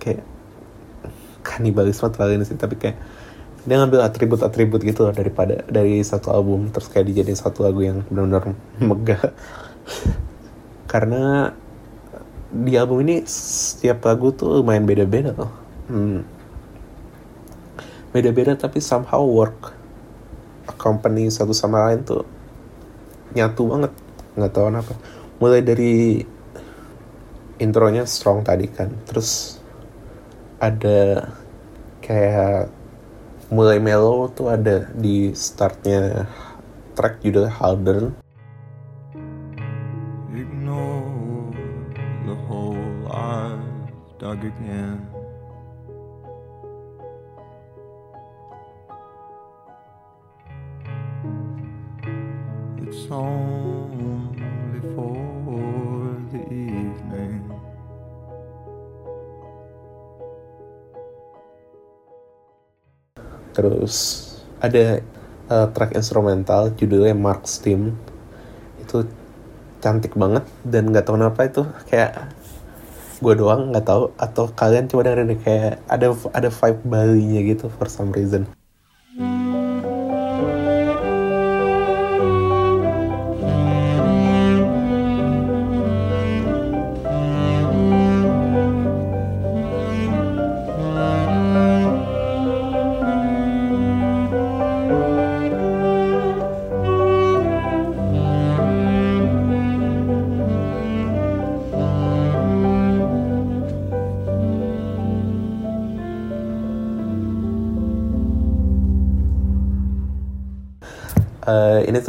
Kayak 0.00 0.24
kanibalisme 1.44 2.08
terlalu 2.12 2.40
ini 2.40 2.44
sih 2.48 2.56
tapi 2.56 2.76
kayak 2.80 2.96
dia 3.60 3.76
ngambil 3.76 4.00
atribut-atribut 4.08 4.80
gitu 4.80 5.04
loh 5.04 5.12
daripada 5.12 5.60
dari 5.68 6.00
satu 6.00 6.32
album 6.32 6.72
terus 6.72 6.88
kayak 6.88 7.12
dijadiin 7.12 7.36
satu 7.36 7.64
lagu 7.68 7.84
yang 7.84 8.00
benar-benar 8.08 8.56
megah. 8.88 9.22
Karena 10.88 11.52
di 12.50 12.72
album 12.74 13.04
ini 13.04 13.22
setiap 13.28 14.02
lagu 14.08 14.32
tuh 14.32 14.64
lumayan 14.64 14.88
beda-beda 14.88 15.36
loh. 15.36 15.52
Hmm. 15.92 16.39
Beda-beda 18.10 18.54
tapi 18.58 18.78
somehow 18.82 19.22
work. 19.22 19.74
Accompany 20.66 21.30
satu 21.30 21.50
sama 21.50 21.90
lain 21.90 22.06
tuh 22.06 22.22
nyatu 23.34 23.70
banget. 23.70 23.92
Nggak 24.38 24.52
tahu 24.54 24.64
kenapa. 24.70 24.92
Mulai 25.40 25.60
dari 25.64 26.22
intronya 27.58 28.06
strong 28.06 28.46
tadi 28.46 28.70
kan. 28.70 28.92
Terus 29.06 29.58
ada 30.60 31.30
kayak 32.04 32.68
mulai 33.50 33.82
mellow 33.82 34.30
tuh 34.30 34.54
ada 34.54 34.86
di 34.94 35.34
startnya 35.34 36.30
track 36.94 37.18
judulnya 37.18 37.50
Haldern 37.50 38.14
Ignore 40.30 41.50
the 42.30 42.36
hole 42.46 43.10
I've 43.10 43.58
dug 44.22 44.46
again. 44.46 45.09
Only 53.10 54.78
for 54.94 55.18
the 56.30 56.42
evening. 56.46 57.42
terus 63.50 63.94
ada 64.62 65.02
uh, 65.50 65.66
track 65.74 65.98
instrumental 65.98 66.70
judulnya 66.78 67.12
Mark's 67.18 67.58
Team 67.58 67.98
itu 68.78 69.04
cantik 69.82 70.14
banget 70.14 70.46
dan 70.62 70.94
nggak 70.94 71.08
tahu 71.08 71.18
kenapa 71.18 71.40
itu 71.48 71.62
kayak 71.88 72.30
gue 73.20 73.34
doang 73.36 73.74
nggak 73.74 73.84
tahu 73.84 74.14
atau 74.16 74.44
kalian 74.54 74.88
coba 74.88 75.12
dengerin 75.12 75.36
kayak 75.40 75.82
ada 75.90 76.14
ada 76.32 76.48
vibe 76.48 76.80
Bali-nya 76.88 77.40
gitu 77.52 77.66
for 77.68 77.90
some 77.90 78.14
reason 78.14 78.48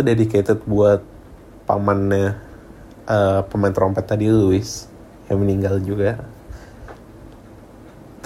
Tuh 0.02 0.10
dedicated 0.10 0.66
buat 0.66 1.06
pamannya 1.70 2.34
eh, 3.06 3.42
pemain 3.46 3.70
trompet 3.70 4.02
tadi 4.02 4.34
Louis 4.34 4.66
yang 5.30 5.46
meninggal 5.46 5.78
juga. 5.78 6.26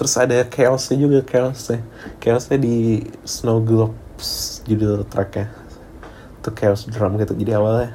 Terus 0.00 0.16
ada 0.16 0.40
chaosnya 0.48 0.96
juga 0.96 1.20
chaosnya. 1.20 1.84
Chaosnya 2.16 2.56
di 2.56 3.04
Snow 3.28 3.60
Globes 3.60 4.64
judul 4.64 5.04
tracknya. 5.04 5.52
Itu 6.40 6.48
chaos 6.56 6.88
drum 6.88 7.20
gitu. 7.20 7.36
Jadi 7.36 7.52
awalnya 7.52 7.92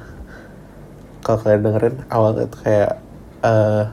kalau 1.26 1.42
kalian 1.42 1.66
dengerin 1.66 1.96
awalnya 2.06 2.46
tuh 2.54 2.60
kayak 2.62 3.02
eh 3.42 3.84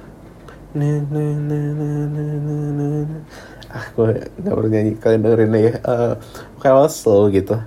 na, 0.77 0.85
na, 1.01 1.25
na, 1.49 3.17
ah 3.73 3.85
gue 3.89 4.21
nggak 4.37 4.53
bernyanyi 4.53 4.91
kalian 5.01 5.21
dengerin 5.25 5.57
ya. 5.57 5.73
Eh, 5.81 6.13
kayak 6.61 6.93
slow 6.93 7.25
gitu 7.33 7.57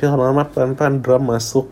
tapi 0.00 0.08
lama-lama 0.08 0.48
pelan-pelan 0.48 1.04
drum 1.04 1.28
masuk. 1.28 1.68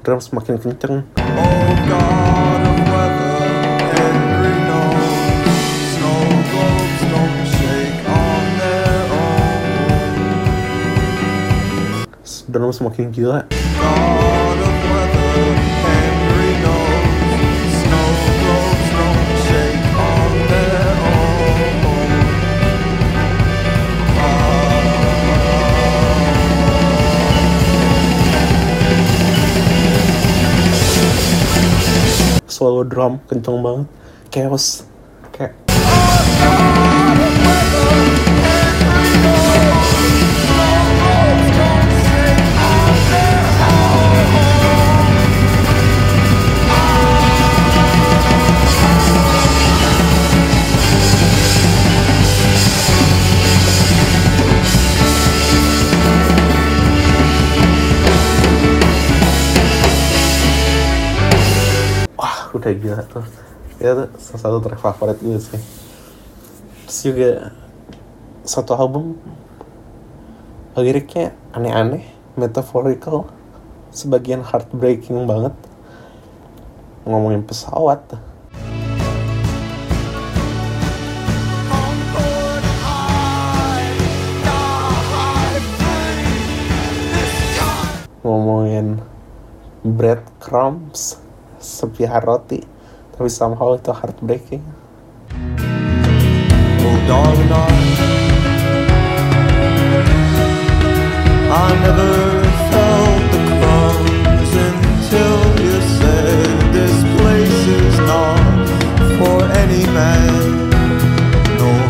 Drum 0.00 0.20
semakin 0.24 0.56
kenceng. 0.56 1.04
Oh 1.20 1.76
God 1.84 2.33
on 19.98 20.48
their 20.48 20.94
own. 21.02 21.34
solo 32.46 32.86
drum 32.86 33.18
kenceng 33.26 33.58
banget 33.66 33.90
chaos 34.30 34.86
udah 62.64 62.80
gila 62.80 63.04
tuh. 63.04 63.20
Itu 63.76 63.92
tuh 63.92 64.08
salah 64.16 64.40
satu 64.40 64.58
track 64.64 64.80
favorit 64.80 65.20
gue 65.20 65.36
sih. 65.36 65.60
Terus 66.88 66.98
juga 67.04 67.30
satu 68.40 68.72
album 68.72 69.20
liriknya 70.72 71.36
aneh-aneh 71.52 72.08
metaphorical 72.40 73.28
sebagian 73.92 74.40
heartbreaking 74.40 75.28
banget. 75.28 75.52
Ngomongin 77.04 77.44
pesawat. 77.44 78.00
Ngomongin 88.24 89.04
breadcrumbs 89.84 91.20
sepihak 91.64 92.20
roti 92.28 92.60
tapi 93.16 93.32
somehow 93.32 93.72
itu 93.72 93.88
heartbreaking 93.88 94.64
Oh, 96.84 96.98
darling, 97.08 97.48
I, 97.48 97.64
I 101.48 101.68
never 101.80 102.12
felt 102.68 103.24
the 103.32 103.40
crumbs 103.56 104.52
until 104.52 105.40
you 105.64 105.76
said 105.96 106.44
this 106.76 106.94
place 107.16 107.62
is 107.72 107.96
not 108.04 108.68
for 109.16 109.40
any 109.64 109.88
man, 109.96 110.68
nor 111.56 111.88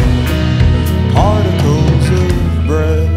particles 1.11 2.07
of 2.15 2.31
bread. 2.71 3.11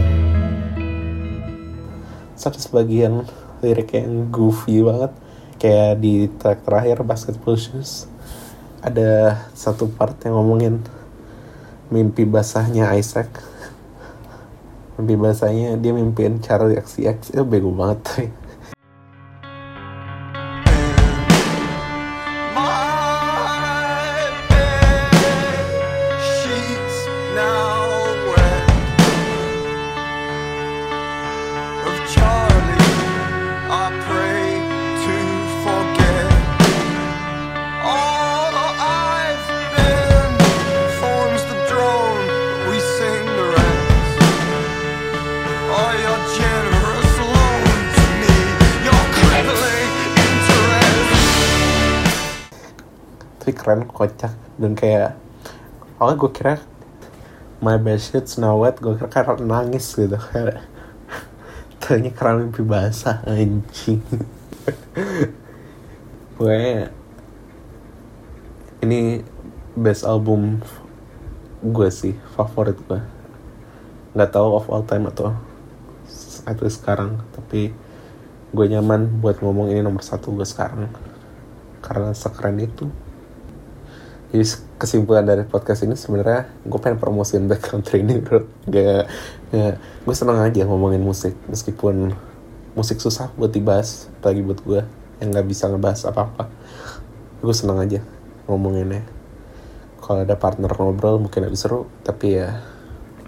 satu 2.34 2.58
sebagian 2.58 3.22
lirik 3.62 3.94
yang 3.94 4.34
goofy 4.34 4.82
banget 4.82 5.14
kayak 5.58 6.00
di 6.02 6.30
track 6.38 6.64
terakhir 6.64 7.02
basketball 7.04 7.58
shoes 7.58 8.06
ada 8.82 9.44
satu 9.58 9.90
part 9.90 10.16
yang 10.24 10.38
ngomongin 10.38 10.86
mimpi 11.90 12.24
basahnya 12.24 12.94
Isaac. 12.96 13.28
Mimpi 14.98 15.14
basahnya 15.14 15.78
dia 15.78 15.94
mimpiin 15.94 16.42
Charlie 16.42 16.78
XCX 16.78 17.34
itu 17.36 17.44
bego 17.46 17.70
banget 17.70 18.32
kayak 54.98 55.14
awalnya 56.02 56.18
gue 56.18 56.32
kira 56.34 56.56
my 57.62 57.78
bed 57.78 58.02
sheets 58.02 58.42
now 58.42 58.58
wet. 58.58 58.82
Gue 58.82 58.98
kira 58.98 59.14
karena 59.14 59.46
nangis 59.46 59.86
gitu. 59.94 60.18
Kayak 60.18 60.66
ternyata 61.86 62.18
karena 62.18 62.42
mimpi 62.42 62.66
basah 62.66 63.22
anjing. 63.30 64.02
Gue 66.38 66.90
ini 68.82 69.22
best 69.78 70.02
album 70.06 70.62
gue 71.66 71.90
sih 71.90 72.14
favorit 72.38 72.78
gue 72.86 73.02
nggak 74.14 74.30
tahu 74.30 74.54
of 74.54 74.70
all 74.70 74.86
time 74.86 75.10
atau 75.10 75.34
atau 76.46 76.66
sekarang 76.70 77.18
tapi 77.34 77.74
gue 78.54 78.66
nyaman 78.70 79.18
buat 79.18 79.42
ngomong 79.42 79.74
ini 79.74 79.82
nomor 79.82 80.06
satu 80.06 80.34
gue 80.34 80.46
sekarang. 80.46 80.90
Karena 81.82 82.14
sekeren 82.14 82.58
itu 82.62 82.90
jadi 84.28 84.44
kesimpulan 84.76 85.24
dari 85.24 85.48
podcast 85.48 85.88
ini 85.88 85.96
sebenarnya 85.96 86.52
gue 86.68 86.80
pengen 86.84 87.00
promosiin 87.00 87.48
background 87.48 87.88
training 87.88 88.20
bro. 88.20 88.44
Gak, 88.68 89.08
gak 89.56 89.74
gue 89.80 90.16
seneng 90.16 90.44
aja 90.44 90.68
ngomongin 90.68 91.00
musik. 91.00 91.32
Meskipun 91.48 92.12
musik 92.76 93.00
susah 93.00 93.32
buat 93.40 93.56
dibahas 93.56 94.12
apalagi 94.20 94.44
buat 94.44 94.60
gue 94.68 94.82
yang 95.18 95.34
nggak 95.34 95.48
bisa 95.50 95.66
ngebahas 95.66 96.14
apa 96.14 96.30
apa 96.30 96.44
gue 97.40 97.56
seneng 97.56 97.80
aja 97.80 98.04
ngomonginnya. 98.52 99.08
Kalau 100.04 100.28
ada 100.28 100.36
partner 100.36 100.72
ngobrol 100.76 101.24
mungkin 101.24 101.48
lebih 101.48 101.60
seru. 101.60 101.88
Tapi 102.04 102.36
ya 102.36 102.60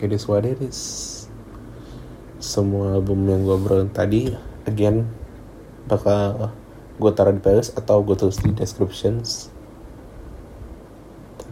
it 0.03 0.11
is 0.11 0.27
what 0.27 0.43
it 0.43 0.59
is. 0.59 1.15
Semua 2.43 2.99
album 2.99 3.23
yang 3.23 3.47
gue 3.47 3.55
obrolin 3.55 3.87
tadi 3.87 4.35
again 4.67 5.07
bakal 5.87 6.51
gue 6.99 7.11
taruh 7.15 7.31
di 7.31 7.39
playlist 7.39 7.79
atau 7.79 8.03
gue 8.03 8.19
tulis 8.19 8.35
di 8.43 8.51
descriptions 8.51 9.47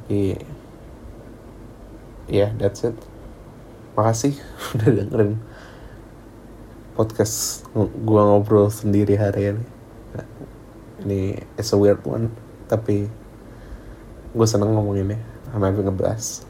tapi 0.07 0.39
ya 2.31 2.47
yeah, 2.47 2.51
that's 2.55 2.87
it. 2.87 2.95
Makasih 3.99 4.39
udah 4.79 5.03
dengerin 5.03 5.35
podcast 6.95 7.67
gua 7.75 8.23
ngobrol 8.23 8.71
sendiri 8.71 9.19
hari 9.19 9.51
ini. 9.51 9.65
Ini 11.03 11.43
it's 11.59 11.75
a 11.75 11.77
weird 11.77 11.99
one 12.07 12.31
tapi 12.71 13.11
gue 14.31 14.47
seneng 14.47 14.71
ngomonginnya. 14.79 15.19
I'm 15.51 15.59
having 15.59 15.91
a 15.91 15.95
blast. 15.95 16.47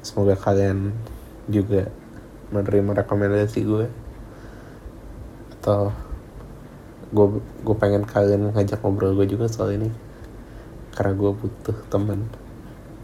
Semoga 0.00 0.32
kalian 0.32 0.96
juga 1.44 1.92
menerima 2.48 3.04
rekomendasi 3.04 3.68
gue 3.68 3.84
atau 5.60 5.92
gue 7.12 7.44
gue 7.60 7.76
pengen 7.76 8.08
kalian 8.08 8.48
ngajak 8.56 8.80
ngobrol 8.80 9.12
gue 9.12 9.28
juga 9.28 9.44
soal 9.44 9.76
ini 9.76 10.07
karena 10.98 11.14
gue 11.14 11.30
butuh 11.30 11.78
teman 11.86 12.26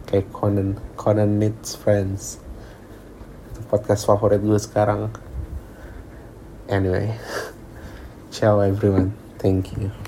kayak 0.03 0.27
Conan 0.35 0.75
Conan 0.99 1.39
needs 1.39 1.79
friends. 1.79 2.43
Itu 3.55 3.63
podcast 3.71 4.03
favorit 4.03 4.43
gue 4.43 4.59
sekarang. 4.59 5.15
Anyway 6.67 7.15
ciao 8.35 8.59
everyone. 8.59 9.15
Thank 9.39 9.71
you 9.79 10.04